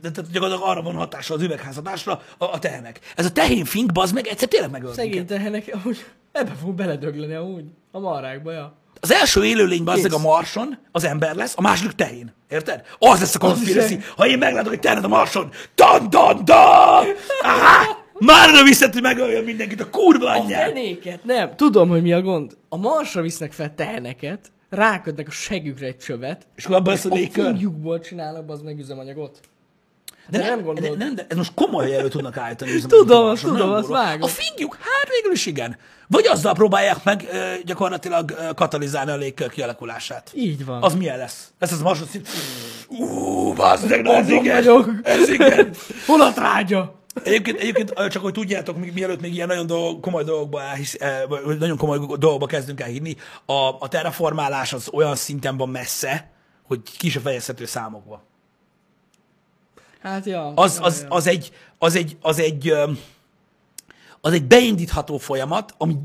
de 0.00 0.10
tehát 0.10 0.30
gyakorlatilag 0.30 0.70
arra 0.70 0.82
van 0.82 0.94
hatása 0.94 1.34
az 1.34 1.42
üvegházhatásra 1.42 2.22
a, 2.38 2.44
a 2.44 2.58
tehenek. 2.58 3.00
Ez 3.16 3.24
a 3.24 3.32
tehénfink, 3.32 3.92
bazd 3.92 4.14
meg, 4.14 4.26
egyszer 4.26 4.48
tényleg 4.48 4.70
megölt 4.70 4.94
Szegény 4.94 5.26
tehenek, 5.26 5.70
ahogy 5.72 6.04
ebbe 6.32 6.52
fog 6.62 6.74
beledögleni 6.74 7.34
amúgy. 7.34 7.64
A 7.90 7.98
marrákba, 7.98 8.52
ja. 8.52 8.76
Az 9.04 9.12
első 9.12 9.44
élőlény 9.44 9.84
bazdeg 9.84 10.12
a 10.12 10.18
marson, 10.18 10.78
az 10.92 11.04
ember 11.04 11.34
lesz, 11.34 11.54
a 11.56 11.60
második 11.60 11.92
tehén. 11.92 12.32
Érted? 12.48 12.82
Az 12.98 13.20
lesz 13.20 13.34
a 13.34 13.38
conspiracy. 13.38 13.94
is- 13.94 14.04
Ha 14.16 14.26
én 14.26 14.38
meglátok 14.38 14.72
egy 14.72 14.80
tehenet 14.80 15.04
a 15.04 15.08
marson, 15.08 15.50
dan, 15.74 16.10
dan, 16.10 16.44
dan! 16.44 17.04
Aha! 17.42 18.00
Már 18.18 18.50
nem 18.52 18.64
viszed, 18.64 18.92
hogy 18.92 19.02
megöljön 19.02 19.44
mindenkit 19.44 19.80
a 19.80 19.90
kurva 19.90 20.30
A 20.30 20.40
anyját. 20.40 20.62
fenéket, 20.66 21.24
nem. 21.24 21.56
Tudom, 21.56 21.88
hogy 21.88 22.02
mi 22.02 22.12
a 22.12 22.20
gond. 22.22 22.52
A 22.68 22.76
marsra 22.76 23.22
visznek 23.22 23.52
fel 23.52 23.74
teheneket, 23.74 24.52
rákötnek 24.70 25.28
a 25.28 25.30
segükre 25.30 25.86
egy 25.86 25.98
csövet, 25.98 26.46
És 26.56 26.64
akkor 26.64 26.76
abban 26.76 26.92
lesz 26.92 27.04
a 27.04 27.10
a 27.10 27.14
légkör. 27.14 27.50
fújjukból 27.50 28.00
csinálnak 28.00 28.50
az 28.50 28.60
meg 28.62 28.78
üzemanyagot. 28.78 29.40
De, 30.28 30.38
De 30.38 30.44
nem, 30.44 30.54
nem 30.56 30.64
gondolod. 30.64 30.98
De, 30.98 31.04
nem, 31.04 31.14
de 31.14 31.26
ez 31.28 31.36
most 31.36 31.54
komoly 31.54 31.94
elő 31.96 32.08
tudnak 32.08 32.36
állítani. 32.36 32.80
Tudom, 32.80 33.26
azt 33.26 33.42
tudom, 33.42 33.70
azt 33.70 33.88
vágom. 33.88 34.22
A 34.22 34.26
fingjuk, 34.26 34.74
hát 34.80 35.08
végül 35.08 35.32
is 35.32 35.46
igen. 35.46 35.76
Vagy 36.08 36.26
azzal 36.26 36.54
próbálják 36.54 37.04
meg 37.04 37.28
ö, 37.32 37.52
gyakorlatilag 37.64 38.30
ö, 38.30 38.52
katalizálni 38.54 39.10
a 39.10 39.16
légkör 39.16 39.50
kialakulását. 39.50 40.30
Így 40.34 40.64
van. 40.64 40.82
Az 40.82 40.94
milyen 40.94 41.18
lesz? 41.18 41.52
Ez 41.58 41.72
az 41.72 41.80
a 41.80 41.82
marson 41.82 42.06
szín. 42.06 42.22
Ú, 42.88 43.52
meg, 43.88 44.02
na 44.02 44.12
ez 44.14 44.28
igen. 44.30 45.00
Ez 45.02 45.28
igen. 45.28 45.70
Hol 46.06 46.20
a 46.20 46.32
trágya? 46.32 47.00
Egyébként, 47.24 47.58
egyébként 47.60 47.92
csak 48.08 48.22
hogy 48.22 48.32
tudjátok, 48.32 48.76
mi- 48.78 48.90
mielőtt 48.94 49.20
még 49.20 49.34
ilyen 49.34 49.46
nagyon 49.46 49.66
dolg, 49.66 50.00
komoly 50.00 50.24
dolgokba 50.24 50.62
elhisz, 50.62 50.96
vagy 51.28 51.42
vagy 51.44 51.58
nagyon 51.58 51.76
komoly 51.76 51.98
dolgokba 51.98 52.46
kezdünk 52.46 52.80
el 52.80 52.88
hinni, 52.88 53.16
a, 53.46 53.52
a 53.78 53.88
terraformálás 53.88 54.72
az 54.72 54.88
olyan 54.92 55.14
szinten 55.16 55.56
van 55.56 55.68
messze, 55.68 56.30
hogy 56.66 56.80
ki 56.98 57.10
se 57.10 57.20
fejezhető 57.20 57.64
számokba. 57.64 58.24
Hát 60.02 60.26
ja. 60.26 60.52
Az, 60.54 60.78
az, 60.82 61.00
ja. 61.00 61.08
az, 61.08 61.26
egy, 61.26 61.52
az, 61.78 61.94
egy, 61.96 62.16
az, 62.20 62.38
egy, 62.38 62.72
az 64.20 64.32
egy 64.32 64.44
beindítható 64.44 65.18
folyamat, 65.18 65.74
ami 65.78 65.96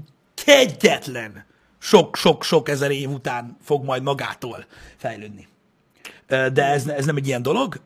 kegyetlen 0.45 1.45
sok-sok-sok 1.79 2.69
ezer 2.69 2.91
év 2.91 3.09
után 3.09 3.57
fog 3.63 3.83
majd 3.83 4.03
magától 4.03 4.65
fejlődni. 4.97 5.47
De 6.27 6.65
ez, 6.65 6.87
ez 6.87 7.05
nem 7.05 7.15
egy 7.15 7.27
ilyen 7.27 7.41
dolog, 7.41 7.79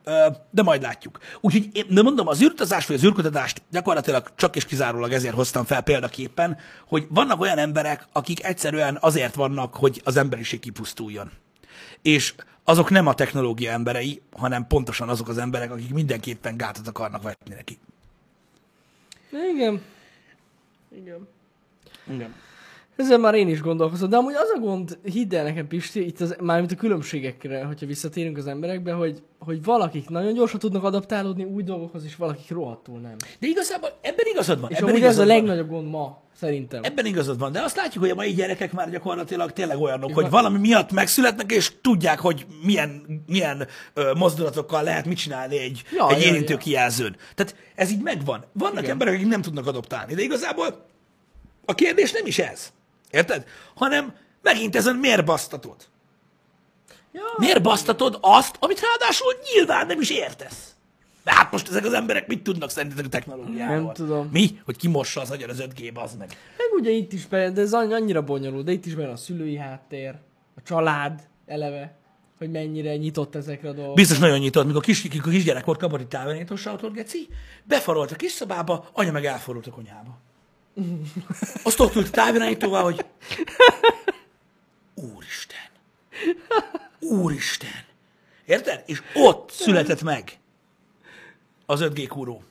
de 0.51 0.61
majd 0.63 0.81
látjuk. 0.81 1.19
Úgyhogy 1.41 1.69
én 1.73 1.85
de 1.89 2.01
mondom, 2.01 2.27
az 2.27 2.41
űrutazás 2.41 2.85
vagy 2.85 2.95
az 2.95 3.03
űrkutatást 3.03 3.61
gyakorlatilag 3.71 4.31
csak 4.35 4.55
és 4.55 4.65
kizárólag 4.65 5.11
ezért 5.11 5.33
hoztam 5.33 5.65
fel 5.65 5.81
példaképpen, 5.81 6.57
hogy 6.87 7.07
vannak 7.09 7.41
olyan 7.41 7.57
emberek, 7.57 8.07
akik 8.11 8.43
egyszerűen 8.43 8.97
azért 9.01 9.35
vannak, 9.35 9.75
hogy 9.75 10.01
az 10.03 10.17
emberiség 10.17 10.59
kipusztuljon. 10.59 11.31
És 12.01 12.33
azok 12.63 12.89
nem 12.89 13.07
a 13.07 13.13
technológia 13.13 13.71
emberei, 13.71 14.21
hanem 14.37 14.67
pontosan 14.67 15.09
azok 15.09 15.27
az 15.27 15.37
emberek, 15.37 15.71
akik 15.71 15.93
mindenképpen 15.93 16.57
gátat 16.57 16.87
akarnak 16.87 17.21
vetni 17.21 17.55
neki. 17.55 17.77
Igen. 19.53 19.81
Igen. 20.95 21.27
Igen. 22.09 22.33
Ezzel 22.95 23.17
már 23.17 23.33
én 23.33 23.47
is 23.47 23.61
gondolkozom, 23.61 24.09
de 24.09 24.17
amúgy 24.17 24.33
az 24.33 24.49
a 24.55 24.59
gond, 24.59 24.97
hidd 25.03 25.35
el 25.35 25.43
nekem 25.43 25.67
Pisti, 25.67 26.05
itt 26.05 26.19
az, 26.19 26.35
mármint 26.39 26.71
a 26.71 26.75
különbségekre, 26.75 27.63
hogyha 27.63 27.85
visszatérünk 27.85 28.37
az 28.37 28.47
emberekbe, 28.47 28.91
hogy, 28.91 29.23
hogy 29.39 29.63
valakik 29.63 30.09
nagyon 30.09 30.33
gyorsan 30.33 30.59
tudnak 30.59 30.83
adaptálódni 30.83 31.43
új 31.43 31.63
dolgokhoz, 31.63 32.03
és 32.03 32.15
valakik 32.15 32.49
rohadtul 32.49 32.99
nem. 32.99 33.15
De 33.39 33.47
igazából 33.47 33.89
ebben 34.01 34.25
igazad 34.31 34.59
van. 34.59 34.69
És 34.69 34.77
ebben 34.77 34.89
amúgy 34.89 35.03
ez 35.03 35.17
a 35.17 35.25
legnagyobb 35.25 35.69
gond 35.69 35.89
ma, 35.89 36.21
szerintem. 36.41 36.83
Ebben 36.83 37.05
igazad 37.05 37.39
van, 37.39 37.51
de 37.51 37.61
azt 37.61 37.75
látjuk, 37.75 38.03
hogy 38.03 38.11
a 38.11 38.15
mai 38.15 38.33
gyerekek 38.33 38.71
már 38.71 38.89
gyakorlatilag 38.89 39.51
tényleg 39.51 39.79
olyanok, 39.79 40.13
hogy 40.13 40.29
valami 40.29 40.59
miatt 40.59 40.91
megszületnek, 40.91 41.51
és 41.51 41.71
tudják, 41.81 42.19
hogy 42.19 42.45
milyen, 42.63 43.21
milyen 43.27 43.67
ö, 43.93 44.13
mozdulatokkal 44.13 44.83
lehet 44.83 45.05
mit 45.05 45.17
csinálni 45.17 45.57
egy, 45.57 45.83
Ja, 45.91 46.09
egy 46.09 46.21
érintő 46.21 46.53
ja. 46.53 46.59
kijelzőn. 46.59 47.15
Tehát 47.35 47.55
ez 47.75 47.91
így 47.91 48.01
megvan. 48.01 48.45
Vannak 48.53 48.77
Igen. 48.77 48.91
emberek, 48.91 49.13
akik 49.13 49.27
nem 49.27 49.41
tudnak 49.41 49.67
adoptálni, 49.67 50.13
de 50.13 50.21
igazából 50.21 50.85
a 51.65 51.73
kérdés 51.75 52.11
nem 52.11 52.25
is 52.25 52.39
ez. 52.39 52.71
Érted? 53.11 53.45
Hanem 53.75 54.13
megint 54.41 54.75
ezen 54.75 54.95
miért 54.95 55.25
basztatod? 55.25 55.75
Ja, 57.13 57.21
Miért 57.37 57.61
basztatod 57.61 58.17
azt, 58.21 58.55
amit 58.59 58.81
ráadásul 58.81 59.33
nyilván 59.53 59.87
nem 59.87 60.01
is 60.01 60.09
értesz? 60.09 60.75
De 61.23 61.33
hát 61.33 61.51
most 61.51 61.69
ezek 61.69 61.85
az 61.85 61.93
emberek 61.93 62.27
mit 62.27 62.43
tudnak 62.43 62.69
szerintetek 62.69 63.05
a 63.05 63.09
technológiáról? 63.09 63.75
Nem 63.75 63.93
tudom. 63.93 64.29
Mi? 64.31 64.59
Hogy 64.65 64.77
kimossa 64.77 65.21
az 65.21 65.31
agyon 65.31 65.49
az 65.49 65.63
5G, 65.67 65.93
az 65.93 66.15
meg. 66.15 66.27
meg 66.57 66.79
ugye 66.79 66.89
itt 66.89 67.13
is 67.13 67.25
benne, 67.25 67.51
de 67.51 67.61
ez 67.61 67.73
annyi- 67.73 67.93
annyira 67.93 68.23
bonyolult, 68.23 68.65
de 68.65 68.71
itt 68.71 68.85
is 68.85 68.95
benne 68.95 69.11
a 69.11 69.15
szülői 69.15 69.57
háttér, 69.57 70.15
a 70.55 70.61
család 70.63 71.21
eleve, 71.45 71.95
hogy 72.37 72.51
mennyire 72.51 72.95
nyitott 72.95 73.35
ezekre 73.35 73.69
a 73.69 73.71
dolgokra. 73.71 73.93
Biztos 73.93 74.17
nagyon 74.17 74.37
nyitott, 74.37 74.65
mikor 74.65 74.81
kis, 74.81 75.03
mikor 75.03 75.31
kisgyerek 75.31 75.65
volt, 75.65 75.93
egy 75.93 76.07
távirányítós 76.07 76.65
autót, 76.65 76.93
geci, 76.93 77.27
befarolt 77.63 78.11
a 78.11 78.15
kis 78.15 78.31
szobába, 78.31 78.89
anya 78.93 79.11
meg 79.11 79.25
elforult 79.25 79.67
a 79.67 79.71
konyhába. 79.71 80.17
Azt 81.63 81.79
ott 81.79 81.95
ült 81.95 82.07
a 82.07 82.11
távirányítóval, 82.11 82.83
hogy 82.83 83.05
Úristen! 84.95 85.69
Úristen! 86.99 87.83
Érted? 88.45 88.83
És 88.85 89.01
ott 89.13 89.51
született 89.51 90.01
meg 90.01 90.39
az 91.71 91.79
5G 91.83 92.05
kúró. 92.09 92.43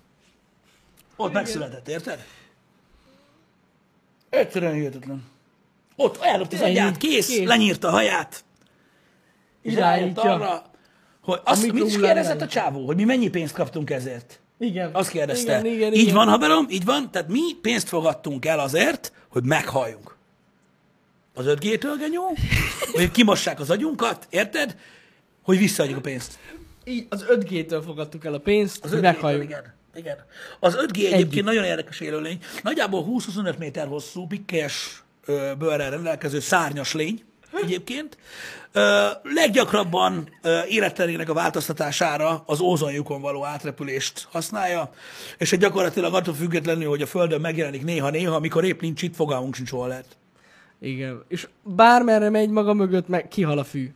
Ott 1.17 1.33
megszületett, 1.33 1.89
érted? 1.89 2.25
Egyszerűen 4.31 4.73
hihetetlen. 4.75 5.25
Ott 5.97 6.23
elröpt 6.23 6.53
az 6.53 6.61
agyát, 6.61 6.97
kész, 6.97 7.27
Kész. 7.27 7.47
lenyírta 7.47 7.89
a 7.89 7.91
haját. 7.91 8.45
És 9.63 9.73
Irányítja. 9.73 10.23
rájött 10.23 10.43
arra, 10.43 10.63
hogy 11.21 11.41
azt 11.45 11.73
mit 11.73 11.87
is 11.87 11.97
kérdezett 11.97 12.41
a 12.41 12.47
csávó, 12.47 12.87
hogy 12.87 12.97
mi 12.97 13.05
mennyi 13.05 13.29
pénzt 13.29 13.55
kaptunk 13.55 13.91
ezért. 13.91 14.41
Igen. 14.59 14.91
Azt 14.95 15.11
kérdezte. 15.11 15.59
Igen, 15.59 15.73
igen, 15.73 15.93
így 15.93 15.99
igen. 16.01 16.15
van, 16.15 16.29
haverom, 16.29 16.67
így 16.71 16.85
van. 16.85 17.11
Tehát 17.11 17.29
mi 17.29 17.41
pénzt 17.63 17.89
fogadtunk 17.89 18.45
el 18.47 18.59
azért, 18.59 19.13
hogy 19.29 19.45
meghalljunk. 19.45 20.17
Az 21.35 21.45
5G-től, 21.49 21.97
genyó, 21.99 22.37
hogy 22.93 23.11
kimossák 23.11 23.61
az 23.61 23.71
agyunkat, 23.71 24.27
érted? 24.31 24.77
Hogy 25.43 25.59
visszaadjuk 25.59 25.99
a 25.99 26.01
pénzt. 26.01 26.39
Így 26.91 27.07
az 27.09 27.25
5G-től 27.29 27.83
fogadtuk 27.85 28.25
el 28.25 28.35
a 28.35 28.39
pénzt, 28.39 28.85
Az 28.85 28.91
hogy 28.91 28.99
5G-től, 28.99 29.03
meghalljunk. 29.03 29.45
igen. 29.45 29.75
igen. 29.95 30.17
Az 30.61 30.75
5G 30.77 30.97
egyébként 30.97 31.13
Együtt. 31.33 31.45
nagyon 31.45 31.65
érdekes 31.65 32.01
élőlény. 32.01 32.39
Nagyjából 32.63 33.07
20-25 33.09 33.59
méter 33.59 33.87
hosszú, 33.87 34.27
pikkes 34.27 35.03
bőrrel 35.59 35.91
rendelkező 35.91 36.41
szárnyas 36.41 36.93
lény 36.95 37.23
egyébként. 37.63 38.17
Ö, 38.73 39.07
leggyakrabban 39.23 40.29
ö, 40.43 40.59
életterének 40.69 41.29
a 41.29 41.33
változtatására 41.33 42.43
az 42.47 42.61
ózonjukon 42.61 43.21
való 43.21 43.45
átrepülést 43.45 44.29
használja, 44.31 44.93
és 45.39 45.51
hogy 45.51 45.59
gyakorlatilag 45.59 46.15
attól 46.15 46.35
függetlenül, 46.35 46.89
hogy 46.89 47.03
a 47.03 47.07
Földön 47.07 47.41
megjelenik 47.41 47.85
néha-néha, 47.85 48.35
amikor 48.35 48.65
épp 48.65 48.81
nincs 48.81 49.03
itt, 49.03 49.15
fogalmunk 49.15 49.55
sincs 49.55 49.71
hol 49.71 49.89
lehet. 49.89 50.07
Igen. 50.81 51.23
És 51.29 51.49
bármerre 51.63 52.31
megy 52.31 52.49
maga 52.51 52.75
mögött, 52.75 53.09
meg 53.09 53.29
kihal 53.29 53.59
a 53.59 53.65
fű. 53.65 53.91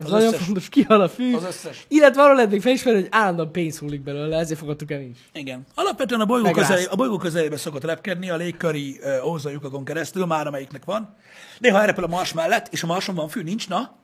Ez 0.00 0.06
Az 0.06 0.12
nagyon 0.12 0.26
összes. 0.26 0.44
fontos, 0.44 0.68
kihal 0.68 1.00
a 1.00 1.08
fű. 1.08 1.34
Az 1.34 1.44
összes. 1.44 1.84
Illetve 1.88 2.22
arról 2.22 2.34
lehet 2.34 2.50
még 2.50 2.60
felismerni, 2.60 3.00
hogy 3.00 3.08
állandóan 3.12 3.52
pénz 3.52 3.78
hullik 3.78 4.00
belőle, 4.02 4.38
ezért 4.38 4.58
fogadtuk 4.58 4.90
el 4.90 5.00
is. 5.00 5.16
Igen. 5.32 5.66
Alapvetően 5.74 6.20
a 6.20 6.24
bolygó, 6.24 6.50
közelé, 6.50 6.84
a 6.84 6.96
bolygó 6.96 7.16
közelébe 7.16 7.56
szokott 7.56 7.84
repkedni 7.84 8.30
a 8.30 8.36
légköri 8.36 9.00
uh, 9.02 9.26
ózonlyukakon 9.26 9.84
keresztül, 9.84 10.26
már 10.26 10.46
amelyiknek 10.46 10.84
van. 10.84 11.16
Néha 11.58 11.80
elrepel 11.80 12.04
a 12.04 12.06
Mars 12.06 12.32
mellett, 12.32 12.68
és 12.72 12.82
a 12.82 12.86
Marson 12.86 13.14
van 13.14 13.28
fű, 13.28 13.42
nincs, 13.42 13.68
na? 13.68 13.96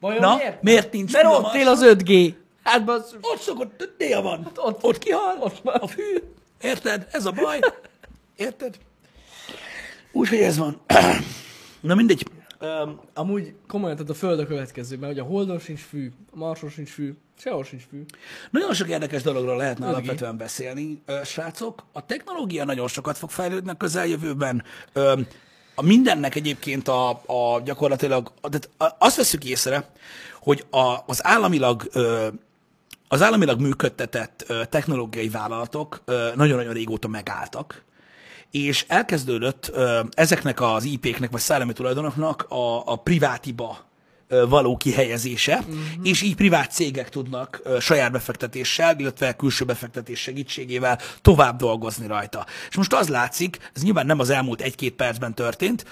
Vajon 0.00 0.20
Na, 0.20 0.38
miért 0.60 0.92
nincs 0.92 1.12
Mert 1.12 1.26
ott 1.26 1.54
él 1.54 1.68
az 1.68 1.80
5G. 1.84 2.34
Hát 2.62 2.84
basszus. 2.84 3.18
Ott 3.20 3.40
szokott, 3.40 3.82
ott 3.82 3.94
néha 3.98 4.22
van. 4.22 4.44
Ott- 4.46 4.58
Ott, 4.58 4.84
ott 4.84 4.98
kihal, 4.98 5.36
ott 5.40 5.58
van. 5.62 5.74
a 5.74 5.86
fű. 5.86 6.02
Érted? 6.60 7.06
Ez 7.12 7.26
a 7.26 7.30
baj. 7.30 7.58
Érted? 8.36 8.78
Úgyhogy 10.12 10.38
ez 10.38 10.58
van. 10.58 10.80
Na 11.80 11.94
mindegy. 11.94 12.26
Um, 12.60 13.00
Amúgy 13.14 13.54
komolyan, 13.66 13.96
tehát 13.96 14.10
a 14.10 14.14
Föld 14.14 14.38
a 14.38 14.46
következő, 14.46 14.96
mert 14.96 15.12
hogy 15.12 15.20
a 15.20 15.24
Holdon 15.24 15.58
sincs 15.58 15.80
fű, 15.80 16.12
a 16.32 16.36
Marson 16.36 16.70
sincs 16.70 16.90
fű, 16.90 17.14
sehol 17.38 17.64
sincs 17.64 17.82
fű. 17.90 18.04
Nagyon 18.50 18.74
sok 18.74 18.88
érdekes 18.88 19.22
dologról 19.22 19.56
lehetne 19.56 19.84
Ögi. 19.84 19.94
alapvetően 19.94 20.36
beszélni, 20.36 21.02
srácok. 21.24 21.84
A 21.92 22.06
technológia 22.06 22.64
nagyon 22.64 22.88
sokat 22.88 23.18
fog 23.18 23.30
fejlődni 23.30 23.70
a 23.70 23.74
közeljövőben. 23.74 24.62
A 25.74 25.82
mindennek 25.82 26.34
egyébként 26.34 26.88
a, 26.88 27.10
a 27.10 27.60
gyakorlatilag, 27.64 28.32
tehát 28.40 28.70
azt 28.98 29.16
veszük 29.16 29.44
észre, 29.44 29.90
hogy 30.40 30.64
a, 30.70 30.96
az 31.06 31.24
államilag 31.26 31.88
az 33.08 33.22
államilag 33.22 33.60
működtetett 33.60 34.52
technológiai 34.70 35.28
vállalatok 35.28 36.02
nagyon-nagyon 36.34 36.72
régóta 36.72 37.08
megálltak, 37.08 37.84
és 38.50 38.84
elkezdődött 38.88 39.72
ezeknek 40.10 40.60
az 40.60 40.84
IP-knek 40.84 41.30
vagy 41.30 41.40
szellemi 41.40 41.72
tulajdonoknak 41.72 42.46
a, 42.48 42.82
a 42.92 42.96
privátiba 42.96 43.86
való 44.28 44.76
kihelyezése, 44.76 45.56
uh-huh. 45.56 45.78
és 46.02 46.22
így 46.22 46.34
privát 46.34 46.72
cégek 46.72 47.08
tudnak 47.08 47.62
saját 47.80 48.12
befektetéssel, 48.12 48.98
illetve 48.98 49.36
külső 49.36 49.64
befektetés 49.64 50.20
segítségével 50.20 50.98
tovább 51.22 51.58
dolgozni 51.58 52.06
rajta. 52.06 52.46
És 52.68 52.76
most 52.76 52.92
az 52.92 53.08
látszik, 53.08 53.70
ez 53.74 53.82
nyilván 53.82 54.06
nem 54.06 54.18
az 54.18 54.30
elmúlt 54.30 54.60
egy-két 54.60 54.94
percben 54.94 55.34
történt, 55.34 55.84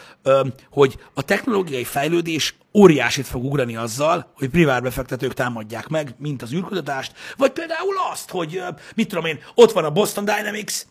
hogy 0.70 0.98
a 1.14 1.22
technológiai 1.22 1.84
fejlődés 1.84 2.54
óriásit 2.74 3.26
fog 3.26 3.44
ugrani 3.44 3.76
azzal, 3.76 4.32
hogy 4.34 4.48
privát 4.48 4.82
befektetők 4.82 5.34
támadják 5.34 5.88
meg, 5.88 6.14
mint 6.18 6.42
az 6.42 6.52
űrkutatást, 6.52 7.12
vagy 7.36 7.50
például 7.50 7.94
azt, 8.12 8.30
hogy 8.30 8.62
mit 8.94 9.08
tudom 9.08 9.24
én, 9.24 9.38
ott 9.54 9.72
van 9.72 9.84
a 9.84 9.90
Boston 9.90 10.24
Dynamics, 10.24 10.82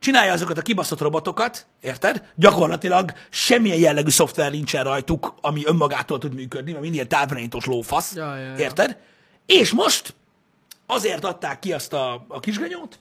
csinálja 0.00 0.32
azokat 0.32 0.58
a 0.58 0.62
kibaszott 0.62 1.00
robotokat, 1.00 1.66
érted? 1.80 2.32
Gyakorlatilag 2.34 3.12
semmilyen 3.30 3.78
jellegű 3.78 4.10
szoftver 4.10 4.50
nincsen 4.50 4.84
rajtuk, 4.84 5.34
ami 5.40 5.62
önmagától 5.66 6.18
tud 6.18 6.34
működni, 6.34 6.70
mert 6.70 6.84
minél 6.84 7.06
távirányítós 7.06 7.64
lófasz, 7.64 8.14
Ja, 8.14 8.36
ja, 8.36 8.42
ja. 8.44 8.56
érted? 8.56 8.98
És 9.46 9.72
most 9.72 10.14
azért 10.86 11.24
adták 11.24 11.58
ki 11.58 11.72
azt 11.72 11.92
a, 11.92 12.24
a 12.28 12.40
kisganyót, 12.40 12.98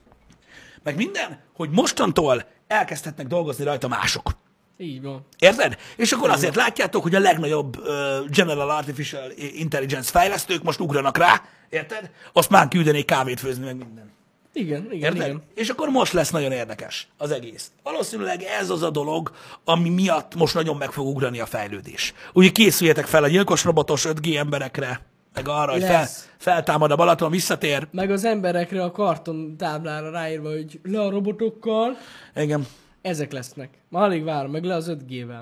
meg 0.84 0.96
minden, 0.96 1.40
hogy 1.56 1.70
mostantól 1.70 2.46
elkezdhetnek 2.68 3.28
dolgozni 3.28 3.64
rajta 3.64 3.88
mások. 3.88 4.32
Így 4.78 5.02
van. 5.02 5.26
Érted? 5.40 5.78
És 5.96 6.12
akkor 6.12 6.30
azért 6.30 6.56
látjátok, 6.56 7.04
hogy 7.04 7.16
a 7.16 7.20
legnagyobb 7.20 7.78
uh, 7.78 7.86
General 8.30 8.70
Artificial 8.70 9.32
Intelligence 9.36 10.12
fejlesztők 10.12 10.64
most 10.64 10.80
ugranak 10.80 11.18
rá, 11.18 11.42
érted? 11.70 12.12
Azt 12.34 12.50
már 12.50 12.68
küldenék 12.68 13.06
kávét 13.06 13.40
főzni, 13.40 13.66
meg 13.66 13.76
minden. 13.76 14.12
Igen, 14.60 14.84
igen, 14.92 15.14
Érted? 15.14 15.28
igen. 15.28 15.42
És 15.56 15.70
akkor 15.70 15.90
most 15.90 16.14
lesz 16.14 16.30
nagyon 16.30 16.52
érdekes 16.52 17.08
az 17.18 17.32
egész. 17.32 17.72
Valószínűleg 17.84 18.42
ez 18.44 18.70
az 18.70 18.82
a 18.82 18.90
dolog, 18.90 19.32
ami 19.64 19.90
miatt 19.90 20.36
most 20.36 20.54
nagyon 20.54 20.78
meg 20.78 20.92
fog 20.92 21.08
ugrani 21.08 21.40
a 21.40 21.46
fejlődés. 21.46 22.14
Ugye 22.34 22.50
készüljetek 22.50 23.06
fel 23.06 23.24
a 23.24 23.28
gyilkos 23.28 23.64
robotos 23.64 24.06
5G 24.08 24.38
emberekre, 24.38 25.02
meg 25.34 25.48
arra, 25.48 25.72
hogy 25.72 25.82
fel, 25.82 25.92
Lesz. 25.92 26.30
feltámad 26.38 26.92
a 26.92 26.96
Balaton, 26.96 27.32
visszatér. 27.32 27.88
Meg 27.92 28.12
az 28.12 28.24
emberekre 28.26 28.84
a 28.84 28.92
karton 28.92 29.56
táblára 29.58 30.12
ráírva, 30.12 30.50
hogy 30.50 30.80
le 30.84 31.02
a 31.02 31.10
robotokkal, 31.10 31.98
Igen. 32.36 32.68
ezek 33.02 33.32
lesznek. 33.32 33.70
Ma 33.90 34.00
alig 34.00 34.24
várom, 34.24 34.52
meg 34.52 34.64
le 34.64 34.76
az 34.76 34.88
5G-vel. 34.90 35.42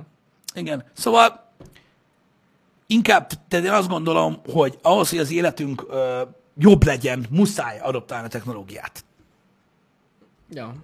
Igen. 0.54 0.84
Szóval 0.94 1.52
inkább, 2.88 3.30
tehát 3.48 3.66
én 3.66 3.72
azt 3.72 3.90
gondolom, 3.90 4.42
hogy 4.52 4.78
ahhoz, 4.82 5.10
hogy 5.10 5.20
az 5.20 5.32
életünk 5.32 5.86
ö, 5.90 6.22
jobb 6.58 6.86
legyen, 6.86 7.26
muszáj 7.30 7.80
adoptálni 7.80 8.26
a 8.26 8.30
technológiát. 8.30 9.06
Ja. 10.50 10.76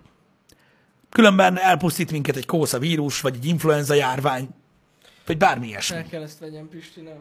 Különben 1.09 1.59
elpusztít 1.59 2.11
minket 2.11 2.35
egy 2.35 2.45
kósza 2.45 2.79
vírus, 2.79 3.21
vagy 3.21 3.35
egy 3.35 3.45
influenza 3.45 3.93
járvány, 3.93 4.49
vagy 5.25 5.37
bármi 5.37 5.67
ilyesmi. 5.67 5.95
El 5.95 6.05
kell 6.05 6.21
ezt 6.21 6.39
vegyem, 6.39 6.69
Pisti, 6.69 7.01
ne 7.01 7.11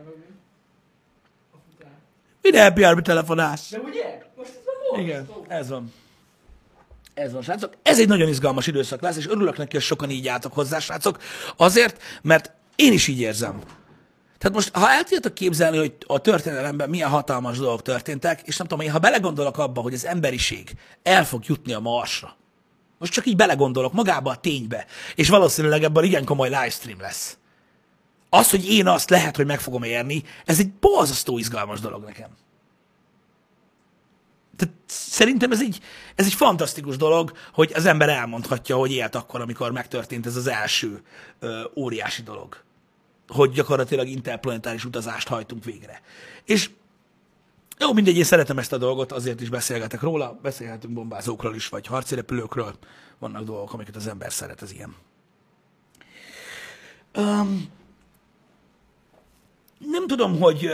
happy 2.62 2.82
hour 2.82 3.03
telefonálsz? 3.03 3.70
De 3.70 3.78
ugye? 3.78 4.22
Most 4.36 4.51
ez 4.51 4.64
volt. 4.90 5.03
Igen, 5.03 5.28
ez 5.49 5.68
van. 5.68 5.93
Ez 7.14 7.32
van, 7.32 7.43
srácok. 7.43 7.72
Ez 7.82 8.01
egy 8.01 8.09
nagyon 8.09 8.28
izgalmas 8.28 8.66
időszak 8.66 9.01
lesz, 9.01 9.16
és 9.16 9.26
örülök 9.26 9.57
neki, 9.57 9.76
hogy 9.76 9.84
sokan 9.84 10.11
így 10.11 10.28
álltok 10.28 10.53
hozzá, 10.53 10.78
srácok. 10.78 11.18
Azért, 11.57 12.03
mert 12.22 12.53
én 12.76 12.93
is 12.93 13.09
így 13.09 13.20
érzem. 13.20 13.62
Tehát 14.43 14.57
most, 14.57 14.76
ha 14.76 14.90
el 14.90 15.03
tudjátok 15.03 15.34
képzelni, 15.34 15.76
hogy 15.76 15.97
a 16.07 16.18
történelemben 16.18 16.90
milyen 16.90 17.09
hatalmas 17.09 17.59
dolgok 17.59 17.82
történtek, 17.82 18.40
és 18.45 18.57
nem 18.57 18.66
tudom, 18.66 18.84
én 18.84 18.93
ha 18.93 18.99
belegondolok 18.99 19.59
abba, 19.59 19.80
hogy 19.80 19.95
az 19.95 20.07
emberiség 20.07 20.70
el 21.03 21.24
fog 21.24 21.43
jutni 21.47 21.72
a 21.72 21.80
Marsra, 21.80 22.36
most 22.99 23.12
csak 23.12 23.26
így 23.26 23.36
belegondolok 23.36 23.93
magába 23.93 24.30
a 24.30 24.36
ténybe, 24.36 24.86
és 25.14 25.28
valószínűleg 25.28 25.82
ebből 25.82 26.05
igen 26.05 26.24
komoly 26.24 26.49
livestream 26.49 27.01
lesz. 27.01 27.36
Az, 28.28 28.51
hogy 28.51 28.70
én 28.70 28.86
azt 28.86 29.11
lehet, 29.11 29.36
hogy 29.36 29.47
meg 29.47 29.61
fogom 29.61 29.82
érni, 29.82 30.22
ez 30.45 30.59
egy 30.59 30.72
borzasztó 30.72 31.38
izgalmas 31.38 31.80
dolog 31.80 32.05
nekem. 32.05 32.28
Tehát 34.57 34.74
szerintem 34.86 35.53
ez 35.53 35.61
egy, 35.61 35.80
ez 36.14 36.26
egy 36.26 36.34
fantasztikus 36.34 36.97
dolog, 36.97 37.32
hogy 37.53 37.72
az 37.74 37.86
ember 37.86 38.09
elmondhatja, 38.09 38.76
hogy 38.76 38.93
élt 38.93 39.14
akkor, 39.14 39.40
amikor 39.40 39.72
megtörtént 39.72 40.26
ez 40.26 40.36
az 40.36 40.47
első 40.47 41.03
ö, 41.38 41.62
óriási 41.76 42.22
dolog. 42.22 42.62
Hogy 43.32 43.50
gyakorlatilag 43.50 44.08
interplanetáris 44.08 44.84
utazást 44.84 45.28
hajtunk 45.28 45.64
végre. 45.64 46.00
És 46.44 46.70
jó, 47.78 47.92
mindegy, 47.92 48.16
én 48.16 48.24
szeretem 48.24 48.58
ezt 48.58 48.72
a 48.72 48.78
dolgot, 48.78 49.12
azért 49.12 49.40
is 49.40 49.48
beszélgetek 49.48 50.00
róla, 50.00 50.38
beszélhetünk 50.42 50.94
bombázókról 50.94 51.54
is, 51.54 51.68
vagy 51.68 51.86
harci 51.86 52.14
repülőkről. 52.14 52.74
Vannak 53.18 53.44
dolgok, 53.44 53.72
amiket 53.72 53.96
az 53.96 54.06
ember 54.06 54.32
szeret, 54.32 54.62
ez 54.62 54.72
ilyen. 54.72 54.94
Um, 57.16 57.68
nem 59.78 60.06
tudom, 60.06 60.40
hogy, 60.40 60.70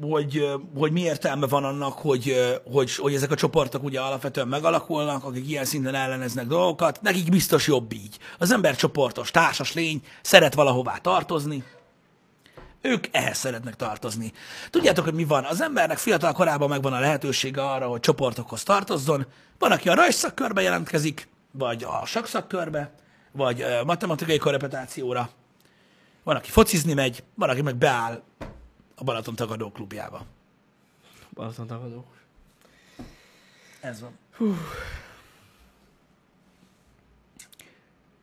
hogy, 0.00 0.50
hogy 0.76 0.92
mi 0.92 1.00
értelme 1.00 1.46
van 1.46 1.64
annak, 1.64 1.92
hogy, 1.92 2.34
hogy, 2.72 2.94
hogy 2.94 3.14
ezek 3.14 3.30
a 3.30 3.36
csoportok 3.36 3.82
ugye 3.82 4.00
alapvetően 4.00 4.48
megalakulnak, 4.48 5.24
akik 5.24 5.48
ilyen 5.48 5.64
szinten 5.64 5.94
elleneznek 5.94 6.46
dolgokat, 6.46 7.02
nekik 7.02 7.28
biztos 7.28 7.66
jobb 7.66 7.92
így. 7.92 8.18
Az 8.38 8.52
ember 8.52 8.76
csoportos, 8.76 9.30
társas 9.30 9.72
lény, 9.72 10.02
szeret 10.22 10.54
valahová 10.54 10.96
tartozni, 10.96 11.64
ők 12.80 13.04
ehhez 13.10 13.38
szeretnek 13.38 13.76
tartozni. 13.76 14.32
Tudjátok, 14.70 15.04
hogy 15.04 15.14
mi 15.14 15.24
van? 15.24 15.44
Az 15.44 15.60
embernek 15.60 15.98
fiatal 15.98 16.32
korában 16.32 16.68
megvan 16.68 16.92
a 16.92 17.00
lehetősége 17.00 17.62
arra, 17.62 17.86
hogy 17.86 18.00
csoportokhoz 18.00 18.62
tartozzon. 18.62 19.26
Van, 19.58 19.72
aki 19.72 19.88
a 19.88 19.94
rajzszakkörbe 19.94 20.62
jelentkezik, 20.62 21.28
vagy 21.50 21.82
a 21.82 22.06
sakszakkörbe, 22.06 22.94
vagy 23.32 23.60
ö, 23.60 23.82
matematikai 23.84 24.38
korepetációra. 24.38 25.30
Van, 26.22 26.36
aki 26.36 26.50
focizni 26.50 26.94
megy, 26.94 27.24
van, 27.34 27.48
aki 27.48 27.62
meg 27.62 27.76
beáll 27.76 28.22
a 28.94 29.04
Balaton 29.04 29.34
tagadó 29.34 29.70
klubjába. 29.70 30.24
Balaton 31.34 31.66
tagadók. 31.66 32.06
Ez 33.80 34.00
van. 34.00 34.18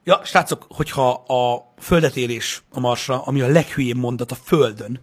Ja, 0.07 0.21
srácok, 0.23 0.65
hogyha 0.69 1.11
a 1.11 1.73
földetérés 1.77 2.63
a 2.71 2.79
Marsra, 2.79 3.21
ami 3.21 3.41
a 3.41 3.47
leghülyébb 3.47 3.97
mondat 3.97 4.31
a 4.31 4.35
Földön, 4.35 4.99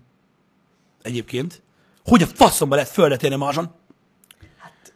egyébként, 1.03 1.63
hogy 2.05 2.23
a 2.23 2.27
faszomba 2.27 2.75
lehet 2.75 2.91
földet 2.91 3.23
érni 3.23 3.35
a 3.35 3.39
Marson? 3.39 3.71
Hát 4.59 4.93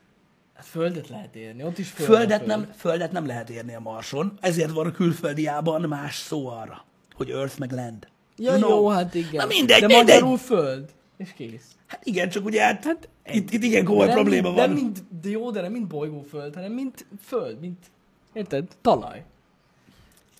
földet 0.64 1.08
lehet 1.08 1.34
érni, 1.36 1.62
ott 1.62 1.78
is 1.78 1.88
föld 1.88 2.08
Földet 2.08 2.36
föld. 2.38 2.48
nem, 2.48 2.72
földet 2.76 3.12
nem 3.12 3.26
lehet 3.26 3.50
érni 3.50 3.74
a 3.74 3.80
Marson, 3.80 4.38
ezért 4.40 4.70
van 4.70 4.86
a 4.86 4.90
külföldiában 4.90 5.80
más 5.80 6.16
szó 6.16 6.48
arra, 6.48 6.84
hogy 7.14 7.30
Earth 7.30 7.58
meg 7.58 7.72
Land. 7.72 8.08
Ja, 8.36 8.52
know? 8.52 8.70
jó, 8.70 8.88
hát 8.88 9.14
igen. 9.14 9.30
Na 9.34 9.46
mindegy, 9.46 9.80
De 9.80 9.86
mindegy. 9.86 10.06
magyarul 10.06 10.38
föld. 10.38 10.90
És 11.16 11.32
kész. 11.36 11.66
Hát 11.86 12.06
igen, 12.06 12.28
csak 12.28 12.44
ugye 12.44 12.62
hát, 12.62 12.84
hát 12.84 13.08
itt, 13.26 13.50
itt 13.52 13.62
igen 13.62 13.84
komoly 13.84 14.08
probléma 14.10 14.42
mint, 14.48 14.58
van. 14.58 14.68
Nem 14.68 14.78
mint, 14.78 15.20
de 15.20 15.28
jó, 15.28 15.50
de 15.50 15.60
nem 15.60 15.72
mint 15.72 15.86
bolygóföld, 15.86 16.54
hanem 16.54 16.72
mint 16.72 17.06
föld, 17.24 17.60
mint, 17.60 17.86
érted? 18.32 18.68
Talaj. 18.80 19.24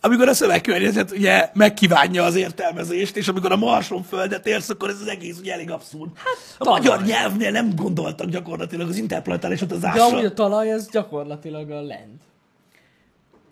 Amikor 0.00 0.28
a 0.28 0.34
szövegkörnyezet 0.34 1.10
ugye 1.10 1.50
megkívánja 1.54 2.24
az 2.24 2.34
értelmezést, 2.34 3.16
és 3.16 3.28
amikor 3.28 3.52
a 3.52 3.56
Marson 3.56 4.02
földet 4.02 4.46
érsz, 4.46 4.68
akkor 4.68 4.88
ez 4.88 5.00
az 5.00 5.06
egész 5.08 5.38
ugye 5.38 5.52
elég 5.52 5.70
abszurd. 5.70 6.10
Hát, 6.16 6.56
a 6.58 6.64
talaj. 6.64 6.80
magyar 6.80 7.02
nyelvnél 7.02 7.50
nem 7.50 7.74
gondoltak 7.76 8.28
gyakorlatilag 8.28 8.88
az 8.88 8.96
interplanetáris 8.96 9.58
De 9.58 9.64
utazásra. 9.64 10.04
amúgy 10.04 10.24
a 10.24 10.32
talaj, 10.32 10.70
ez 10.70 10.88
gyakorlatilag 10.90 11.70
a 11.70 11.80
land. 11.80 12.16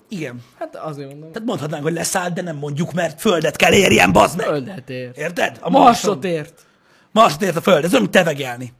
Igen. 0.08 0.42
Hát 0.58 0.76
azért 0.76 1.08
mondom. 1.10 1.32
Tehát 1.32 1.48
mondhatnánk, 1.48 1.82
hogy 1.82 1.92
leszáll, 1.92 2.30
de 2.30 2.42
nem 2.42 2.56
mondjuk, 2.56 2.92
mert 2.92 3.20
földet 3.20 3.56
kell 3.56 3.72
érjen, 3.72 4.12
bazd 4.12 4.36
meg. 4.36 4.46
Földet 4.46 4.90
ért. 4.90 5.16
Érted? 5.18 5.58
A 5.60 5.70
Marsot 5.70 6.24
ért. 6.24 6.66
Marsot 7.12 7.42
ért 7.42 7.56
a 7.56 7.60
föld, 7.60 7.84
ez 7.84 7.90
olyan, 7.90 8.02
mint 8.02 8.14
tevegelni. 8.14 8.72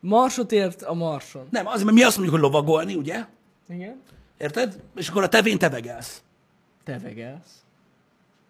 Marsot 0.00 0.52
ért 0.52 0.82
a 0.82 0.94
Marson. 0.94 1.46
Nem, 1.50 1.66
azért, 1.66 1.84
mert 1.84 1.96
mi 1.96 2.02
azt 2.02 2.16
mondjuk, 2.16 2.40
hogy 2.40 2.50
lovagolni, 2.50 2.94
ugye? 2.94 3.24
Igen. 3.68 4.02
Érted? 4.38 4.80
És 4.96 5.08
akkor 5.08 5.22
a 5.22 5.28
tevén 5.28 5.58
tevegelsz. 5.58 6.22
Tevegelsz. 6.88 7.64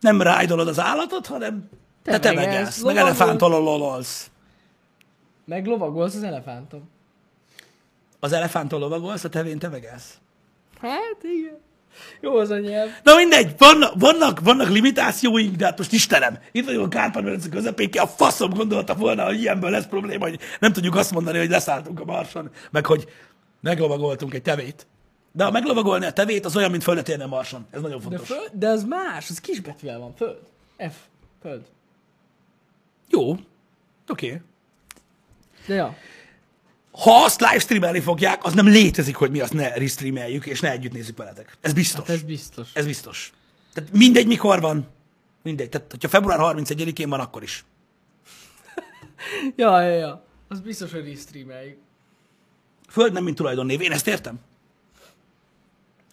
Nem 0.01 0.23
rájdolod 0.23 0.69
az 0.69 0.81
állatot, 0.81 1.27
hanem 1.27 1.69
te 2.03 2.19
Tevegelsz, 2.19 2.77
meg 2.77 2.95
lovagol. 2.95 3.09
elefántolololsz. 3.09 4.31
Meg 5.45 5.67
lovagolsz 5.67 6.15
az 6.15 6.23
elefántom. 6.23 6.89
Az 8.21 8.33
elefántól 8.33 8.79
lovagolsz, 8.79 9.25
a 9.25 9.29
tevén 9.29 9.59
tevegelsz. 9.59 10.19
Hát 10.81 11.19
igen. 11.23 11.59
Jó 12.21 12.37
az 12.37 12.51
a 12.51 12.59
nyelv. 12.59 12.91
Na 13.03 13.15
mindegy, 13.15 13.55
vannak, 13.59 13.93
vannak, 13.95 14.41
vannak 14.41 14.69
limitációink, 14.69 15.57
de 15.57 15.65
hát 15.65 15.79
most 15.79 15.93
Istenem, 15.93 16.39
itt 16.53 16.65
vagyunk 16.65 16.87
a 16.87 16.89
Kárpát-medence 16.89 17.49
közepén, 17.49 17.91
ki 17.91 17.99
a 17.99 18.07
faszom 18.07 18.51
gondolta 18.51 18.95
volna, 18.95 19.25
hogy 19.25 19.41
ilyenből 19.41 19.71
lesz 19.71 19.87
probléma, 19.87 20.29
hogy 20.29 20.41
nem 20.61 20.73
tudjuk 20.73 20.97
azt 20.97 21.13
mondani, 21.13 21.39
hogy 21.39 21.51
leszálltunk 21.51 22.01
a 22.01 22.05
Marson, 22.05 22.51
meg 22.71 22.87
hogy 22.87 23.09
meglovagoltunk 23.61 24.35
egy 24.35 24.43
tevét. 24.43 24.87
De 25.39 25.45
ha 25.45 25.51
meglovagolni 25.51 26.07
a 26.07 26.13
tevét, 26.13 26.45
az 26.45 26.57
olyan, 26.57 26.71
mint 26.71 26.83
földet 26.83 27.09
érni 27.09 27.23
a 27.23 27.27
Marson. 27.27 27.67
Ez 27.71 27.81
nagyon 27.81 27.99
De, 27.99 28.03
fontos. 28.03 28.27
föld, 28.27 28.51
de 28.53 28.69
az 28.69 28.85
más, 28.85 29.31
az 29.31 29.41
kisbetűvel 29.41 29.99
van. 29.99 30.15
Föld. 30.17 30.39
F. 30.77 30.95
Föld. 31.43 31.63
Jó. 33.09 33.31
Oké. 33.31 33.43
Okay. 34.09 34.41
De 35.67 35.75
ja. 35.75 35.97
Ha 36.93 37.25
azt 37.25 37.41
livestreamelni 37.41 38.01
fogják, 38.01 38.45
az 38.45 38.53
nem 38.53 38.67
létezik, 38.67 39.17
hogy 39.17 39.31
mi 39.31 39.41
azt 39.41 39.53
ne 39.53 39.75
restreameljük, 39.75 40.47
és 40.47 40.61
ne 40.61 40.71
együtt 40.71 40.93
nézzük 40.93 41.17
veletek. 41.17 41.57
Ez 41.61 41.73
biztos. 41.73 42.07
Hát 42.07 42.17
ez 42.17 42.23
biztos. 42.23 42.69
Ez 42.73 42.87
biztos. 42.87 43.33
Tehát 43.73 43.93
mindegy, 43.93 44.27
mikor 44.27 44.61
van. 44.61 44.87
Mindegy. 45.43 45.69
Tehát, 45.69 45.91
hogyha 45.91 46.09
február 46.09 46.39
31-én 46.57 47.09
van, 47.09 47.21
akkor 47.21 47.43
is. 47.43 47.65
Ja, 49.57 49.81
ja, 49.81 49.95
ja. 49.95 50.25
Az 50.49 50.61
biztos, 50.61 50.93
hogy 50.93 51.09
restreameljük. 51.09 51.79
Föld 52.89 53.13
nem, 53.13 53.25
mint 53.25 53.37
tulajdonnév. 53.37 53.81
Én 53.81 53.93
ezt 53.93 54.07
értem. 54.07 54.41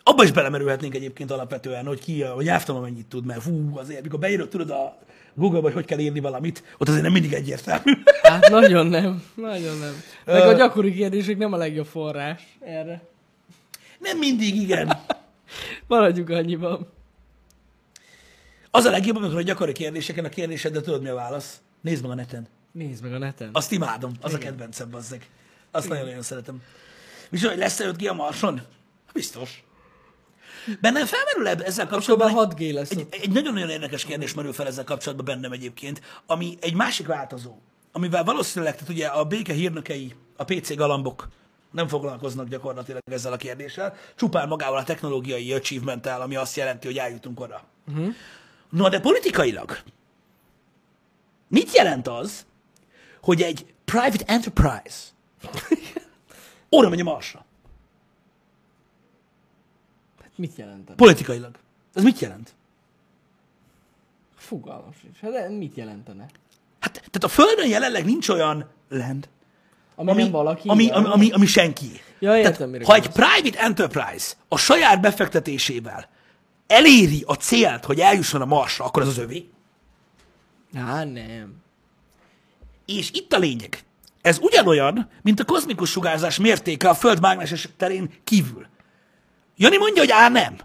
Abba 0.07 0.23
is 0.23 0.31
belemerülhetnénk 0.31 0.95
egyébként 0.95 1.31
alapvetően, 1.31 1.85
hogy 1.85 1.99
ki 1.99 2.23
a 2.23 2.41
nyelvtan 2.41 2.81
mennyit 2.81 3.05
tud, 3.05 3.25
mert 3.25 3.41
fú, 3.41 3.77
azért, 3.77 4.03
mikor 4.03 4.19
beírod, 4.19 4.49
tudod 4.49 4.69
a 4.69 4.97
Google-ba, 5.33 5.65
hogy 5.65 5.73
hogy 5.73 5.85
kell 5.85 5.99
írni 5.99 6.19
valamit, 6.19 6.63
ott 6.77 6.87
azért 6.87 7.03
nem 7.03 7.11
mindig 7.11 7.33
egyértelmű. 7.33 7.91
Hát 8.21 8.49
nagyon 8.49 8.87
nem. 8.87 9.23
Nagyon 9.35 9.77
nem. 9.77 10.01
Meg 10.25 10.41
a 10.47 10.53
gyakori 10.53 10.93
kérdések 10.93 11.37
nem 11.37 11.53
a 11.53 11.57
legjobb 11.57 11.85
forrás 11.85 12.57
erre. 12.59 13.01
nem 13.99 14.17
mindig, 14.17 14.55
igen. 14.55 14.91
Maradjuk 15.87 16.29
annyiban. 16.29 16.87
Az 18.71 18.85
a 18.85 18.91
legjobb, 18.91 19.15
amikor 19.15 19.37
a 19.37 19.41
gyakori 19.41 19.71
kérdéseken 19.71 20.25
a 20.25 20.29
kérdésedre 20.29 20.81
tudod, 20.81 21.01
mi 21.01 21.09
a 21.09 21.15
válasz. 21.15 21.61
Nézd 21.81 22.01
meg 22.01 22.11
a 22.11 22.15
neten. 22.15 22.47
Nézd 22.71 23.03
meg 23.03 23.13
a 23.13 23.17
neten. 23.17 23.49
Azt 23.53 23.71
imádom, 23.71 24.11
az 24.21 24.33
a 24.33 24.37
kedvencem, 24.37 24.89
bazzeg. 24.89 25.29
Azt 25.71 25.89
nagyon-nagyon 25.89 26.21
szeretem. 26.21 26.61
És 27.29 27.45
hogy 27.45 27.57
lesz-e 27.57 27.91
5G 27.91 28.09
a 28.09 28.13
Marson? 28.13 28.61
Biztos. 29.13 29.63
Bennem 30.81 31.05
felmerül 31.05 31.65
ezzel 31.65 31.85
Akkor 31.85 31.97
kapcsolatban 31.97 32.29
egy, 32.29 32.55
6G 32.57 32.73
lesz 32.73 32.89
egy, 32.89 33.07
egy 33.09 33.31
nagyon-nagyon 33.31 33.69
érdekes 33.69 34.05
kérdés 34.05 34.33
merül 34.33 34.53
fel 34.53 34.67
ezzel 34.67 34.83
kapcsolatban 34.83 35.25
bennem 35.25 35.51
egyébként, 35.51 36.01
ami 36.25 36.57
egy 36.61 36.73
másik 36.73 37.07
változó, 37.07 37.57
amivel 37.91 38.23
valószínűleg, 38.23 38.73
tehát 38.73 38.89
ugye 38.89 39.07
a 39.07 39.23
béke 39.23 39.53
hírnökei, 39.53 40.15
a 40.37 40.43
PC 40.43 40.75
galambok 40.75 41.27
nem 41.71 41.87
foglalkoznak 41.87 42.47
gyakorlatilag 42.47 43.01
ezzel 43.11 43.33
a 43.33 43.37
kérdéssel, 43.37 43.95
csupán 44.15 44.47
magával 44.47 44.77
a 44.77 44.83
technológiai 44.83 45.53
achievement 45.53 46.05
ami 46.07 46.35
azt 46.35 46.55
jelenti, 46.55 46.87
hogy 46.87 46.97
eljutunk 46.97 47.39
oda. 47.39 47.63
Uh-huh. 47.87 48.13
No, 48.69 48.89
de 48.89 48.99
politikailag 48.99 49.77
mit 51.47 51.75
jelent 51.75 52.07
az, 52.07 52.45
hogy 53.21 53.41
egy 53.41 53.65
private 53.85 54.23
enterprise 54.25 54.97
oda 56.69 56.89
megy 56.89 56.99
a 56.99 57.03
Marsra? 57.03 57.44
Mit 60.35 60.55
jelent? 60.55 60.89
ez? 60.89 60.95
Politikailag. 60.95 61.55
Ez 61.93 62.03
mit 62.03 62.19
jelent? 62.19 62.53
Fogalmam 64.35 64.93
sincs. 65.01 65.17
Hát 65.19 65.49
mit 65.49 65.75
jelentene? 65.75 66.25
Hát, 66.79 66.93
tehát 66.93 67.23
a 67.23 67.27
Földön 67.27 67.67
jelenleg 67.67 68.05
nincs 68.05 68.29
olyan 68.29 68.69
land, 68.89 69.29
Ami, 69.95 70.11
ami, 70.11 70.29
valaki. 70.29 70.67
ami, 70.69 70.89
ami, 70.89 71.07
ami, 71.07 71.31
ami 71.31 71.45
senki. 71.45 72.01
Ja, 72.19 72.37
értem, 72.37 72.71
Tehát, 72.71 72.85
ha 72.87 72.95
egy 72.95 73.09
private 73.09 73.59
enterprise 73.63 74.33
a 74.47 74.57
saját 74.57 75.01
befektetésével 75.01 76.09
eléri 76.67 77.23
a 77.25 77.33
célt, 77.33 77.85
hogy 77.85 77.99
eljusson 77.99 78.41
a 78.41 78.45
Marsra, 78.45 78.85
akkor 78.85 79.01
az 79.01 79.07
az 79.07 79.17
övé. 79.17 79.49
Á, 80.75 81.03
nem. 81.03 81.55
És 82.85 83.11
itt 83.11 83.33
a 83.33 83.37
lényeg. 83.37 83.83
Ez 84.21 84.39
ugyanolyan, 84.41 85.09
mint 85.21 85.39
a 85.39 85.45
kozmikus 85.45 85.89
sugárzás 85.89 86.37
mértéke 86.37 86.89
a 86.89 86.93
Föld 86.93 87.19
mágneses 87.19 87.69
terén 87.77 88.09
kívül. 88.23 88.67
Jani 89.57 89.77
mondja, 89.77 90.01
hogy 90.01 90.11
á, 90.11 90.29
nem. 90.29 90.55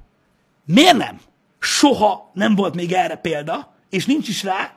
Miért 0.65 0.97
nem? 0.97 1.21
Soha 1.59 2.31
nem 2.35 2.55
volt 2.55 2.75
még 2.75 2.93
erre 2.93 3.17
példa, 3.17 3.75
és 3.91 4.07
nincs 4.07 4.29
is 4.29 4.43
rá 4.43 4.77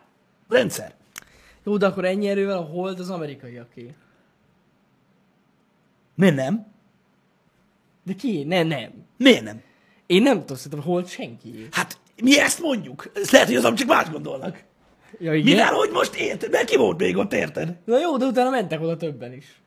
rendszer. 0.50 0.94
Jó, 1.64 1.78
de 1.78 1.86
akkor 1.86 2.06
ennyi 2.06 2.28
erővel 2.28 2.58
a 2.58 2.62
hold 2.62 3.00
az 3.00 3.10
amerikaiaké. 3.10 3.94
Miért 6.16 6.36
nem? 6.36 6.66
De 8.04 8.14
ki? 8.14 8.44
Ne, 8.44 8.64
nem. 8.64 8.92
Miért 9.18 9.44
nem? 9.44 9.62
Én 10.06 10.22
nem 10.22 10.40
tudom, 10.40 10.58
szerintem 10.58 10.82
hold 10.82 11.08
senki. 11.08 11.68
Hát 11.72 11.98
mi 12.22 12.40
ezt 12.40 12.60
mondjuk. 12.60 13.12
Ez 13.16 13.32
lehet, 13.32 13.48
hogy 13.48 13.56
az 13.56 13.74
csak 13.74 13.88
más 13.88 14.10
gondolnak. 14.10 14.64
Ja, 15.20 15.34
igen? 15.34 15.56
Mivel, 15.56 15.74
hogy 15.74 15.90
most 15.90 16.16
érted? 16.16 16.52
Mert 16.52 16.70
ki 16.70 16.78
volt 16.78 17.00
még 17.00 17.18
ott, 17.18 17.34
érted? 17.34 17.78
Na 17.86 18.00
jó, 18.00 18.18
de 18.18 18.26
utána 18.26 18.50
mentek 18.50 18.82
oda 18.82 18.98
többen 18.98 19.34
is. 19.34 19.62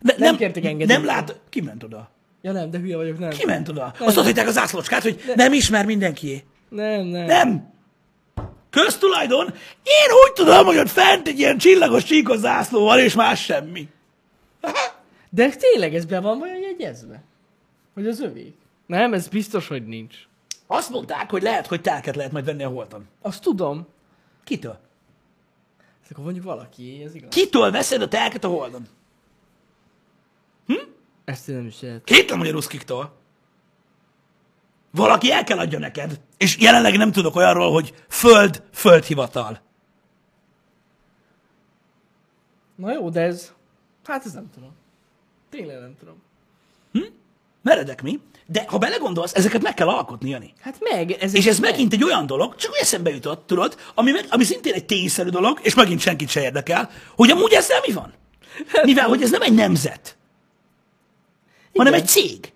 Ne, 0.00 0.14
Nem 0.16 0.36
kértek 0.36 0.64
engedélyt. 0.64 0.98
Nem 0.98 1.04
lát... 1.06 1.40
Ki 1.48 1.60
ment 1.60 1.82
oda? 1.82 2.10
Ja 2.42 2.52
nem, 2.52 2.70
de 2.70 2.78
hülye 2.78 2.96
vagyok, 2.96 3.18
nem. 3.18 3.30
Ki 3.30 3.44
ment 3.46 3.68
oda? 3.68 3.92
Nem, 3.98 4.08
Azt 4.08 4.16
hagyták 4.16 4.46
az 4.46 4.52
zászlócskát, 4.54 5.02
hogy 5.02 5.20
nem 5.34 5.52
ismer 5.52 5.84
mindenkié. 5.86 6.44
Nem, 6.68 7.04
nem. 7.04 7.26
Nem! 7.26 7.72
Köztulajdon? 8.70 9.46
Én 9.82 10.12
úgy 10.24 10.32
tudom, 10.34 10.66
hogy 10.66 10.76
ott 10.76 10.88
fent 10.88 11.28
egy 11.28 11.38
ilyen 11.38 11.58
csillagos 11.58 12.04
csíkos 12.04 12.38
zászló 12.38 12.84
van, 12.84 12.98
és 12.98 13.14
más 13.14 13.44
semmi. 13.44 13.88
De 15.30 15.48
tényleg 15.48 15.94
ez 15.94 16.04
be 16.04 16.20
van 16.20 16.38
vajon 16.38 16.60
jegyezve? 16.60 17.22
Hogy 17.94 18.06
az 18.06 18.20
övé? 18.20 18.54
Nem, 18.86 19.14
ez 19.14 19.28
biztos, 19.28 19.68
hogy 19.68 19.86
nincs. 19.86 20.16
Azt 20.66 20.90
mondták, 20.90 21.30
hogy 21.30 21.42
lehet, 21.42 21.66
hogy 21.66 21.80
telket 21.80 22.16
lehet 22.16 22.32
majd 22.32 22.44
venni 22.44 22.62
a 22.62 22.68
holton. 22.68 23.06
Azt 23.22 23.42
tudom. 23.42 23.86
Kitől? 24.44 24.78
Ez 26.02 26.08
akkor 26.10 26.24
mondjuk 26.24 26.44
valaki, 26.44 27.02
ez 27.04 27.14
igaz. 27.14 27.28
Kitől 27.28 27.70
veszed 27.70 28.02
a 28.02 28.08
telket 28.08 28.44
a 28.44 28.48
holdon? 28.48 28.86
Ezt 31.28 31.48
én 31.48 31.54
nem 31.54 31.66
is 31.66 31.80
lehet. 31.80 32.04
Kétlem, 32.04 32.38
hogy 32.38 32.48
a 32.48 32.52
ruszkiktól. 32.52 33.16
Valaki 34.90 35.32
el 35.32 35.44
kell 35.44 35.58
adja 35.58 35.78
neked. 35.78 36.20
És 36.36 36.58
jelenleg 36.58 36.96
nem 36.96 37.12
tudok 37.12 37.36
olyanról, 37.36 37.72
hogy 37.72 37.94
föld, 38.08 38.62
földhivatal. 38.72 39.60
Na 42.74 42.92
jó, 42.92 43.10
de 43.10 43.20
ez... 43.20 43.52
Hát 44.04 44.24
ez 44.24 44.32
nem 44.32 44.50
tudom. 44.54 44.70
Tényleg 45.50 45.80
nem 45.80 45.96
tudom. 45.98 46.22
Meredek 47.62 48.02
mi? 48.02 48.20
De 48.46 48.64
ha 48.68 48.78
belegondolsz, 48.78 49.34
ezeket 49.34 49.62
meg 49.62 49.74
kell 49.74 49.88
alkotni, 49.88 50.30
Jani. 50.30 50.52
Hát 50.60 50.76
meg, 50.80 51.10
ez 51.10 51.34
És 51.34 51.46
ez 51.46 51.58
megint 51.58 51.92
egy 51.92 52.04
olyan 52.04 52.26
dolog, 52.26 52.56
csak 52.56 52.70
úgy 52.70 52.78
eszembe 52.80 53.10
jutott, 53.10 53.46
tudod, 53.46 53.76
ami, 53.94 54.10
meg, 54.10 54.26
ami 54.30 54.44
szintén 54.44 54.72
egy 54.74 54.86
tényszerű 54.86 55.28
dolog, 55.28 55.58
és 55.62 55.74
megint 55.74 56.00
senkit 56.00 56.28
se 56.28 56.42
érdekel, 56.42 56.90
hogy 57.16 57.30
amúgy 57.30 57.52
ezzel 57.52 57.80
mi 57.86 57.92
van? 57.92 58.14
Mivel, 58.82 59.08
hogy 59.08 59.22
ez 59.22 59.30
nem 59.30 59.42
egy 59.42 59.54
nemzet, 59.54 60.17
hanem 61.74 61.92
egy 61.94 62.06
cég. 62.06 62.52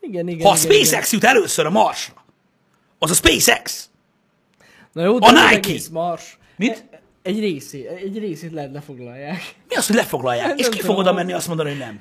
Igen, 0.00 0.28
igen. 0.28 0.46
Ha 0.46 0.52
a 0.52 0.56
igen, 0.56 0.70
igen. 0.70 0.84
SpaceX 0.84 1.12
jut 1.12 1.24
először 1.24 1.66
a 1.66 1.70
Marsra, 1.70 2.24
az 2.98 3.10
a 3.10 3.14
SpaceX. 3.14 3.88
Na 4.92 5.02
jó, 5.04 5.18
de 5.18 5.26
A 5.26 5.28
az 5.28 5.34
Nike. 5.34 5.54
egész 5.54 5.88
Mars. 5.88 6.38
Mit? 6.56 6.84
Egy 7.22 7.40
részét, 7.40 7.86
egy 7.86 8.18
részét 8.18 8.52
lehet 8.52 8.72
lefoglalják. 8.72 9.54
Mi 9.68 9.74
az, 9.74 9.86
hogy 9.86 9.96
lefoglalják? 9.96 10.46
Nem 10.46 10.56
És 10.56 10.68
ki 10.68 10.80
fog 10.80 10.98
oda 10.98 11.12
menni 11.12 11.32
azt 11.32 11.46
mondani, 11.46 11.68
hogy 11.68 11.78
nem? 11.78 12.00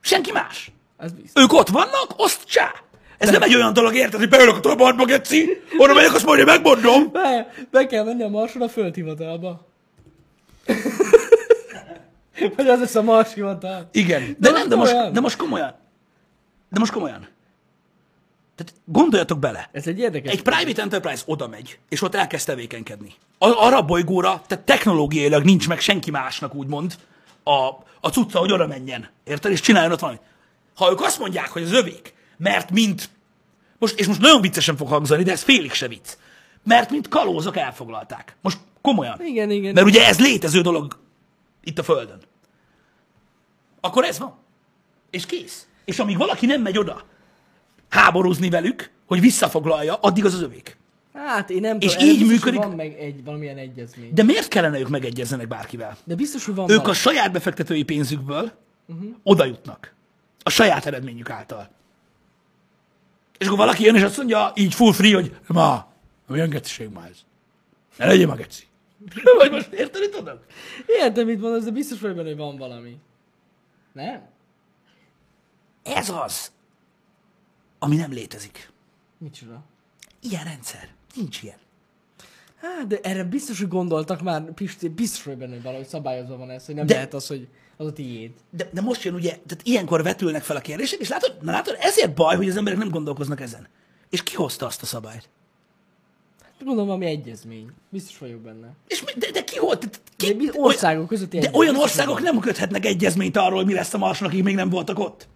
Senki 0.00 0.32
más. 0.32 0.72
Biztos. 0.98 1.42
Ők 1.42 1.52
ott 1.52 1.68
vannak, 1.68 2.14
azt 2.16 2.44
csá. 2.44 2.72
Ez 3.18 3.30
nem 3.30 3.42
egy 3.42 3.54
olyan 3.54 3.72
dolog, 3.72 3.94
érted, 3.94 4.18
hogy 4.20 4.28
beülök 4.28 4.56
a 4.56 4.60
trabantba, 4.60 5.04
geci, 5.04 5.62
oda 5.78 5.94
megyek, 5.94 6.14
azt 6.14 6.24
mondja, 6.24 6.44
megmondom. 6.44 7.12
Be, 7.12 7.52
be 7.70 7.86
kell 7.86 8.04
menni 8.04 8.22
a 8.22 8.28
Marson 8.28 8.62
a 8.62 8.68
földhivatalba. 8.68 9.66
Vagy 12.56 12.68
az 12.68 12.80
lesz 12.80 12.94
a 12.94 13.02
Mars 13.02 13.34
hivatal. 13.34 13.88
Igen, 13.92 14.36
de, 14.38 14.50
De 14.50 14.58
nem, 14.58 14.68
de 14.68 14.76
most, 14.76 15.10
de 15.12 15.20
most 15.20 15.36
komolyan. 15.36 15.74
De 16.70 16.78
most 16.78 16.92
komolyan. 16.92 17.28
Tehát 18.54 18.74
gondoljatok 18.84 19.38
bele. 19.38 19.68
Ez 19.72 19.86
egy 19.86 19.98
érdekes. 19.98 20.32
Egy 20.32 20.42
private 20.42 20.82
enterprise 20.82 21.22
oda 21.26 21.48
megy, 21.48 21.78
és 21.88 22.02
ott 22.02 22.14
elkezd 22.14 22.46
tevékenykedni. 22.46 23.14
A- 23.38 23.64
Arra 23.66 23.76
a 23.76 23.82
bolygóra, 23.84 24.42
tehát 24.46 24.64
technológiailag 24.64 25.44
nincs 25.44 25.68
meg 25.68 25.80
senki 25.80 26.10
másnak, 26.10 26.54
úgymond, 26.54 26.94
a, 27.44 27.52
a 28.00 28.08
cucca, 28.08 28.38
hogy 28.38 28.52
oda 28.52 28.66
menjen. 28.66 29.08
Érted? 29.24 29.52
És 29.52 29.60
csináljon 29.60 29.92
ott 29.92 30.00
valamit. 30.00 30.20
Ha 30.74 30.90
ők 30.90 31.00
azt 31.00 31.18
mondják, 31.18 31.48
hogy 31.48 31.62
az 31.62 31.72
övék, 31.72 32.14
mert 32.36 32.70
mint, 32.70 33.08
most, 33.78 33.98
és 34.00 34.06
most 34.06 34.20
nagyon 34.20 34.40
viccesen 34.40 34.76
fog 34.76 34.88
hangzani, 34.88 35.22
de 35.22 35.32
ez 35.32 35.42
félig 35.42 35.72
se 35.72 35.88
vicc, 35.88 36.08
mert 36.64 36.90
mint 36.90 37.08
kalózok 37.08 37.56
elfoglalták. 37.56 38.36
Most 38.42 38.58
komolyan. 38.82 39.16
Igen, 39.24 39.50
igen. 39.50 39.74
Mert 39.74 39.86
ugye 39.86 40.06
ez 40.06 40.20
létező 40.20 40.60
dolog 40.60 40.98
itt 41.64 41.78
a 41.78 41.82
Földön. 41.82 42.18
Akkor 43.80 44.04
ez 44.04 44.18
van. 44.18 44.34
És 45.10 45.26
kész. 45.26 45.66
És 45.84 45.98
amíg 45.98 46.16
valaki 46.16 46.46
nem 46.46 46.62
megy 46.62 46.78
oda 46.78 47.02
háborúzni 47.90 48.50
velük, 48.50 48.90
hogy 49.06 49.20
visszafoglalja, 49.20 49.94
addig 49.94 50.24
az 50.24 50.34
az 50.34 50.42
övék. 50.42 50.78
Hát 51.14 51.50
én 51.50 51.60
nem 51.60 51.76
És 51.80 51.92
tudom. 51.92 52.08
így 52.08 52.18
biztos, 52.18 52.28
működik- 52.30 52.62
van 52.62 52.70
meg 52.76 52.92
egy 52.98 53.24
valamilyen 53.24 53.56
egyezmény. 53.56 54.14
De 54.14 54.22
miért 54.22 54.48
kellene 54.48 54.78
ők 54.78 54.88
megegyezzenek 54.88 55.48
bárkivel? 55.48 55.96
De 56.04 56.14
biztos, 56.14 56.44
hogy 56.44 56.54
van 56.54 56.64
Ők 56.70 56.76
a 56.76 56.80
valami. 56.80 56.96
saját 56.96 57.32
befektetői 57.32 57.82
pénzükből 57.82 58.52
uh-huh. 58.86 59.10
oda 59.22 59.44
jutnak. 59.44 59.94
A 60.42 60.50
saját 60.50 60.86
eredményük 60.86 61.30
által. 61.30 61.70
És 63.38 63.46
akkor 63.46 63.58
valaki 63.58 63.84
jön 63.84 63.94
és 63.94 64.02
azt 64.02 64.16
mondja, 64.16 64.52
így 64.54 64.74
full 64.74 64.92
free, 64.92 65.14
hogy 65.14 65.36
ma, 65.46 65.92
milyen 66.26 66.48
geciség 66.50 66.88
ma 66.88 67.06
ez? 67.06 67.16
Ne 67.96 68.06
legyél 68.06 68.26
ma 68.26 68.34
geci. 68.34 68.62
Vagy 69.38 69.50
most 69.50 69.72
érteni 69.72 70.08
tudod? 70.08 70.40
Értem, 70.86 71.26
mit 71.26 71.40
mondasz, 71.40 71.64
de 71.64 71.70
biztos 71.70 72.00
vagyok 72.00 72.16
benne, 72.16 72.28
hogy 72.28 72.36
van 72.36 72.56
valami. 72.56 72.96
Nem? 73.92 74.28
Ez 75.82 76.08
az, 76.08 76.52
ami 77.78 77.96
nem 77.96 78.12
létezik. 78.12 78.70
Micsoda? 79.18 79.62
Ilyen 80.20 80.44
rendszer. 80.44 80.88
Nincs 81.14 81.42
ilyen. 81.42 81.58
Hát, 82.60 82.86
de 82.86 82.98
erre 83.02 83.24
biztos, 83.24 83.58
hogy 83.58 83.68
gondoltak 83.68 84.22
már, 84.22 84.52
Pisti, 84.52 84.88
biztos 84.88 85.22
vagyok 85.22 85.38
benne, 85.38 85.52
hogy 85.52 85.62
valahogy 85.62 85.86
szabályozva 85.86 86.36
van 86.36 86.50
ez, 86.50 86.66
hogy 86.66 86.74
nem 86.74 86.86
de... 86.86 86.94
lehet 86.94 87.14
az, 87.14 87.26
hogy 87.26 87.48
az 87.76 87.86
a 87.86 87.92
tiéd. 87.92 88.32
De, 88.50 88.68
de 88.72 88.80
most 88.80 89.02
jön 89.02 89.14
ugye, 89.14 89.30
tehát 89.30 89.60
ilyenkor 89.62 90.02
vetülnek 90.02 90.42
fel 90.42 90.56
a 90.56 90.60
kérdések, 90.60 91.00
és 91.00 91.08
látod, 91.08 91.36
na 91.40 91.52
látod, 91.52 91.76
ezért 91.80 92.14
baj, 92.14 92.36
hogy 92.36 92.48
az 92.48 92.56
emberek 92.56 92.78
nem 92.78 92.90
gondolkoznak 92.90 93.40
ezen. 93.40 93.68
És 94.10 94.22
ki 94.22 94.34
hozta 94.34 94.66
azt 94.66 94.82
a 94.82 94.86
szabályt? 94.86 95.28
Gondolom 96.64 96.86
valami 96.86 97.06
egyezmény. 97.06 97.70
Biztos 97.88 98.18
vagyok 98.18 98.40
benne. 98.40 98.74
És 98.86 99.04
mi, 99.04 99.12
de, 99.16 99.30
de 99.30 99.44
ki 99.44 99.58
volt? 99.58 99.78
Tehát 99.78 100.00
Ki, 100.16 100.34
De 100.34 100.52
országok 100.54 101.08
közötti 101.08 101.38
De 101.38 101.50
olyan 101.52 101.76
országok 101.76 102.20
nem 102.20 102.38
köthetnek 102.38 102.84
egyezményt 102.84 103.36
arról, 103.36 103.56
hogy 103.56 103.66
mi 103.66 103.72
lesz 103.72 103.94
a 103.94 103.98
Marsnak, 103.98 104.30
akik 104.30 104.42
még 104.42 104.54
nem 104.54 104.68
voltak 104.68 104.98
ott. 104.98 105.28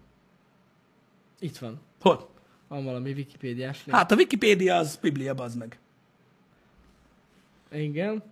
Itt 1.39 1.57
van. 1.57 1.81
Hol? 2.01 2.29
Van 2.67 2.83
valami 2.83 3.11
Wikipédiás 3.11 3.85
link. 3.85 3.97
Hát 3.97 4.11
a 4.11 4.15
Wikipédia 4.15 4.75
az 4.75 4.97
Biblia, 5.01 5.33
bazd 5.33 5.57
meg. 5.57 5.79
Igen. 7.71 8.23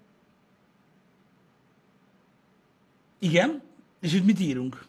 Igen? 3.20 3.62
És 4.00 4.14
itt 4.14 4.26
mit 4.26 4.40
írunk? 4.40 4.86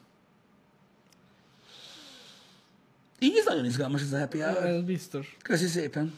Így 3.19 3.37
ez 3.37 3.45
nagyon 3.45 3.65
izgalmas 3.65 4.01
ez 4.01 4.13
a 4.13 4.19
happy 4.19 4.39
hour. 4.39 4.65
Ez 4.65 4.83
biztos. 4.83 5.37
Köszi 5.43 5.67
szépen. 5.67 6.15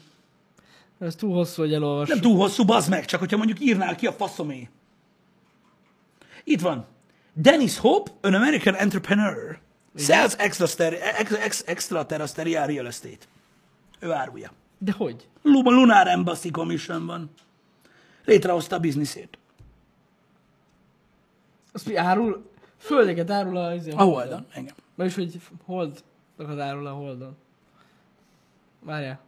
Ez 0.98 1.14
túl 1.14 1.34
hosszú, 1.34 1.62
hogy 1.62 1.72
elolvassuk. 1.74 2.14
Nem 2.14 2.22
túl 2.22 2.36
hosszú, 2.36 2.64
bazd 2.64 2.90
meg, 2.90 3.04
csak 3.04 3.20
hogyha 3.20 3.36
mondjuk 3.36 3.60
írnál 3.60 3.94
ki 3.96 4.06
a 4.06 4.12
faszomé. 4.12 4.68
Itt 6.44 6.60
van. 6.60 6.86
Dennis 7.32 7.78
Hope, 7.78 8.10
an 8.20 8.34
American 8.34 8.74
entrepreneur, 8.74 9.58
sells 9.94 10.34
extraterri- 10.34 11.00
ex- 11.00 11.32
ex- 11.32 11.68
extraterrestrial 11.68 12.66
real 12.66 12.86
estate. 12.86 13.26
Ő 14.00 14.12
árulja. 14.12 14.52
De 14.78 14.92
hogy? 14.92 15.28
Lu- 15.42 15.64
Lunar 15.70 16.06
Embassy 16.08 16.50
Commissionban. 16.50 17.30
Létrehozta 18.24 18.76
a 18.76 18.78
bizniszét. 18.78 19.38
Azt 21.72 21.86
mi 21.86 21.96
árul? 21.96 22.50
Földeket 22.78 23.30
árul 23.30 23.56
a, 23.56 23.74
izé, 23.74 23.90
A 23.90 24.02
Holdon, 24.02 24.46
engem. 24.52 24.74
Vagyis, 24.94 25.14
hogy 25.14 25.40
hold. 25.64 26.02
árul 26.58 26.86
a 26.86 26.92
holdon. 26.92 27.36
Várjál. 28.80 29.20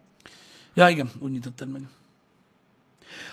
Ja, 0.78 0.88
igen, 0.88 1.10
úgy 1.18 1.30
nyitottad 1.30 1.68
meg. 1.68 1.82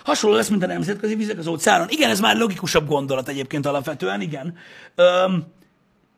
Hasonló 0.04 0.36
lesz, 0.36 0.48
mint 0.48 0.62
a 0.62 0.66
nemzetközi 0.66 1.14
vizek 1.14 1.38
az 1.38 1.46
óceánon. 1.46 1.88
Igen, 1.88 2.10
ez 2.10 2.20
már 2.20 2.36
logikusabb 2.36 2.86
gondolat 2.88 3.28
egyébként 3.28 3.66
alapvetően, 3.66 4.20
igen. 4.20 4.56
Öm, 4.94 5.44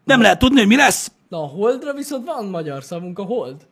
nem 0.05 0.21
lehet 0.21 0.39
tudni, 0.39 0.59
hogy 0.59 0.67
mi 0.67 0.77
lesz. 0.77 1.13
Na 1.29 1.43
a 1.43 1.47
holdra 1.47 1.93
viszont 1.93 2.27
van 2.27 2.47
magyar 2.47 2.83
szavunk, 2.85 3.19
a 3.19 3.23
hold. 3.23 3.67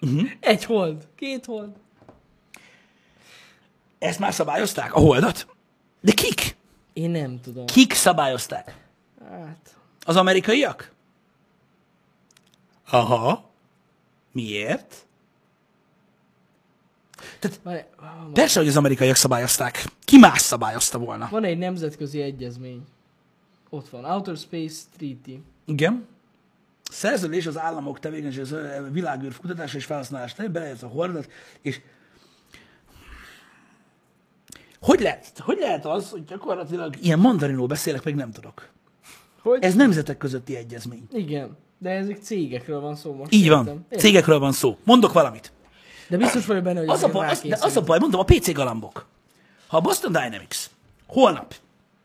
Mhm. 0.00 0.24
Egy 0.40 0.64
hold, 0.64 1.06
két 1.14 1.44
hold. 1.44 1.70
Ezt 3.98 4.18
már 4.18 4.34
szabályozták, 4.34 4.94
a 4.94 4.98
holdat. 5.00 5.46
De 6.00 6.12
kik? 6.12 6.56
Én 6.92 7.10
nem 7.10 7.40
tudom. 7.40 7.66
Kik 7.66 7.92
szabályozták? 7.92 8.76
Hát, 9.30 9.76
Az 10.00 10.16
amerikaiak? 10.16 10.92
Aha. 12.90 13.50
Miért? 14.32 15.05
Tehát 17.62 17.86
persze, 18.32 18.58
hogy 18.58 18.68
az 18.68 18.76
amerikaiak 18.76 19.16
szabályozták. 19.16 19.84
Ki 20.04 20.18
más 20.18 20.40
szabályozta 20.40 20.98
volna? 20.98 21.28
van 21.30 21.44
egy 21.44 21.58
nemzetközi 21.58 22.20
egyezmény. 22.20 22.82
Ott 23.70 23.88
van, 23.88 24.04
Outer 24.04 24.36
Space 24.36 24.82
Treaty. 24.96 25.42
Igen. 25.64 26.06
Szerződés 26.90 27.46
az 27.46 27.58
államok 27.58 27.98
tevékenység 27.98 28.42
az 28.42 28.54
világűr 28.92 29.36
kutatása 29.36 29.76
és 29.76 29.84
felhasználás 29.84 30.34
terén, 30.34 30.52
beleértve 30.52 30.86
a 30.86 30.90
hordat, 30.90 31.28
és 31.62 31.80
hogy 34.80 35.00
lehet, 35.00 35.38
hogy 35.38 35.58
lehet 35.60 35.86
az, 35.86 36.10
hogy 36.10 36.24
gyakorlatilag 36.24 36.94
ilyen 37.02 37.18
mandarinul 37.18 37.66
beszélek, 37.66 38.04
meg 38.04 38.14
nem 38.14 38.30
tudok. 38.30 38.68
Hogy? 39.42 39.62
Ez 39.62 39.74
nemzetek 39.74 40.16
közötti 40.16 40.56
egyezmény. 40.56 41.06
Igen, 41.12 41.56
de 41.78 41.90
ezek 41.90 42.18
cégekről 42.22 42.80
van 42.80 42.94
szó 42.94 43.14
most. 43.14 43.32
Így 43.32 43.48
van. 43.48 43.66
Értem. 43.66 43.84
Cégekről 43.98 44.38
van 44.38 44.52
szó. 44.52 44.76
Mondok 44.84 45.12
valamit. 45.12 45.52
De 46.08 46.16
biztos 46.16 46.46
vagyok 46.46 46.62
benne, 46.62 46.78
hogy 46.78 46.88
Az 46.88 47.02
a, 47.02 47.08
baj, 47.08 47.28
az, 47.28 47.40
de 47.40 47.58
az 47.60 47.76
a 47.76 47.80
baj, 47.82 47.98
mondom, 47.98 48.20
a 48.20 48.24
PC 48.24 48.52
galambok. 48.52 49.06
Ha 49.66 49.76
a 49.76 49.80
Boston 49.80 50.12
Dynamics 50.12 50.56
holnap 51.06 51.54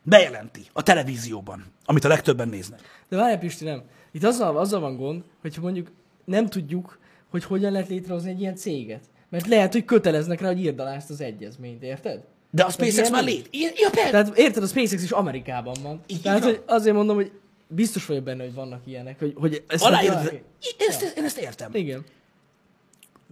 bejelenti 0.02 0.66
a 0.72 0.82
televízióban, 0.82 1.64
amit 1.84 2.04
a 2.04 2.08
legtöbben 2.08 2.48
néznek, 2.48 2.80
De 3.08 3.16
várjál, 3.16 3.38
Pisti, 3.38 3.64
nem. 3.64 3.82
Itt 4.10 4.24
azzal, 4.24 4.58
azzal 4.58 4.80
van 4.80 4.96
gond, 4.96 5.22
hogyha 5.40 5.60
mondjuk 5.62 5.90
nem 6.24 6.46
tudjuk, 6.46 6.98
hogy 7.30 7.44
hogyan 7.44 7.72
lehet 7.72 7.88
létrehozni 7.88 8.30
egy 8.30 8.40
ilyen 8.40 8.56
céget. 8.56 9.02
Mert 9.28 9.46
lehet, 9.46 9.72
hogy 9.72 9.84
köteleznek 9.84 10.40
rá, 10.40 10.46
hogy 10.46 10.60
írd 10.60 10.78
alá 10.78 10.94
ezt 10.94 11.10
az 11.10 11.20
egyezményt, 11.20 11.82
érted? 11.82 12.24
de 12.54 12.62
a 12.62 12.70
SpaceX 12.70 13.10
már 13.10 13.24
lét. 13.24 13.48
Ja, 13.52 13.90
persze. 13.90 14.10
Tehát 14.10 14.38
érted, 14.38 14.62
a 14.62 14.66
SpaceX 14.66 15.02
is 15.02 15.10
Amerikában 15.10 15.74
van. 15.82 16.00
Így 16.06 16.20
Tehát 16.22 16.44
hogy 16.44 16.62
azért 16.66 16.96
mondom, 16.96 17.16
hogy 17.16 17.30
biztos 17.66 18.06
vagyok 18.06 18.22
benne, 18.22 18.42
hogy 18.42 18.54
vannak 18.54 18.80
ilyenek, 18.84 19.18
hogy, 19.18 19.34
hogy 19.36 19.64
ezt 19.68 19.84
Aláírod. 19.84 20.32
Én 20.32 20.42
ezt, 20.88 21.16
én 21.16 21.24
ezt 21.24 21.38
értem. 21.38 21.74
Igen. 21.74 22.04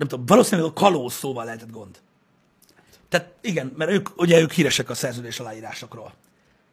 Nem 0.01 0.09
tudom, 0.09 0.26
valószínűleg 0.26 0.70
a 0.70 0.72
kalóz 0.72 1.12
szóval 1.12 1.44
lehetett 1.44 1.70
gond. 1.70 1.98
Tehát 3.09 3.32
igen, 3.40 3.72
mert 3.76 3.90
ők, 3.90 4.20
ugye 4.20 4.40
ők 4.40 4.53
híresek 4.53 4.90
a 4.90 4.94
szerződés 4.94 5.40
aláírásokról. 5.40 6.12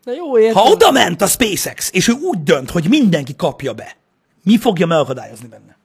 Na 0.03 0.13
jó, 0.13 0.39
értem. 0.39 0.63
Ha 0.63 0.69
oda 0.69 0.91
ment 0.91 1.21
a 1.21 1.28
SpaceX, 1.28 1.89
és 1.93 2.07
ő 2.07 2.11
úgy 2.11 2.43
dönt, 2.43 2.69
hogy 2.69 2.89
mindenki 2.89 3.36
kapja 3.36 3.73
be, 3.73 3.95
mi 4.43 4.57
fogja 4.57 4.86
megakadályozni 4.86 5.47
benne? 5.47 5.78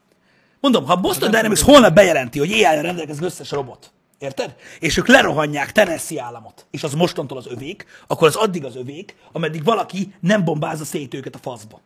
Mondom, 0.61 0.85
ha 0.85 0.97
Boston 0.97 1.31
Dynamics 1.31 1.61
holnap 1.61 1.95
bejelenti, 1.95 2.39
hogy 2.39 2.51
éjjel 2.51 2.83
rendelkezik 2.83 3.23
összes 3.23 3.51
robot, 3.51 3.93
érted? 4.19 4.57
És 4.79 4.97
ők 4.97 5.07
lerohanják 5.07 5.73
Tennessee 5.73 6.23
államot, 6.23 6.67
és 6.71 6.83
az 6.83 6.95
mostantól 6.95 7.39
az 7.39 7.47
övék, 7.47 7.87
akkor 8.07 8.29
az 8.29 8.37
addig 8.37 8.65
az 8.65 8.77
övék, 8.77 9.17
ameddig 9.33 9.65
valaki 9.65 10.15
nem 10.21 10.45
bombázza 10.45 10.85
szét 10.85 11.15
őket 11.15 11.35
a 11.35 11.39
faszba. 11.39 11.81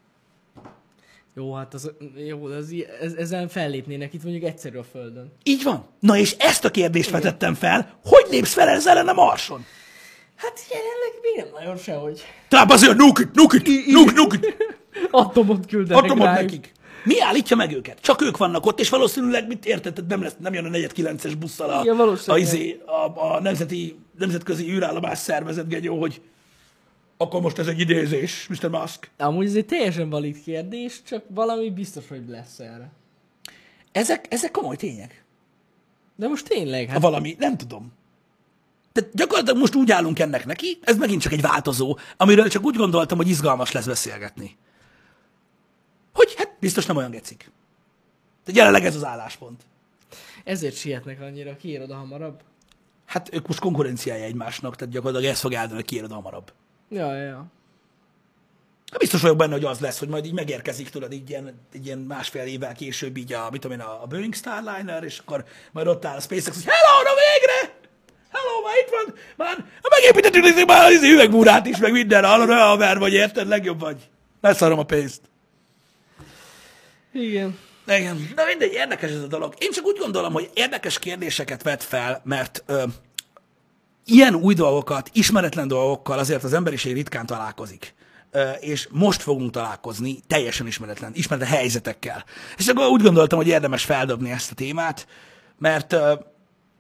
Jó, 1.39 1.55
hát 1.55 1.75
az, 1.75 1.91
jó, 2.27 2.45
az, 2.45 2.75
ez, 3.01 3.13
ezen 3.13 3.49
fellépnének 3.49 4.13
itt 4.15 4.23
mondjuk 4.23 4.45
egyszerű 4.45 4.77
a 4.77 4.83
Földön. 4.83 5.33
Így 5.43 5.63
van. 5.63 5.87
Na 6.01 6.17
és 6.17 6.37
ezt 6.39 6.65
a 6.65 6.71
kérdést 6.71 7.11
vetettem 7.11 7.55
fel, 7.55 7.99
hogy 8.05 8.27
lépsz 8.31 8.53
fel 8.53 8.69
ezzel 8.69 8.97
ellen 8.97 9.09
a 9.09 9.13
Marson? 9.13 9.65
Hát 10.37 10.61
jelenleg 10.71 11.13
még 11.23 11.37
nem 11.37 11.61
nagyon 11.61 11.77
sehogy. 11.77 12.23
Tehát 12.49 12.73
azért 12.73 12.97
nukit, 12.97 13.35
nukit, 13.35 13.87
nuk, 13.87 14.15
nukit, 14.15 14.57
Atomot 15.11 15.67
küldenek 15.67 16.05
atomot 16.05 16.27
rájuk. 16.27 16.51
nekik. 16.51 16.73
Mi 17.05 17.21
állítja 17.21 17.57
meg 17.57 17.73
őket? 17.73 18.01
Csak 18.01 18.23
ők 18.23 18.37
vannak 18.37 18.67
ott, 18.67 18.81
és 18.81 18.89
valószínűleg, 18.89 19.47
mit 19.47 19.67
érted, 19.67 20.07
nem, 20.07 20.23
lesz, 20.23 20.37
nem 20.39 20.55
jön 20.55 20.65
a 20.65 20.69
4-9-es 20.69 21.35
busszal 21.39 21.71
a, 21.71 21.83
Igen, 21.83 22.01
a, 22.27 22.37
izé, 22.37 22.81
a, 22.87 23.35
a, 23.35 23.41
nemzeti, 23.41 23.99
nemzetközi 24.19 24.71
űrállomás 24.71 25.19
szervezet, 25.19 25.69
genyó, 25.69 26.01
hogy 26.01 26.21
akkor 27.17 27.41
most 27.41 27.59
ez 27.59 27.67
egy 27.67 27.81
idézés, 27.81 28.49
Mr. 28.49 28.69
Musk. 28.69 29.11
Amúgy 29.17 29.47
ez 29.47 29.55
egy 29.55 29.67
teljesen 29.67 30.11
valid 30.11 30.43
kérdés, 30.43 31.03
csak 31.03 31.25
valami 31.29 31.71
biztos, 31.71 32.09
hogy 32.09 32.29
lesz 32.29 32.59
erre. 32.59 32.91
Ezek, 33.93 34.27
ezek 34.31 34.51
komoly 34.51 34.77
tények. 34.77 35.25
De 36.17 36.29
most 36.29 36.49
tényleg, 36.49 36.89
hát 36.89 37.01
valami, 37.01 37.37
nem 37.39 37.57
tudom. 37.57 37.93
Tehát 38.93 39.15
gyakorlatilag 39.15 39.59
most 39.59 39.75
úgy 39.75 39.91
állunk 39.91 40.19
ennek 40.19 40.47
neki, 40.47 40.79
ez 40.83 40.97
megint 40.97 41.23
csak 41.23 41.33
egy 41.33 41.41
változó, 41.41 41.99
amiről 42.17 42.49
csak 42.49 42.65
úgy 42.65 42.77
gondoltam, 42.77 43.17
hogy 43.17 43.29
izgalmas 43.29 43.73
lesz 43.73 43.87
beszélgetni. 43.87 44.57
Hogy 46.13 46.35
hát 46.37 46.57
biztos 46.61 46.87
nem 46.87 46.97
olyan 46.97 47.11
gecik. 47.11 47.51
Tehát 48.45 48.61
jelenleg 48.61 48.85
ez 48.85 48.95
az 48.95 49.05
álláspont. 49.05 49.63
ezért 50.45 50.77
sietnek 50.77 51.21
annyira, 51.21 51.57
kiér 51.57 51.81
oda 51.81 51.95
hamarabb. 51.95 52.43
Hát 53.05 53.35
ők 53.35 53.47
most 53.47 53.61
konkurenciája 53.61 54.25
egymásnak, 54.25 54.77
tehát 54.77 54.95
gyakorlatilag 54.95 55.33
ez 55.33 55.41
fog 55.41 55.53
eldönni, 55.53 55.75
hogy 55.75 55.85
ki 55.85 55.97
éred 55.97 56.13
hamarabb. 56.13 56.53
Ja, 56.89 57.15
ja, 57.15 57.51
biztos 58.99 59.21
vagyok 59.21 59.37
benne, 59.37 59.53
hogy 59.53 59.65
az 59.65 59.79
lesz, 59.79 59.99
hogy 59.99 60.09
majd 60.09 60.25
így 60.25 60.33
megérkezik, 60.33 60.91
tudod, 60.91 61.13
így 61.13 61.31
ilyen, 61.31 61.61
így 61.75 61.87
ilyen 61.87 61.99
másfél 61.99 62.43
évvel 62.43 62.75
később 62.75 63.17
így 63.17 63.33
a, 63.33 63.49
mit 63.51 63.61
tudom 63.61 63.79
én, 63.79 63.85
a 63.85 64.03
a 64.03 64.07
Boeing 64.07 64.35
Starliner, 64.35 65.05
és 65.05 65.19
akkor 65.19 65.45
majd 65.73 65.87
ott 65.87 66.05
áll 66.05 66.17
a 66.17 66.21
SpaceX, 66.21 66.57
hogy 66.57 66.73
hello, 66.73 67.03
na 67.03 67.11
végre! 67.11 67.75
Hello, 68.33 68.63
már 68.63 68.75
itt 68.83 68.91
van, 68.91 69.15
már 69.37 69.65
megépítettük 69.91 70.43
nektek 70.43 70.67
már 70.67 70.93
az 70.93 71.03
üvegbúrát 71.03 71.67
is, 71.67 71.79
meg 71.79 71.93
minden, 71.93 72.25
hallod, 72.25 72.49
olyan 72.49 72.67
haver 72.67 72.99
vagy, 72.99 73.13
érted, 73.13 73.49
legjobb 73.49 73.81
vagy. 73.81 74.09
Leszarom 74.41 74.79
a 74.79 74.85
pénzt. 74.85 75.21
Igen. 77.13 77.59
Igen, 77.87 78.33
de 78.35 78.45
mindegy, 78.45 78.73
érdekes 78.73 79.11
ez 79.11 79.23
a 79.23 79.27
dolog. 79.27 79.55
Én 79.59 79.71
csak 79.71 79.85
úgy 79.85 79.99
gondolom, 79.99 80.33
hogy 80.33 80.51
érdekes 80.55 80.99
kérdéseket 80.99 81.63
vet 81.63 81.83
fel, 81.83 82.21
mert 82.25 82.63
ö, 82.67 82.85
ilyen 84.07 84.35
új 84.35 84.55
dolgokat, 84.55 85.11
ismeretlen 85.13 85.69
dolgokkal 85.69 86.19
azért 86.19 86.45
az 86.45 86.53
emberiség 86.53 86.95
ritkán 86.95 87.27
találkozik. 87.27 87.95
És 88.61 88.89
most 88.91 89.23
fogunk 89.23 89.51
találkozni 89.51 90.19
teljesen 90.27 90.67
ismeretlen, 90.67 91.11
ismeretlen 91.15 91.59
helyzetekkel. 91.59 92.25
És 92.57 92.67
akkor 92.67 92.87
úgy 92.87 93.03
gondoltam, 93.03 93.39
hogy 93.39 93.49
érdemes 93.49 93.85
feldobni 93.85 94.31
ezt 94.31 94.51
a 94.51 94.55
témát, 94.55 95.07
mert, 95.59 95.93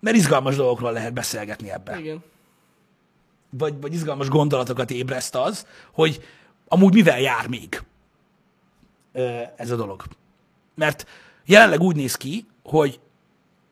mert 0.01 0.17
izgalmas 0.17 0.57
dolgokról 0.57 0.93
lehet 0.93 1.13
beszélgetni 1.13 1.71
ebben 1.71 1.99
Igen. 1.99 2.25
vagy, 3.51 3.81
vagy 3.81 3.95
izgalmas 3.95 4.29
gondolatokat 4.29 4.91
ébreszt 4.91 5.35
az, 5.35 5.67
hogy 5.93 6.25
amúgy 6.69 6.95
mivel 6.95 7.21
jár 7.21 7.47
még 7.47 7.83
ez 9.57 9.71
a 9.71 9.77
dolog. 9.77 10.03
Mert 10.75 11.07
jelenleg 11.45 11.81
úgy 11.81 11.97
néz 11.97 12.15
ki, 12.15 12.47
hogy 12.63 13.01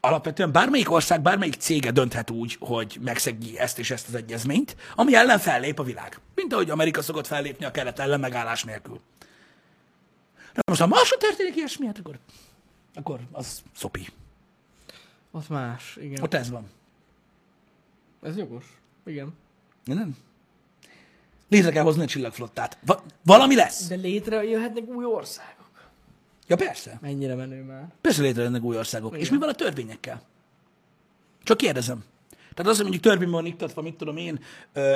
alapvetően 0.04 0.52
bármelyik 0.52 0.90
ország, 0.90 1.22
bármelyik 1.22 1.54
cége 1.54 1.90
dönthet 1.90 2.30
úgy, 2.30 2.56
hogy 2.60 2.98
megszegi 3.00 3.58
ezt 3.58 3.78
és 3.78 3.90
ezt 3.90 4.08
az 4.08 4.14
egyezményt, 4.14 4.76
ami 4.94 5.14
ellen 5.14 5.38
fellép 5.38 5.78
a 5.78 5.82
világ. 5.82 6.20
Mint 6.34 6.52
ahogy 6.52 6.70
Amerika 6.70 7.02
szokott 7.02 7.26
fellépni 7.26 7.64
a 7.64 7.70
keret 7.70 7.98
ellen 7.98 8.20
megállás 8.20 8.64
nélkül. 8.64 9.00
De 10.54 10.60
most 10.66 10.80
ha 10.80 10.86
máshogy 10.86 11.18
történik 11.18 11.56
ilyesmi, 11.56 11.86
hát 11.86 11.98
akkor, 11.98 12.18
akkor 12.94 13.20
az 13.32 13.62
szopi. 13.76 14.06
Ott 15.30 15.48
más, 15.48 15.96
igen. 16.00 16.22
Ott 16.22 16.34
ez 16.34 16.50
van. 16.50 16.70
Ez 18.22 18.36
jogos. 18.36 18.64
Igen. 19.06 19.34
Nem? 19.84 20.16
Létre 21.48 21.70
kell 21.70 21.82
hozni 21.82 22.02
a 22.02 22.06
csillagflottát. 22.06 22.78
Va- 22.86 23.02
valami 23.22 23.54
lesz. 23.54 23.86
De 23.86 23.94
létrejöhetnek 23.94 24.84
új 24.88 25.04
országok. 25.04 25.53
Ja, 26.46 26.56
persze. 26.56 26.98
Mennyire 27.00 27.34
menő 27.34 27.62
már. 27.62 27.92
Persze 28.00 28.22
létrejönnek 28.22 28.62
új 28.62 28.76
országok. 28.76 29.10
Igen. 29.10 29.20
És 29.22 29.30
mi 29.30 29.38
van 29.38 29.48
a 29.48 29.52
törvényekkel? 29.52 30.22
Csak 31.42 31.56
kérdezem. 31.56 32.04
Tehát 32.54 32.70
az, 32.70 32.76
hogy 32.76 32.82
mondjuk 32.82 33.02
törvényben 33.02 33.40
van 33.40 33.46
iktatva, 33.46 33.82
mit 33.82 33.94
tudom 33.94 34.16
én, 34.16 34.40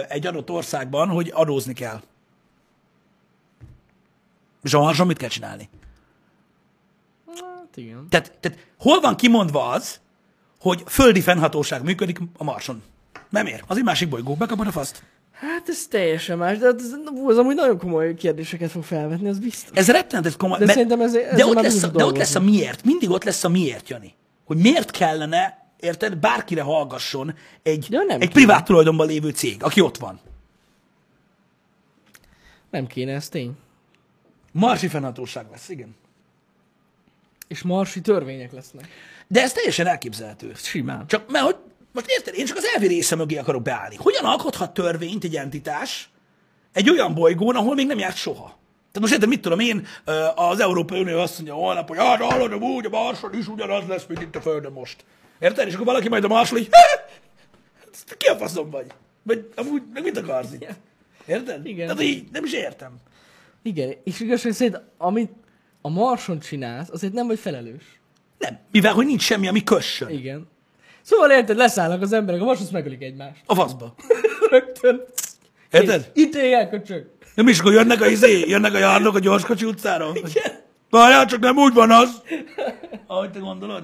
egy 0.08 0.26
adott 0.26 0.50
országban, 0.50 1.08
hogy 1.08 1.30
adózni 1.34 1.72
kell. 1.72 2.02
És 4.62 4.74
a 4.74 4.80
Marson 4.80 5.06
mit 5.06 5.16
kell 5.16 5.28
csinálni? 5.28 5.68
Hát 7.26 7.76
igen. 7.76 8.06
Tehát, 8.08 8.32
tehát 8.40 8.66
hol 8.78 9.00
van 9.00 9.16
kimondva 9.16 9.68
az, 9.68 10.00
hogy 10.60 10.82
földi 10.86 11.20
fennhatóság 11.20 11.82
működik 11.82 12.18
a 12.36 12.44
Marson? 12.44 12.82
Nem 13.28 13.46
ér. 13.46 13.64
Az 13.66 13.76
egy 13.76 13.84
másik 13.84 14.08
bolygó. 14.08 14.34
Bekapod 14.34 14.66
a 14.66 14.70
faszt. 14.70 15.02
Hát 15.40 15.68
ez 15.68 15.86
teljesen 15.86 16.38
más, 16.38 16.58
de 16.58 16.66
ez, 16.66 16.74
ez 17.28 17.36
amúgy 17.38 17.54
nagyon 17.54 17.78
komoly 17.78 18.14
kérdéseket 18.14 18.70
fog 18.70 18.82
felvetni, 18.82 19.28
az 19.28 19.38
biztos. 19.38 19.78
Ez 19.78 19.88
rettenetes 19.90 20.36
komoly. 20.36 20.58
De 20.58 20.64
mert- 20.64 20.78
szerintem 20.78 21.00
ez- 21.00 21.14
ezzel 21.14 21.36
de, 21.36 21.46
ott 21.46 21.54
lesz, 21.62 21.82
a, 21.82 21.88
de 21.88 22.04
ott 22.04 22.16
lesz 22.16 22.34
a 22.34 22.40
miért. 22.40 22.84
Mindig 22.84 23.10
ott 23.10 23.24
lesz 23.24 23.44
a 23.44 23.48
miért, 23.48 23.88
Jani. 23.88 24.14
Hogy 24.44 24.56
miért 24.56 24.90
kellene, 24.90 25.66
érted, 25.80 26.16
bárkire 26.16 26.62
hallgasson 26.62 27.34
egy, 27.62 27.86
Ja, 27.90 27.98
nem 27.98 28.08
egy 28.08 28.18
kéne. 28.18 28.32
privát 28.32 28.64
tulajdonban 28.64 29.06
lévő 29.06 29.30
cég, 29.30 29.62
aki 29.62 29.80
ott 29.80 29.96
van. 29.96 30.20
Nem 32.70 32.86
kéne, 32.86 33.12
ez 33.14 33.28
tény. 33.28 33.52
Marsi 34.52 34.88
fennhatóság 34.88 35.46
lesz, 35.50 35.68
igen. 35.68 35.96
És 37.48 37.62
marsi 37.62 38.00
törvények 38.00 38.52
lesznek. 38.52 38.88
De 39.26 39.42
ez 39.42 39.52
teljesen 39.52 39.86
elképzelhető. 39.86 40.52
Simán. 40.56 41.06
Csak, 41.06 41.30
mert 41.30 41.44
hogy, 41.44 41.56
most 41.92 42.06
érted, 42.08 42.34
én 42.34 42.46
csak 42.46 42.56
az 42.56 42.64
elvi 42.74 42.86
része 42.86 43.16
mögé 43.16 43.36
akarok 43.36 43.62
beállni. 43.62 43.96
Hogyan 43.96 44.24
alkothat 44.24 44.74
törvényt 44.74 45.24
egy 45.24 45.36
entitás 45.36 46.10
egy 46.72 46.90
olyan 46.90 47.14
bolygón, 47.14 47.56
ahol 47.56 47.74
még 47.74 47.86
nem 47.86 47.98
járt 47.98 48.16
soha? 48.16 48.44
Tehát 48.92 49.00
most 49.00 49.12
érted, 49.12 49.28
mit 49.28 49.40
tudom 49.40 49.58
én, 49.58 49.86
az 50.34 50.60
Európai 50.60 51.00
Unió 51.00 51.18
azt 51.18 51.34
mondja 51.36 51.54
holnap, 51.54 51.88
hogy 51.88 51.98
hát 51.98 52.20
hallod, 52.22 52.54
úgy 52.54 52.86
a 52.86 52.88
Marson 52.88 53.34
is 53.34 53.48
ugyanaz 53.48 53.86
lesz, 53.86 54.04
mint 54.08 54.22
itt 54.22 54.36
a 54.36 54.40
Földön 54.40 54.72
most. 54.72 55.04
Érted? 55.40 55.66
És 55.66 55.74
akkor 55.74 55.86
valaki 55.86 56.08
majd 56.08 56.24
a 56.24 56.28
Marson 56.28 56.58
így, 56.58 56.68
"Hát, 56.70 57.10
ki 58.16 58.26
a 58.26 58.36
faszom 58.36 58.70
vagy? 58.70 58.86
Vagy 59.22 59.48
amúgy, 59.56 59.82
meg 59.92 60.02
mit 60.02 60.16
akarsz 60.16 60.52
itt? 60.52 60.66
Érted? 61.26 61.66
Igen. 61.66 61.86
Tehát 61.86 62.02
így 62.02 62.24
nem 62.32 62.44
is 62.44 62.52
értem. 62.52 62.96
Igen, 63.62 63.94
és 64.04 64.20
igazság 64.20 64.52
szerint, 64.52 64.80
amit 64.98 65.32
a 65.80 65.88
marson 65.88 66.38
csinálsz, 66.38 66.88
azért 66.90 67.12
nem 67.12 67.26
vagy 67.26 67.38
felelős. 67.38 68.00
Nem. 68.38 68.58
Mivel, 68.70 68.92
hogy 68.92 69.06
nincs 69.06 69.22
semmi, 69.22 69.48
ami 69.48 69.64
kössön. 69.64 70.08
Igen. 70.10 70.48
Szóval 71.08 71.30
érted, 71.30 71.56
leszállnak 71.56 72.02
az 72.02 72.12
emberek, 72.12 72.40
a 72.40 72.44
marson 72.44 72.66
megölik 72.72 73.02
egymást. 73.02 73.42
A 73.46 73.54
faszba. 73.54 73.94
Rögtön. 74.50 75.00
Érted? 75.70 76.10
Itt 76.14 76.34
éljen, 76.34 76.68
köcsög. 76.70 77.06
Nem 77.34 77.48
is, 77.48 77.58
akkor 77.60 77.72
jönnek 77.72 78.00
a 78.00 78.06
izé, 78.06 78.44
jönnek 78.46 78.74
a 78.74 78.78
járnok 78.78 79.14
a 79.14 79.18
gyorskocsi 79.18 79.64
utcára. 79.64 80.10
Igen. 80.14 80.60
Várjál, 80.90 81.26
csak 81.26 81.40
nem 81.40 81.56
úgy 81.56 81.72
van 81.74 81.90
az. 81.90 82.22
Ahogy 83.06 83.30
te 83.30 83.38
gondolod. 83.38 83.82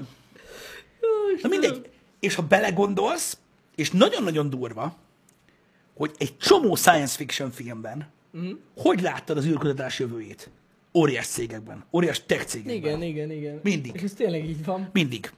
Na 1.43 1.49
mindegy. 1.49 1.89
És 2.20 2.35
ha 2.35 2.43
belegondolsz, 2.43 3.39
és 3.77 3.91
nagyon-nagyon 3.91 4.51
durva, 4.51 4.97
hogy 5.97 6.11
egy 6.18 6.37
csomó 6.39 6.75
science 6.75 7.16
fiction 7.16 7.51
filmben 7.51 8.12
Mhm. 8.31 8.51
hogy 8.77 9.01
láttad 9.01 9.37
az 9.37 9.47
űrkutatás 9.47 9.99
jövőjét? 9.99 10.51
Óriás 10.95 11.27
cégekben, 11.27 11.85
óriás 11.93 12.22
tech 12.27 12.45
cégekben. 12.45 12.75
Igen, 12.77 13.03
igen, 13.03 13.31
igen. 13.31 13.61
Mindig. 13.62 13.95
És 13.95 14.03
ez 14.03 14.12
tényleg 14.12 14.49
így 14.49 14.64
van. 14.64 14.89
Mindig. 14.93 15.31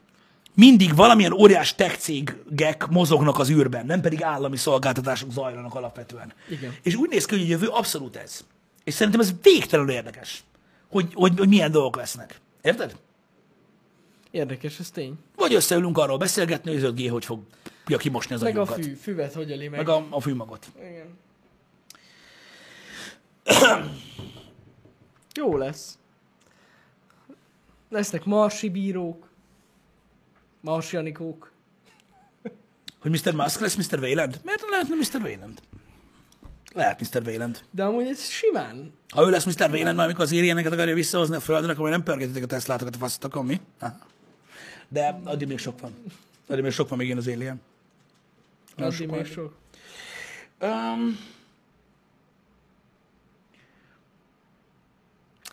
Mindig 0.57 0.95
valamilyen 0.95 1.31
óriás 1.31 1.75
tech 1.75 1.97
cégek 1.97 2.87
mozognak 2.89 3.39
az 3.39 3.49
űrben, 3.49 3.85
nem 3.85 4.01
pedig 4.01 4.23
állami 4.23 4.57
szolgáltatások 4.57 5.31
zajlanak 5.31 5.75
alapvetően. 5.75 6.33
Igen. 6.49 6.75
És 6.81 6.95
úgy 6.95 7.09
néz 7.09 7.25
ki, 7.25 7.35
hogy 7.35 7.43
a 7.43 7.47
jövő 7.47 7.67
abszolút 7.67 8.15
ez. 8.15 8.45
És 8.83 8.93
szerintem 8.93 9.21
ez 9.21 9.33
végtelenül 9.41 9.91
érdekes, 9.91 10.43
hogy, 10.89 11.13
hogy, 11.13 11.37
hogy 11.37 11.47
milyen 11.47 11.71
dolgok 11.71 11.95
lesznek. 11.95 12.39
Érted? 12.61 12.95
Érdekes, 14.31 14.79
ez 14.79 14.89
tény. 14.89 15.13
Vagy 15.35 15.53
összeülünk 15.53 15.97
arról 15.97 16.17
beszélgetni, 16.17 16.73
hogy 16.73 16.83
az 16.83 16.93
5G 16.93 17.07
hogy 17.11 17.25
fog 17.25 17.39
ja, 17.87 17.97
kimosni 17.97 18.35
az 18.35 18.41
Meg 18.41 18.57
a 18.57 18.61
agyunkat. 18.61 18.85
fű, 18.85 18.93
füvet 18.93 19.33
hogy 19.33 19.51
öli 19.51 19.67
meg. 19.67 19.79
Meg 19.79 19.89
a, 19.89 20.07
a 20.09 20.19
fűmagot. 20.21 20.67
Igen. 20.79 21.17
Jó 25.35 25.57
lesz. 25.57 25.97
Lesznek 27.89 28.25
marsi 28.25 28.69
bírók. 28.69 29.26
Marsi 30.61 30.97
anikók. 30.97 31.51
Hogy 32.99 33.11
Mr. 33.11 33.33
Musk 33.33 33.59
lesz 33.59 33.75
Mr. 33.75 33.99
Wayland? 33.99 34.39
Miért 34.43 34.61
nem 34.61 34.69
lehetne 34.69 34.95
Mr. 34.95 35.21
Wayland? 35.25 35.59
Lehet 36.73 36.99
Mr. 37.01 37.21
Wayland. 37.25 37.63
De 37.71 37.83
amúgy 37.83 38.07
ez 38.07 38.29
simán. 38.29 38.93
Ha 39.09 39.25
ő 39.27 39.29
lesz 39.29 39.45
Mr. 39.45 39.69
Wayland, 39.69 39.95
majd 39.95 40.07
amikor 40.07 40.23
az 40.23 40.31
alieneket 40.31 40.71
akarja 40.71 40.93
visszahozni 40.93 41.35
a 41.35 41.39
Földre, 41.39 41.71
akkor 41.71 41.89
nem 41.89 42.03
pörgetitek 42.03 42.43
a 42.43 42.47
Teslátokat 42.47 42.95
a 42.95 42.97
fasztokon, 42.97 43.45
mi? 43.45 43.61
De 44.87 45.19
addig 45.23 45.47
még 45.47 45.57
sok 45.57 45.79
van. 45.79 45.93
Addig 46.47 46.63
még 46.63 46.71
sok 46.71 46.89
van 46.89 46.97
még 46.97 47.09
én 47.09 47.17
az 47.17 47.27
alien. 47.27 47.61
Nagyon 48.75 48.93
Addig 48.93 49.07
sok 49.07 49.15
még 49.15 49.25
sok. 49.25 49.55
Um, 50.61 51.19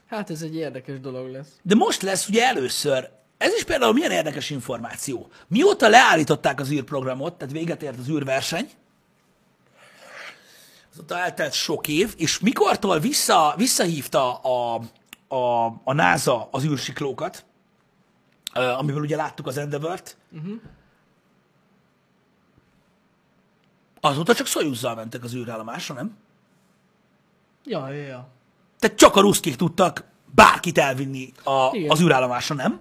Hát 0.07 0.31
ez 0.31 0.43
egy 0.43 0.55
érdekes 0.55 1.01
dolog 1.01 1.31
lesz. 1.31 1.49
de 1.63 1.75
most 1.75 2.03
lesz 2.03 2.29
ugye 2.29 2.45
először, 2.47 3.11
ez 3.39 3.55
is 3.55 3.65
például 3.65 3.93
milyen 3.93 4.11
érdekes 4.11 4.51
információ. 4.51 5.31
Mióta 5.47 5.89
leállították 5.89 6.61
az 6.61 6.71
űrprogramot, 6.71 7.35
tehát 7.35 7.55
véget 7.55 7.83
ért 7.83 7.99
az 7.99 8.09
űrverseny, 8.09 8.71
azóta 10.93 11.19
eltelt 11.19 11.53
sok 11.53 11.89
év, 11.89 12.15
és 12.17 12.39
mikortól 12.39 12.99
vissza, 12.99 13.55
visszahívta 13.57 14.35
a, 14.35 14.81
a, 15.29 15.67
a 15.85 15.93
NASA 15.93 16.49
az 16.51 16.65
űrsiklókat, 16.65 17.45
amiből 18.53 19.03
ugye 19.03 19.17
láttuk 19.17 19.47
az 19.47 19.57
Endeavor-t, 19.57 20.17
uh-huh. 20.33 20.55
azóta 24.01 24.35
csak 24.35 24.47
Soyuzzal 24.47 24.95
mentek 24.95 25.25
az 25.25 25.35
űrállomásra, 25.35 25.95
nem? 25.95 26.17
Ja, 27.65 27.89
ja, 27.89 28.03
ja. 28.03 28.29
Tehát 28.79 28.97
csak 28.97 29.17
a 29.17 29.21
ruszkik 29.21 29.57
tudtak 29.57 30.05
bárkit 30.35 30.79
elvinni 30.79 31.33
a, 31.45 31.69
Igen. 31.73 31.91
az 31.91 32.01
űrállomásra, 32.01 32.55
nem? 32.55 32.81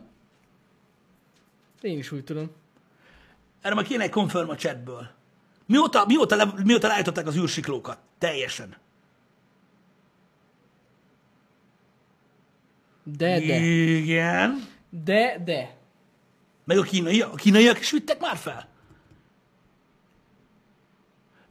Én 1.84 1.98
is 1.98 2.12
úgy 2.12 2.24
tudom. 2.24 2.52
Erre 3.62 3.74
majd 3.74 3.88
kéne 3.88 4.04
egy 4.04 4.10
confirm 4.10 4.50
a 4.50 4.56
chatből. 4.56 5.10
Mióta, 5.66 6.06
mióta, 6.06 6.36
le, 6.36 6.54
mióta 6.64 6.88
leállították 6.88 7.28
az 7.28 7.36
űrsiklókat? 7.36 7.98
Teljesen. 8.18 8.78
De, 13.04 13.40
de. 13.40 13.56
Igen. 13.56 14.68
De, 14.90 15.42
de. 15.46 15.78
Meg 16.64 16.78
a, 16.78 16.82
kínai, 16.82 17.22
a 17.22 17.34
kínaiak 17.34 17.80
is 17.80 17.92
vittek 17.92 18.20
már 18.20 18.38
fel. 18.38 18.68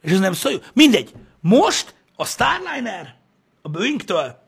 És 0.01 0.11
ez 0.13 0.19
nem 0.19 0.33
szó. 0.33 0.51
Mindegy. 0.75 1.15
Most 1.41 1.95
a 2.17 2.25
Starliner 2.25 3.17
a 3.63 3.69
Boeing-től 3.69 4.43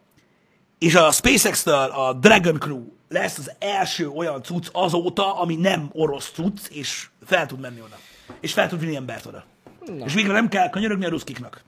és 0.78 0.94
a 0.94 1.10
SpaceX-től 1.10 1.90
a 1.90 2.12
Dragon 2.12 2.58
Crew 2.58 2.93
lesz 3.14 3.38
az 3.38 3.52
első 3.58 4.08
olyan 4.08 4.42
cucc 4.42 4.68
azóta, 4.72 5.38
ami 5.40 5.56
nem 5.56 5.90
orosz 5.92 6.30
cucc, 6.30 6.68
és 6.70 7.08
fel 7.24 7.46
tud 7.46 7.60
menni 7.60 7.80
oda. 7.80 7.96
És 8.40 8.52
fel 8.52 8.68
tud 8.68 8.80
vinni 8.80 8.96
embert 8.96 9.26
oda. 9.26 9.44
Na. 9.86 10.04
És 10.04 10.14
végre 10.14 10.32
nem 10.32 10.48
kell 10.48 10.70
könyörögni 10.70 11.04
a 11.04 11.08
ruszkiknak. 11.08 11.64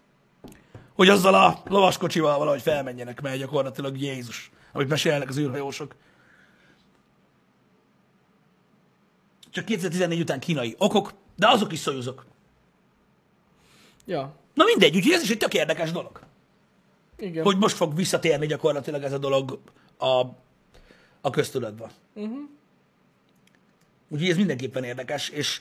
Hogy 0.95 1.09
azzal 1.09 1.35
a 1.35 1.63
lovaskocsival 1.65 2.39
valahogy 2.39 2.63
felmenjenek, 2.63 3.21
mert 3.21 3.39
gyakorlatilag 3.39 4.01
Jézus, 4.01 4.51
amit 4.73 4.89
mesélnek 4.89 5.29
az 5.29 5.39
űrhajósok. 5.39 5.95
Csak 9.51 9.65
2014 9.65 10.21
után 10.21 10.41
kínai 10.41 10.75
okok, 10.79 11.13
de 11.37 11.49
azok 11.49 11.73
is 11.73 11.79
szojuzok. 11.79 12.27
Ja. 14.05 14.35
Na 14.55 14.65
mindegy, 14.65 14.97
úgyhogy 14.97 15.13
ez 15.13 15.23
is 15.23 15.31
egy 15.31 15.39
tök 15.39 15.55
érdekes 15.55 15.93
dolog. 15.93 16.21
Igen. 17.19 17.45
Hogy 17.45 17.57
most 17.57 17.77
fog 17.77 17.97
visszatérni 17.97 18.47
gyakorlatilag 18.47 19.03
ez 19.03 19.13
a 19.13 19.19
dolog 19.19 19.61
a, 19.99 20.23
a 21.27 21.31
köztudatba. 21.31 21.91
Uh-huh. 22.15 22.39
Úgyhogy 24.09 24.29
ez 24.29 24.37
mindenképpen 24.37 24.85
érdekes, 24.85 25.29
és 25.29 25.61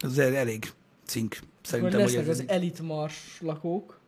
ez 0.00 0.18
elég 0.18 0.72
cink. 1.04 1.34
Hogy 1.34 1.48
Szerintem, 1.62 2.00
hogy 2.00 2.02
lesznek 2.02 2.28
ez, 2.28 2.40
az 2.40 2.48
elit 2.48 2.80
mars 2.80 3.40
lakók. 3.40 3.98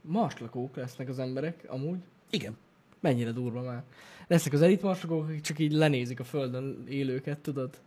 Mars 0.00 0.38
lakók 0.38 0.76
lesznek 0.76 1.08
az 1.08 1.18
emberek, 1.18 1.64
amúgy. 1.66 1.98
Igen. 2.30 2.56
Mennyire 3.00 3.30
durva 3.30 3.62
már. 3.62 3.82
Lesznek 4.26 4.52
az 4.52 4.62
elit 4.62 4.82
mars 4.82 5.02
lakók, 5.02 5.24
akik 5.24 5.40
csak 5.40 5.58
így 5.58 5.72
lenézik 5.72 6.20
a 6.20 6.24
földön 6.24 6.84
élőket, 6.88 7.38
tudod? 7.38 7.80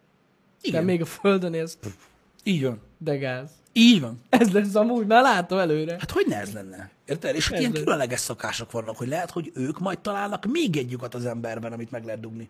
Igen. 0.62 0.80
De 0.80 0.92
még 0.92 1.02
a 1.02 1.06
földön 1.06 1.54
élsz, 1.54 1.76
pff, 1.76 2.06
Így 2.44 2.64
van. 2.64 2.82
de 2.98 3.18
gáz. 3.18 3.50
Így 3.74 4.02
van. 4.02 4.22
Ez 4.30 4.52
lesz 4.52 4.76
amúgy, 4.76 5.06
már 5.08 5.22
látom 5.22 5.58
előre. 5.58 5.92
Hát 5.92 6.12
hogy 6.12 6.26
ne 6.28 6.40
ez 6.40 6.54
lenne? 6.54 6.90
Érted? 7.06 7.36
És 7.36 7.50
Ez 7.50 7.60
ilyen 7.60 7.72
lesz. 7.72 7.84
különleges 7.84 8.20
szokások 8.20 8.72
vannak, 8.72 8.98
hogy 8.98 9.08
lehet, 9.08 9.32
hogy 9.32 9.52
ők 9.56 9.80
majd 9.80 10.00
találnak 10.00 10.46
még 10.46 10.78
egy 10.78 10.92
lyukat 10.92 11.14
az 11.16 11.26
emberben, 11.26 11.72
amit 11.74 11.92
meg 11.92 12.04
lehet 12.06 12.20
dugni. 12.20 12.50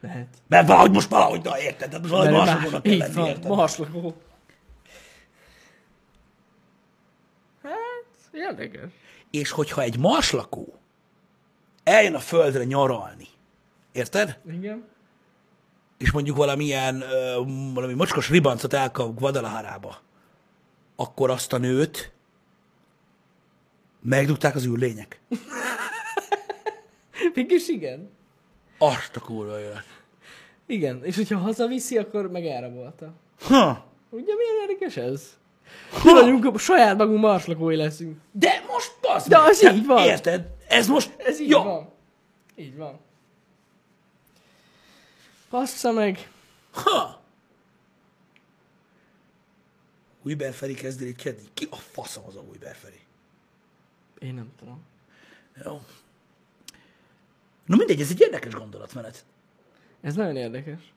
Lehet. 0.00 0.26
Mert 0.48 0.66
valahogy 0.66 0.90
most 0.90 1.08
valahogy, 1.08 1.42
na 1.42 1.60
érted? 1.60 1.88
Tehát 1.90 2.00
most 2.00 2.10
valahogy 2.10 2.32
Mert 2.32 2.44
marsokónak 2.46 2.82
kell 2.82 2.96
lenni, 2.96 3.14
van, 3.14 3.26
érted? 3.26 3.50
Mars 3.50 3.76
lakó. 3.78 4.14
Hát, 7.62 8.30
érdekes. 8.32 8.90
És 9.30 9.50
hogyha 9.50 9.82
egy 9.82 9.98
marslakó 9.98 10.78
eljön 11.84 12.14
a 12.14 12.18
földre 12.18 12.64
nyaralni, 12.64 13.26
érted? 13.92 14.38
Igen. 14.52 14.84
És 15.98 16.12
mondjuk 16.12 16.36
valamilyen, 16.36 17.04
valami 17.74 17.94
mocskos 17.94 18.30
ribancot 18.30 18.72
elkap 18.72 19.18
Guadalajarába, 19.18 19.98
akkor 20.96 21.30
azt 21.30 21.52
a 21.52 21.58
nőt 21.58 22.12
megdugták 24.00 24.54
az 24.54 24.66
űrlények. 24.66 25.20
Mégis 27.34 27.68
igen. 27.68 28.10
Azt 28.78 29.16
a 29.16 29.20
kurva 29.20 29.60
élet. 29.60 29.84
Igen, 30.66 31.04
és 31.04 31.16
hogyha 31.16 31.38
hazaviszi, 31.38 31.98
akkor 31.98 32.30
meg 32.30 32.46
elrabolta. 32.46 33.12
Ha. 33.40 33.86
Ugye 34.10 34.32
milyen 34.34 34.68
érdekes 34.68 34.96
ez? 34.96 35.36
Mi 36.04 36.12
vagyunk, 36.12 36.44
a 36.44 36.58
saját 36.58 36.96
magunk 36.96 37.20
marslakói 37.20 37.76
leszünk. 37.76 38.16
De 38.32 38.64
most 38.68 38.92
az 39.02 39.26
De 39.26 39.38
az 39.38 39.64
így 39.64 39.86
van. 39.86 40.04
Érted? 40.04 40.46
Ez 40.68 40.88
most... 40.88 41.14
Ez 41.18 41.40
így 41.40 41.48
jó. 41.48 41.62
van. 41.62 41.88
Így 42.56 42.76
van. 42.76 42.98
Passza 45.48 45.92
meg. 45.92 46.30
Ha. 46.70 47.22
Újber 50.22 50.52
Feri 50.52 50.74
kezd 50.74 51.16
kedni. 51.16 51.48
Ki 51.54 51.66
a 51.70 51.76
faszom 51.76 52.24
az 52.26 52.36
a 52.36 52.40
Újber 52.40 52.74
Feri? 52.76 53.00
Én 54.18 54.34
nem 54.34 54.52
tudom. 54.58 54.82
Jó. 55.64 55.82
Na 57.66 57.76
mindegy, 57.76 58.00
ez 58.00 58.10
egy 58.10 58.20
érdekes 58.20 58.54
gondolatmenet. 58.54 59.24
Ez 60.00 60.14
nagyon 60.14 60.36
érdekes. 60.36 60.92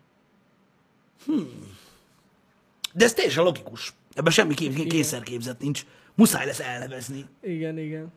De 2.93 3.05
ez 3.05 3.13
teljesen 3.13 3.43
logikus. 3.43 3.93
Ebben 4.13 4.31
semmi 4.31 4.53
kép, 4.53 4.87
kényszerképzet 4.87 5.59
nincs. 5.59 5.85
Muszáj 6.15 6.45
lesz 6.45 6.59
elnevezni. 6.59 7.25
Igen, 7.41 7.77
igen. 7.77 8.11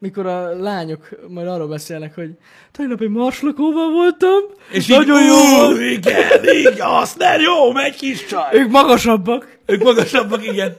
Mikor 0.00 0.26
a 0.26 0.56
lányok 0.60 1.08
majd 1.28 1.46
arról 1.46 1.68
beszélnek, 1.68 2.14
hogy 2.14 2.30
tegnap 2.72 3.00
egy 3.00 3.08
marslakóval 3.08 3.90
voltam, 3.90 4.40
És 4.72 4.86
nagyon 4.86 5.22
így, 5.22 5.28
jó 5.28 5.34
ú, 5.34 5.56
volt. 5.56 5.80
Igen, 5.80 6.44
igen, 6.44 6.76
azt 6.80 7.18
nem 7.18 7.40
jó, 7.40 7.72
megy 7.72 7.96
kis 7.96 8.26
csaj. 8.26 8.54
Ők 8.56 8.70
magasabbak. 8.70 9.58
Ők 9.66 9.82
magasabbak, 9.82 10.44
igen. 10.46 10.76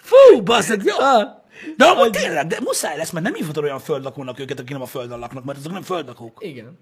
Fú, 0.00 0.42
basszeg, 0.42 0.82
jó. 0.84 0.96
Ah, 0.98 1.28
De 1.76 1.84
amúgy 1.84 2.10
tényleg, 2.10 2.46
de 2.46 2.58
muszáj 2.60 2.96
lesz, 2.96 3.10
mert 3.10 3.24
nem 3.24 3.34
hívhatod 3.34 3.64
olyan 3.64 3.78
földlakónak 3.78 4.38
őket, 4.40 4.58
akik 4.58 4.70
nem 4.70 4.82
a 4.82 4.86
földön 4.86 5.18
laknak, 5.18 5.44
mert 5.44 5.58
azok 5.58 5.72
nem 5.72 5.82
földlakók. 5.82 6.38
igen. 6.44 6.78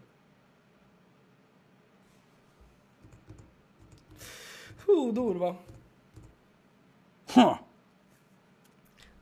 Hú, 4.85 5.13
durva. 5.13 5.61
Ha, 7.33 7.67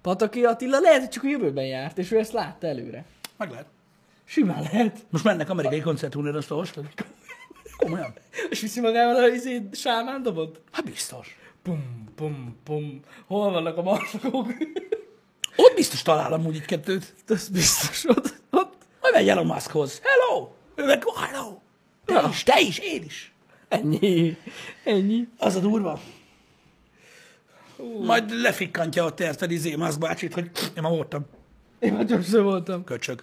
Pataki 0.07 0.44
Attila 0.44 0.80
lehet, 0.80 1.00
hogy 1.00 1.09
csak 1.09 1.24
a 1.24 1.28
jövőben 1.28 1.64
járt, 1.64 1.98
és 1.98 2.11
ő 2.11 2.18
ezt 2.18 2.32
látta 2.32 2.66
előre. 2.66 3.04
meg 3.36 3.50
lehet. 3.50 3.66
Simán 4.24 4.62
lehet. 4.62 5.07
Most 5.11 5.24
mennek 5.24 5.50
amerikai 5.50 5.80
koncertúrnél, 5.80 6.36
azt 6.36 6.50
olvastad? 6.50 6.84
Komolyan? 7.76 8.14
És 8.50 8.61
viszi 8.61 8.80
magával 8.80 9.16
a 9.24 9.28
izé, 9.28 9.68
sámán 9.72 10.22
dobot? 10.22 10.61
Hát 10.72 10.84
biztos. 10.84 11.36
Pum, 11.62 12.04
pum, 12.14 12.57
pum. 12.64 13.00
Hol 13.26 13.50
vannak 13.50 13.76
a 13.76 13.82
marslakók? 13.82 14.46
Ott 15.57 15.74
biztos 15.74 16.02
talál 16.02 16.32
amúgy 16.32 16.54
egy 16.57 16.64
kettőt. 16.64 17.14
Ez 17.26 17.48
biztos 17.48 18.04
ott. 18.04 18.34
ott. 18.50 18.74
Majd 19.00 19.14
megy 19.14 19.28
Elon 19.28 19.46
Muskhoz. 19.46 20.00
Hello! 20.02 20.48
Ő 20.74 20.84
meg, 20.84 21.02
oh, 21.04 21.16
hello! 21.22 21.59
Te 22.04 22.14
Ja. 22.14 22.28
is, 22.30 22.42
te 22.42 22.61
is, 22.61 22.78
én 22.78 23.02
is. 23.02 23.32
Ennyi. 23.68 24.36
Ennyi. 24.84 25.28
Az 25.38 25.54
a 25.57 25.61
durva. 25.61 26.00
Majd 28.01 28.41
lefikkantja 28.41 29.05
ott 29.05 29.20
érted 29.20 29.51
izé 29.51 29.74
Musk 29.74 29.99
bácsit, 29.99 30.35
hogy 30.35 30.51
én 30.77 30.83
ma 30.83 30.89
voltam. 30.89 31.27
Én 31.79 31.93
már 31.93 32.05
többször 32.05 32.43
voltam. 32.43 32.85
Köcsög. 32.85 33.22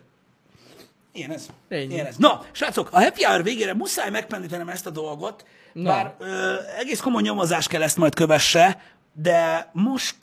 Ilyen 1.11 1.31
ez. 1.31 1.47
Ennyi. 1.67 1.93
Ilyen 1.93 2.05
ez. 2.05 2.17
Na, 2.17 2.45
srácok, 2.51 2.89
a 2.91 3.01
happy 3.01 3.23
hour 3.23 3.43
végére 3.43 3.73
muszáj 3.73 4.09
megpendítenem 4.09 4.69
ezt 4.69 4.85
a 4.85 4.89
dolgot, 4.89 5.45
Na. 5.73 5.83
bár 5.89 6.15
ö, 6.19 6.55
egész 6.77 6.99
komoly 6.99 7.21
nyomozás 7.21 7.67
kell 7.67 7.81
ezt 7.81 7.97
majd 7.97 8.15
kövesse, 8.15 8.81
de 9.13 9.69
most 9.73 10.15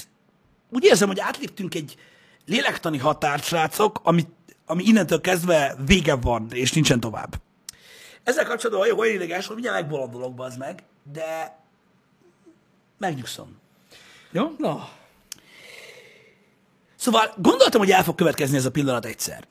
úgy 0.71 0.85
érzem, 0.85 1.09
hogy 1.09 1.21
átléptünk 1.21 1.75
egy 1.75 1.97
lélektani 2.47 2.99
határt, 2.99 3.45
srácok, 3.45 4.01
ami, 4.03 4.23
ami 4.67 4.85
innentől 4.85 5.21
kezdve 5.21 5.77
vége 5.87 6.15
van, 6.15 6.47
és 6.51 6.73
nincsen 6.73 7.01
tovább. 7.01 7.41
Ezzel 8.25 8.45
kapcsolatban 8.45 8.81
vagyok 8.81 9.01
olyan 9.01 9.15
ideges, 9.15 9.47
hogy 9.47 9.55
mindjárt 9.55 9.81
megbolondulok, 9.81 10.35
bazd 10.35 10.59
meg, 10.59 10.83
de 11.13 11.59
megnyugszom. 12.99 13.60
Jó? 14.33 14.55
Na, 14.59 14.89
Szóval 17.01 17.35
gondoltam, 17.37 17.81
hogy 17.81 17.91
el 17.91 18.05
fog 18.05 18.15
következni 18.15 18.57
ez 18.57 18.65
a 18.65 18.71
pillanat 18.71 19.05
egyszer. 19.05 19.45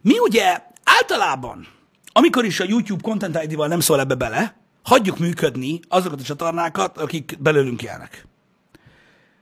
Mi 0.00 0.18
ugye 0.18 0.62
általában, 0.84 1.68
amikor 2.12 2.44
is 2.44 2.60
a 2.60 2.64
YouTube 2.68 3.02
Content 3.02 3.42
ID-val 3.42 3.68
nem 3.68 3.80
szól 3.80 4.00
ebbe 4.00 4.14
bele, 4.14 4.56
hagyjuk 4.82 5.18
működni 5.18 5.80
azokat 5.88 6.20
a 6.20 6.22
csatornákat, 6.22 6.98
akik 6.98 7.36
belőlünk 7.38 7.82
élnek. 7.82 8.26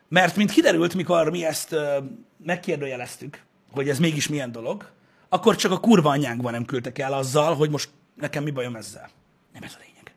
Mert, 0.09 0.37
mint 0.37 0.51
kiderült, 0.51 0.95
mikor 0.95 1.31
mi 1.31 1.45
ezt 1.45 1.73
ö, 1.73 1.99
megkérdőjeleztük, 2.45 3.43
hogy 3.71 3.89
ez 3.89 3.99
mégis 3.99 4.29
milyen 4.29 4.53
dolog, 4.53 4.91
akkor 5.29 5.57
csak 5.57 5.73
a 5.73 5.81
kurva 5.81 6.11
anyánkban 6.11 6.53
nem 6.53 6.65
küldtek 6.65 6.99
el 6.99 7.13
azzal, 7.13 7.55
hogy 7.55 7.71
most 7.71 7.91
nekem 8.15 8.43
mi 8.43 8.51
bajom 8.51 8.77
ezzel. 8.77 9.09
Nem 9.53 9.63
ez 9.63 9.75
a 9.75 9.83
lényeg. 9.87 10.15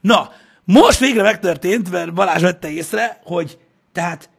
Na, 0.00 0.30
most 0.64 0.98
végre 0.98 1.22
megtörtént, 1.22 1.90
mert 1.90 2.14
Balázs 2.14 2.42
vette 2.42 2.70
észre, 2.70 3.20
hogy 3.24 3.58
tehát 3.92 4.30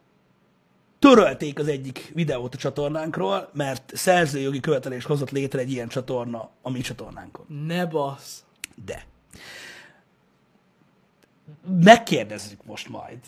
törölték 0.98 1.58
az 1.58 1.68
egyik 1.68 2.10
videót 2.14 2.54
a 2.54 2.58
csatornánkról, 2.58 3.50
mert 3.52 3.92
szerzőjogi 3.94 4.60
követelés 4.60 5.04
hozott 5.04 5.30
létre 5.30 5.60
egy 5.60 5.70
ilyen 5.70 5.88
csatorna 5.88 6.50
a 6.62 6.70
mi 6.70 6.80
csatornánkon. 6.80 7.46
Ne 7.66 7.86
bassz. 7.86 8.42
De 8.84 9.06
megkérdezzük 11.80 12.64
most 12.64 12.88
majd 12.88 13.18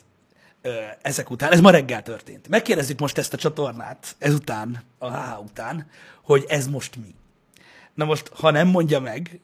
ezek 1.02 1.30
után, 1.30 1.52
ez 1.52 1.60
ma 1.60 1.70
reggel 1.70 2.02
történt, 2.02 2.48
megkérdezzük 2.48 2.98
most 2.98 3.18
ezt 3.18 3.32
a 3.32 3.36
csatornát 3.36 4.16
ezután, 4.18 4.82
a 4.98 5.10
HH 5.10 5.40
után, 5.40 5.90
hogy 6.22 6.44
ez 6.48 6.66
most 6.66 6.96
mi. 6.96 7.14
Na 7.94 8.04
most, 8.04 8.28
ha 8.28 8.50
nem 8.50 8.68
mondja 8.68 9.00
meg, 9.00 9.40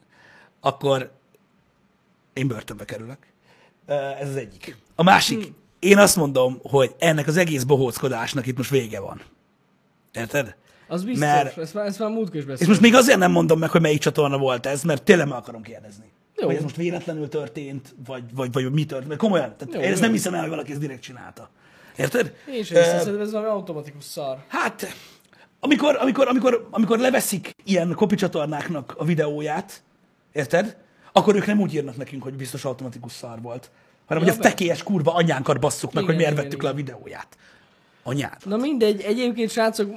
akkor 0.59 1.11
én 2.33 2.47
börtönbe 2.47 2.85
kerülök. 2.85 3.32
Ez 4.19 4.29
az 4.29 4.35
egyik. 4.35 4.77
A 4.95 5.03
másik, 5.03 5.51
én 5.79 5.97
azt 5.97 6.15
mondom, 6.15 6.59
hogy 6.63 6.95
ennek 6.99 7.27
az 7.27 7.37
egész 7.37 7.63
bohóckodásnak 7.63 8.45
itt 8.47 8.57
most 8.57 8.69
vége 8.69 8.99
van. 8.99 9.21
Érted? 10.13 10.55
Az 10.87 11.03
biztos. 11.03 11.27
Mert- 11.27 11.57
Ezt 11.57 11.73
már, 11.73 11.85
ezt 11.85 11.99
már 11.99 12.09
múltkor 12.09 12.39
is 12.39 12.59
És 12.59 12.67
most 12.67 12.81
még 12.81 12.95
azért 12.95 13.17
nem 13.17 13.31
mondom 13.31 13.59
meg, 13.59 13.69
hogy 13.69 13.81
melyik 13.81 13.99
csatorna 13.99 14.37
volt 14.37 14.65
ez, 14.65 14.83
mert 14.83 15.03
tényleg 15.03 15.27
meg 15.27 15.37
akarom 15.37 15.61
kérdezni. 15.61 16.11
Jó. 16.35 16.45
Hogy 16.47 16.55
ez 16.55 16.61
most 16.61 16.75
véletlenül 16.75 17.29
történt, 17.29 17.95
vagy, 18.05 18.23
vagy, 18.33 18.51
vagy 18.51 18.71
mi 18.71 18.85
történt, 18.85 19.07
mert 19.07 19.19
komolyan. 19.19 19.55
Tehát 19.57 19.73
Jó, 19.73 19.79
én 19.79 19.87
ezt 19.87 19.99
jó. 19.99 20.01
nem 20.05 20.11
hiszem 20.11 20.33
el, 20.33 20.39
hogy 20.39 20.49
valaki 20.49 20.71
ezt 20.71 20.79
direkt 20.79 21.01
csinálta. 21.01 21.49
Érted? 21.97 22.33
Én 22.47 22.53
Ö, 22.53 22.57
hiszem, 22.57 22.83
szerintem 22.83 23.19
ez 23.21 23.31
valami 23.31 23.49
automatikus 23.49 24.03
szar. 24.03 24.43
Hát, 24.47 24.95
amikor, 25.59 25.95
amikor, 25.95 26.27
amikor, 26.27 26.67
amikor 26.71 26.99
leveszik 26.99 27.55
ilyen 27.63 27.93
kopi 27.95 28.15
csatornáknak 28.15 28.93
a 28.97 29.05
videóját, 29.05 29.83
érted? 30.31 30.77
Akkor 31.13 31.35
ők 31.35 31.45
nem 31.45 31.59
úgy 31.59 31.73
írnak 31.73 31.97
nekünk, 31.97 32.23
hogy 32.23 32.33
biztos 32.33 32.65
automatikus 32.65 33.11
szar 33.11 33.41
volt, 33.41 33.69
hanem 34.07 34.23
Ja, 34.23 34.29
hogy 34.31 34.39
a 34.39 34.47
fekélyes 34.47 34.83
kurva 34.83 35.13
anyánkat 35.13 35.59
basszuk 35.59 35.93
meg, 35.93 36.03
Igen, 36.03 36.15
hogy 36.15 36.23
miért 36.23 36.31
igen, 36.31 36.43
vettük 36.43 36.61
igen. 36.61 36.73
le 36.75 36.81
a 36.81 36.83
videóját. 36.83 37.37
Anyád. 38.05 38.37
Na 38.45 38.57
mindegy, 38.57 39.01
egyébként 39.01 39.51
srácok, 39.51 39.89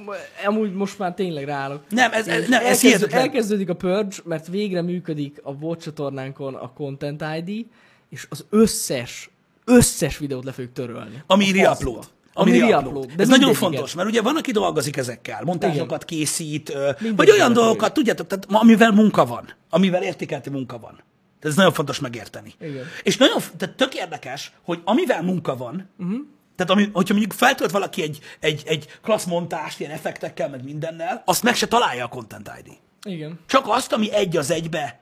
amúgy 0.45 0.73
most 0.73 0.99
már 0.99 1.13
tényleg 1.13 1.43
ráállok. 1.45 1.81
Nem, 1.89 2.11
ez, 2.13 2.27
ez, 2.27 2.47
nem, 2.47 2.59
ez 2.59 2.65
Elkezd, 2.65 2.81
hihetetlen. 2.81 3.21
elkezdődik 3.21 3.69
a 3.69 3.73
Purge, 3.75 4.15
mert 4.23 4.47
végre 4.47 4.81
működik 4.81 5.39
a 5.43 5.55
VOD 5.57 5.81
csatornánkon 5.81 6.53
a 6.55 6.73
Content 6.73 7.23
ID, 7.45 7.65
és 8.09 8.27
az 8.29 8.45
összes, 8.49 9.29
összes 9.65 10.17
videót 10.17 10.43
le 10.43 10.51
fogjuk 10.51 10.73
törölni. 10.73 11.23
Ami 11.27 11.51
reupload. 11.51 12.07
Ami 12.33 12.49
Ami 12.49 12.59
reupload. 12.59 12.83
reupload. 12.83 13.21
Ez 13.21 13.27
nagyon 13.27 13.53
fontos, 13.53 13.93
mert 13.93 14.07
ugye 14.09 14.21
van, 14.21 14.35
aki 14.35 14.51
dolgozik 14.51 14.97
ezekkel, 14.97 15.41
montásokat 15.43 16.05
készít, 16.05 16.69
ö, 16.69 16.91
vagy 17.15 17.29
olyan 17.29 17.53
dolgokat, 17.53 17.93
tudjátok, 17.93 18.27
tehát, 18.27 18.47
ma- 18.49 18.59
amivel 18.59 18.91
munka 18.91 19.25
van, 19.25 19.53
amivel 19.69 20.03
értékelti 20.03 20.49
munka 20.49 20.79
van. 20.79 20.99
Tehát 21.39 21.51
ez 21.51 21.55
nagyon 21.55 21.73
fontos 21.73 21.99
megérteni. 21.99 22.53
Igen. 22.59 22.85
És 23.03 23.17
nagyon, 23.17 23.41
tehát 23.57 23.75
tök 23.75 23.95
érdekes, 23.95 24.51
hogy 24.61 24.81
amivel 24.83 25.21
munka 25.21 25.55
van, 25.55 25.89
uh-huh. 25.97 26.17
tehát 26.55 26.71
ami, 26.71 26.89
hogyha 26.93 27.13
mondjuk 27.13 27.33
feltölt 27.33 27.71
valaki 27.71 28.01
egy, 28.01 28.19
egy, 28.39 28.63
egy 28.65 28.99
klassz 29.01 29.25
montást, 29.25 29.79
ilyen 29.79 29.91
effektekkel, 29.91 30.49
meg 30.49 30.63
mindennel, 30.63 31.21
azt 31.25 31.43
meg 31.43 31.55
se 31.55 31.67
találja 31.67 32.05
a 32.05 32.07
Content 32.07 32.51
ID. 32.59 32.77
Igen. 33.03 33.39
Csak 33.45 33.63
azt, 33.67 33.93
ami 33.93 34.13
egy 34.13 34.37
az 34.37 34.51
egybe 34.51 34.99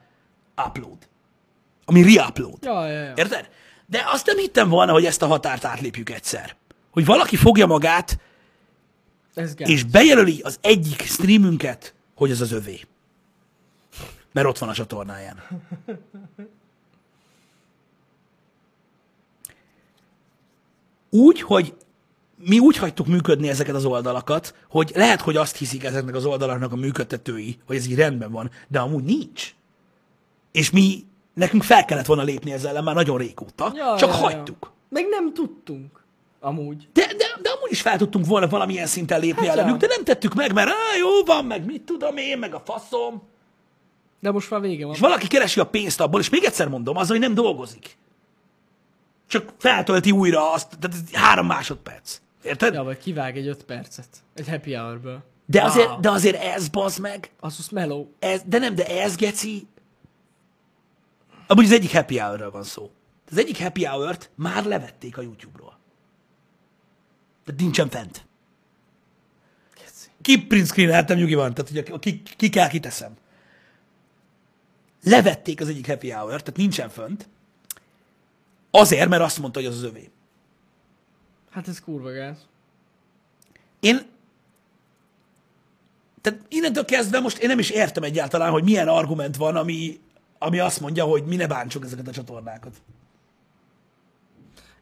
upload. 0.66 0.98
Ami 1.84 2.14
reupload. 2.14 2.64
Ja, 2.64 2.86
ja, 2.86 3.02
ja. 3.02 3.12
Érted? 3.16 3.48
De 3.86 4.04
azt 4.12 4.26
nem 4.26 4.36
hittem 4.36 4.68
volna, 4.68 4.92
hogy 4.92 5.04
ezt 5.04 5.22
a 5.22 5.26
határt 5.26 5.64
átlépjük 5.64 6.10
egyszer. 6.10 6.56
Hogy 6.90 7.04
valaki 7.04 7.36
fogja 7.36 7.66
magát, 7.66 8.18
Ez 9.34 9.54
és 9.56 9.84
bejelöli 9.84 10.40
az 10.42 10.58
egyik 10.60 11.02
streamünket, 11.02 11.94
hogy 12.14 12.30
ez 12.30 12.40
az 12.40 12.52
övé. 12.52 12.80
Mert 14.36 14.48
ott 14.48 14.58
van 14.58 14.68
a 14.68 14.72
csatornáján. 14.72 15.42
Úgy, 21.10 21.40
hogy 21.40 21.74
mi 22.36 22.58
úgy 22.58 22.76
hagytuk 22.76 23.06
működni 23.06 23.48
ezeket 23.48 23.74
az 23.74 23.84
oldalakat, 23.84 24.54
hogy 24.68 24.92
lehet, 24.94 25.20
hogy 25.20 25.36
azt 25.36 25.56
hiszik 25.56 25.84
ezeknek 25.84 26.14
az 26.14 26.24
oldalaknak 26.24 26.72
a 26.72 26.76
működtetői, 26.76 27.58
hogy 27.66 27.76
ez 27.76 27.86
így 27.86 27.94
rendben 27.94 28.32
van, 28.32 28.50
de 28.68 28.78
amúgy 28.78 29.04
nincs. 29.04 29.54
És 30.52 30.70
mi, 30.70 31.04
nekünk 31.34 31.62
fel 31.62 31.84
kellett 31.84 32.06
volna 32.06 32.22
lépni 32.22 32.52
ezzel 32.52 32.70
ellen 32.70 32.84
már 32.84 32.94
nagyon 32.94 33.18
régóta, 33.18 33.72
Ja, 33.74 33.96
csak 33.98 34.10
ja, 34.10 34.16
ja. 34.16 34.22
hagytuk. 34.22 34.72
Meg 34.88 35.06
nem 35.08 35.34
tudtunk. 35.34 36.04
Amúgy. 36.40 36.88
De, 36.92 37.06
de, 37.06 37.26
de 37.42 37.50
amúgy 37.50 37.70
is 37.70 37.80
fel 37.80 37.98
tudtunk 37.98 38.26
volna 38.26 38.48
valamilyen 38.48 38.86
szinten 38.86 39.20
lépni 39.20 39.46
Hát 39.46 39.56
ellenük, 39.56 39.82
ja. 39.82 39.88
de 39.88 39.94
nem 39.94 40.04
tettük 40.04 40.34
meg, 40.34 40.52
mert 40.52 40.68
á, 40.68 40.96
jó 40.98 41.24
van, 41.24 41.44
meg 41.44 41.64
mit 41.64 41.82
tudom 41.82 42.16
én, 42.16 42.38
meg 42.38 42.54
a 42.54 42.62
faszom. 42.64 43.34
De 44.26 44.32
most 44.32 44.50
már 44.50 44.60
vége 44.60 44.84
van. 44.84 44.94
És 44.94 45.00
valaki 45.00 45.26
keresi 45.26 45.60
a 45.60 45.66
pénzt 45.66 46.00
abból, 46.00 46.20
és 46.20 46.28
még 46.28 46.44
egyszer 46.44 46.68
mondom, 46.68 46.96
az, 46.96 47.08
hogy 47.08 47.18
nem 47.18 47.34
dolgozik. 47.34 47.96
Csak 49.26 49.52
feltölti 49.58 50.10
újra 50.10 50.52
azt, 50.52 50.78
tehát 50.78 50.96
ez 50.96 51.20
három 51.20 51.46
másodperc. 51.46 52.20
Érted? 52.42 52.74
Ja, 52.74 52.82
vagy 52.82 52.98
kivág 52.98 53.36
egy 53.36 53.46
öt 53.46 53.64
percet. 53.64 54.08
Egy 54.34 54.48
happy 54.48 54.74
hour-ből. 54.74 55.22
De 55.44 55.62
azért, 55.64 56.00
de 56.00 56.10
azért 56.10 56.42
ez, 56.42 56.68
bazd 56.68 57.00
meg, 57.00 57.30
Az 57.40 57.56
az 57.58 57.68
mellow. 57.68 58.06
ez, 58.18 58.42
de 58.46 58.58
nem, 58.58 58.74
de 58.74 58.86
ez, 59.02 59.16
geci, 59.16 59.66
amúgy 61.46 61.64
az 61.64 61.72
egyik 61.72 61.92
happy 61.92 62.18
hour 62.18 62.50
van 62.52 62.62
szó. 62.62 62.90
Az 63.30 63.38
egyik 63.38 63.62
happy 63.62 63.84
hour-t 63.84 64.30
már 64.34 64.64
levették 64.64 65.18
a 65.18 65.22
YouTube-ról. 65.22 65.78
De 67.44 67.52
nincsen 67.56 67.88
fent. 67.88 68.26
Ki 70.22 70.46
print 70.46 70.66
screeneltem, 70.66 71.18
nyugi 71.18 71.34
van, 71.34 71.54
tehát 71.54 71.70
ugye 71.70 71.82
ki, 71.98 72.22
ki 72.36 72.48
kell, 72.48 72.68
kiteszem. 72.68 73.16
Levették 75.08 75.60
az 75.60 75.68
egyik 75.68 75.86
happy 75.86 76.10
hour 76.10 76.42
tehát 76.42 76.56
nincsen 76.56 76.88
fönt. 76.88 77.28
Azért, 78.70 79.08
mert 79.08 79.22
azt 79.22 79.38
mondta, 79.38 79.58
hogy 79.60 79.68
az 79.68 79.76
az 79.76 79.82
övé. 79.82 80.10
Hát 81.50 81.68
ez 81.68 81.80
kurva 81.80 82.10
gáz. 82.10 82.46
Én 83.80 84.00
tehát 86.20 86.40
innentől 86.48 86.84
kezdve 86.84 87.20
most 87.20 87.38
én 87.38 87.48
nem 87.48 87.58
is 87.58 87.70
értem 87.70 88.02
egyáltalán, 88.02 88.50
hogy 88.50 88.64
milyen 88.64 88.88
argument 88.88 89.36
van, 89.36 89.56
ami, 89.56 90.00
ami 90.38 90.58
azt 90.58 90.80
mondja, 90.80 91.04
hogy 91.04 91.24
mi 91.24 91.36
ne 91.36 91.46
bántsuk 91.46 91.84
ezeket 91.84 92.08
a 92.08 92.12
csatornákat. 92.12 92.76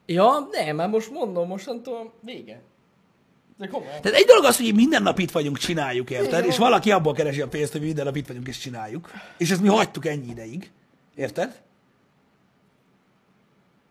Ja, 0.06 0.48
nem, 0.50 0.76
már 0.76 0.88
most 0.88 1.10
mondom, 1.10 1.48
mostantól 1.48 2.12
vége. 2.20 2.62
Tehát 3.58 4.18
egy 4.18 4.24
dolog 4.26 4.44
az, 4.44 4.56
hogy 4.56 4.74
minden 4.74 5.02
nap 5.02 5.18
itt 5.18 5.30
vagyunk, 5.30 5.58
csináljuk, 5.58 6.10
érted? 6.10 6.44
És 6.44 6.58
valaki 6.58 6.90
abból 6.90 7.12
keresi 7.12 7.40
a 7.40 7.48
pénzt, 7.48 7.72
hogy 7.72 7.80
mi 7.80 7.86
minden 7.86 8.04
nap 8.04 8.16
itt 8.16 8.26
vagyunk 8.26 8.48
és 8.48 8.58
csináljuk. 8.58 9.10
És 9.38 9.50
ezt 9.50 9.60
mi 9.60 9.68
hagytuk 9.68 10.06
ennyi 10.06 10.30
ideig. 10.30 10.70
Érted? 11.14 11.62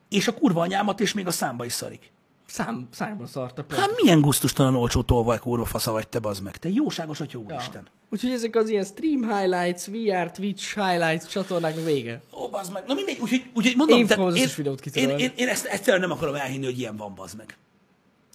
És 0.09 0.27
a 0.27 0.33
kurva 0.33 0.61
anyámat 0.61 0.99
és 0.99 1.13
még 1.13 1.27
a 1.27 1.31
számba 1.31 1.65
is 1.65 1.73
szarik. 1.73 2.11
Szám, 2.47 2.87
számba 2.91 3.27
szart 3.27 3.59
a 3.59 3.65
Hát 3.69 4.01
milyen 4.01 4.21
gusztustalan 4.21 4.75
olcsó 4.75 5.01
tolvaj 5.01 5.39
kurva 5.39 5.65
fasza 5.65 5.91
vagy 5.91 6.07
te, 6.07 6.19
bazd 6.19 6.43
meg. 6.43 6.57
Te 6.57 6.69
jóságos 6.69 7.19
atya 7.19 7.37
úristen. 7.39 7.87
Úgyhogy 8.09 8.31
ezek 8.31 8.55
az 8.55 8.69
ilyen 8.69 8.83
stream 8.83 9.37
highlights, 9.37 9.85
VR, 9.85 10.31
Twitch 10.31 10.75
highlights 10.75 11.27
csatornáknak 11.27 11.85
vége. 11.85 12.21
Ó, 12.33 12.49
bazd 12.49 12.71
meg. 12.71 12.83
Na 12.87 12.93
mindegy, 12.93 13.17
úgyhogy, 13.19 13.45
úgyhogy 13.53 13.75
mondom, 13.75 13.97
Én 13.97 14.07
tehát 14.07 14.35
én, 14.35 14.47
videót 14.55 14.85
én, 14.85 15.09
én, 15.09 15.31
én, 15.35 15.47
ezt 15.47 15.65
egyszerűen 15.65 16.01
nem 16.01 16.11
akarom 16.11 16.35
elhinni, 16.35 16.65
hogy 16.65 16.79
ilyen 16.79 16.97
van, 16.97 17.15
bazd 17.15 17.37
meg. 17.37 17.57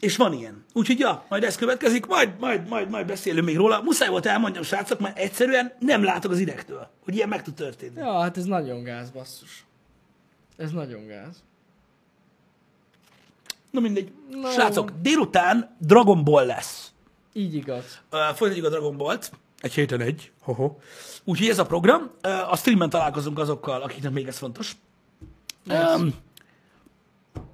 És 0.01 0.17
van 0.17 0.33
ilyen. 0.33 0.65
Úgyhogy 0.73 0.99
ja, 0.99 1.25
majd 1.29 1.45
ez 1.45 1.57
következik, 1.57 2.07
majd, 2.07 2.39
majd, 2.39 2.69
majd, 2.69 2.91
majd 2.91 3.07
beszélünk 3.07 3.47
még 3.47 3.57
róla. 3.57 3.83
Muszáj 3.83 4.09
volt 4.09 4.27
elmondjam, 4.27 4.63
srácok, 4.63 5.01
mert 5.01 5.19
egyszerűen 5.19 5.73
nem 5.79 6.05
látok 6.05 6.31
az 6.31 6.39
idegtől, 6.39 6.91
hogy 7.05 7.15
ilyen 7.15 7.29
meg 7.29 7.43
tud 7.43 7.55
történni. 7.55 7.99
Ja, 7.99 8.21
hát 8.21 8.37
ez 8.37 8.45
nagyon 8.45 8.83
gáz, 8.83 9.11
basszus. 9.11 9.65
Ez 10.57 10.71
nagyon 10.71 11.07
gáz. 11.07 11.43
Na 13.71 13.81
mindegy. 13.81 14.13
Na 14.31 14.51
Srácok, 14.51 14.91
délután 15.01 15.77
Dragon 15.79 16.25
Ball 16.25 16.47
lesz. 16.47 16.93
Így 17.33 17.55
igaz. 17.55 18.01
Uh, 18.13 18.35
folytatjuk 18.35 18.67
a 18.67 18.69
Dragon 18.69 18.97
Ball-t. 18.97 19.33
Egy 19.61 19.75
héten 19.75 20.01
egy. 20.01 20.33
Hoho. 20.41 20.77
Úgyhogy 21.25 21.49
ez 21.49 21.59
a 21.59 21.67
program. 21.67 22.11
Uh, 22.25 22.53
a 22.53 22.57
streamen 22.57 22.91
találkozunk 22.91 23.39
azokkal, 23.39 23.83
akiknek 23.83 24.13
még 24.13 24.27
ez 24.27 24.39
fontos. 24.39 24.77
Um, 25.69 26.15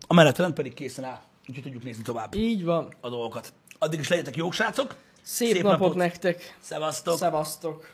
a 0.07 0.15
menetrend 0.15 0.55
pedig 0.55 0.75
készen 0.75 1.05
áll. 1.05 1.21
Úgyhogy 1.49 1.63
tudjuk 1.63 1.83
nézni 1.83 2.03
tovább 2.03 2.35
Így 2.35 2.65
van. 2.65 2.95
a 3.01 3.09
dolgokat. 3.09 3.53
Addig 3.79 4.01
is 4.01 4.09
legyetek 4.09 4.37
jók, 4.37 4.53
srácok. 4.53 4.95
Szép, 5.23 5.53
Szép 5.53 5.63
napot, 5.63 5.79
napot 5.79 5.97
nektek. 5.97 6.57
Szevasztok. 6.61 7.19
Szevasztok. 7.19 7.94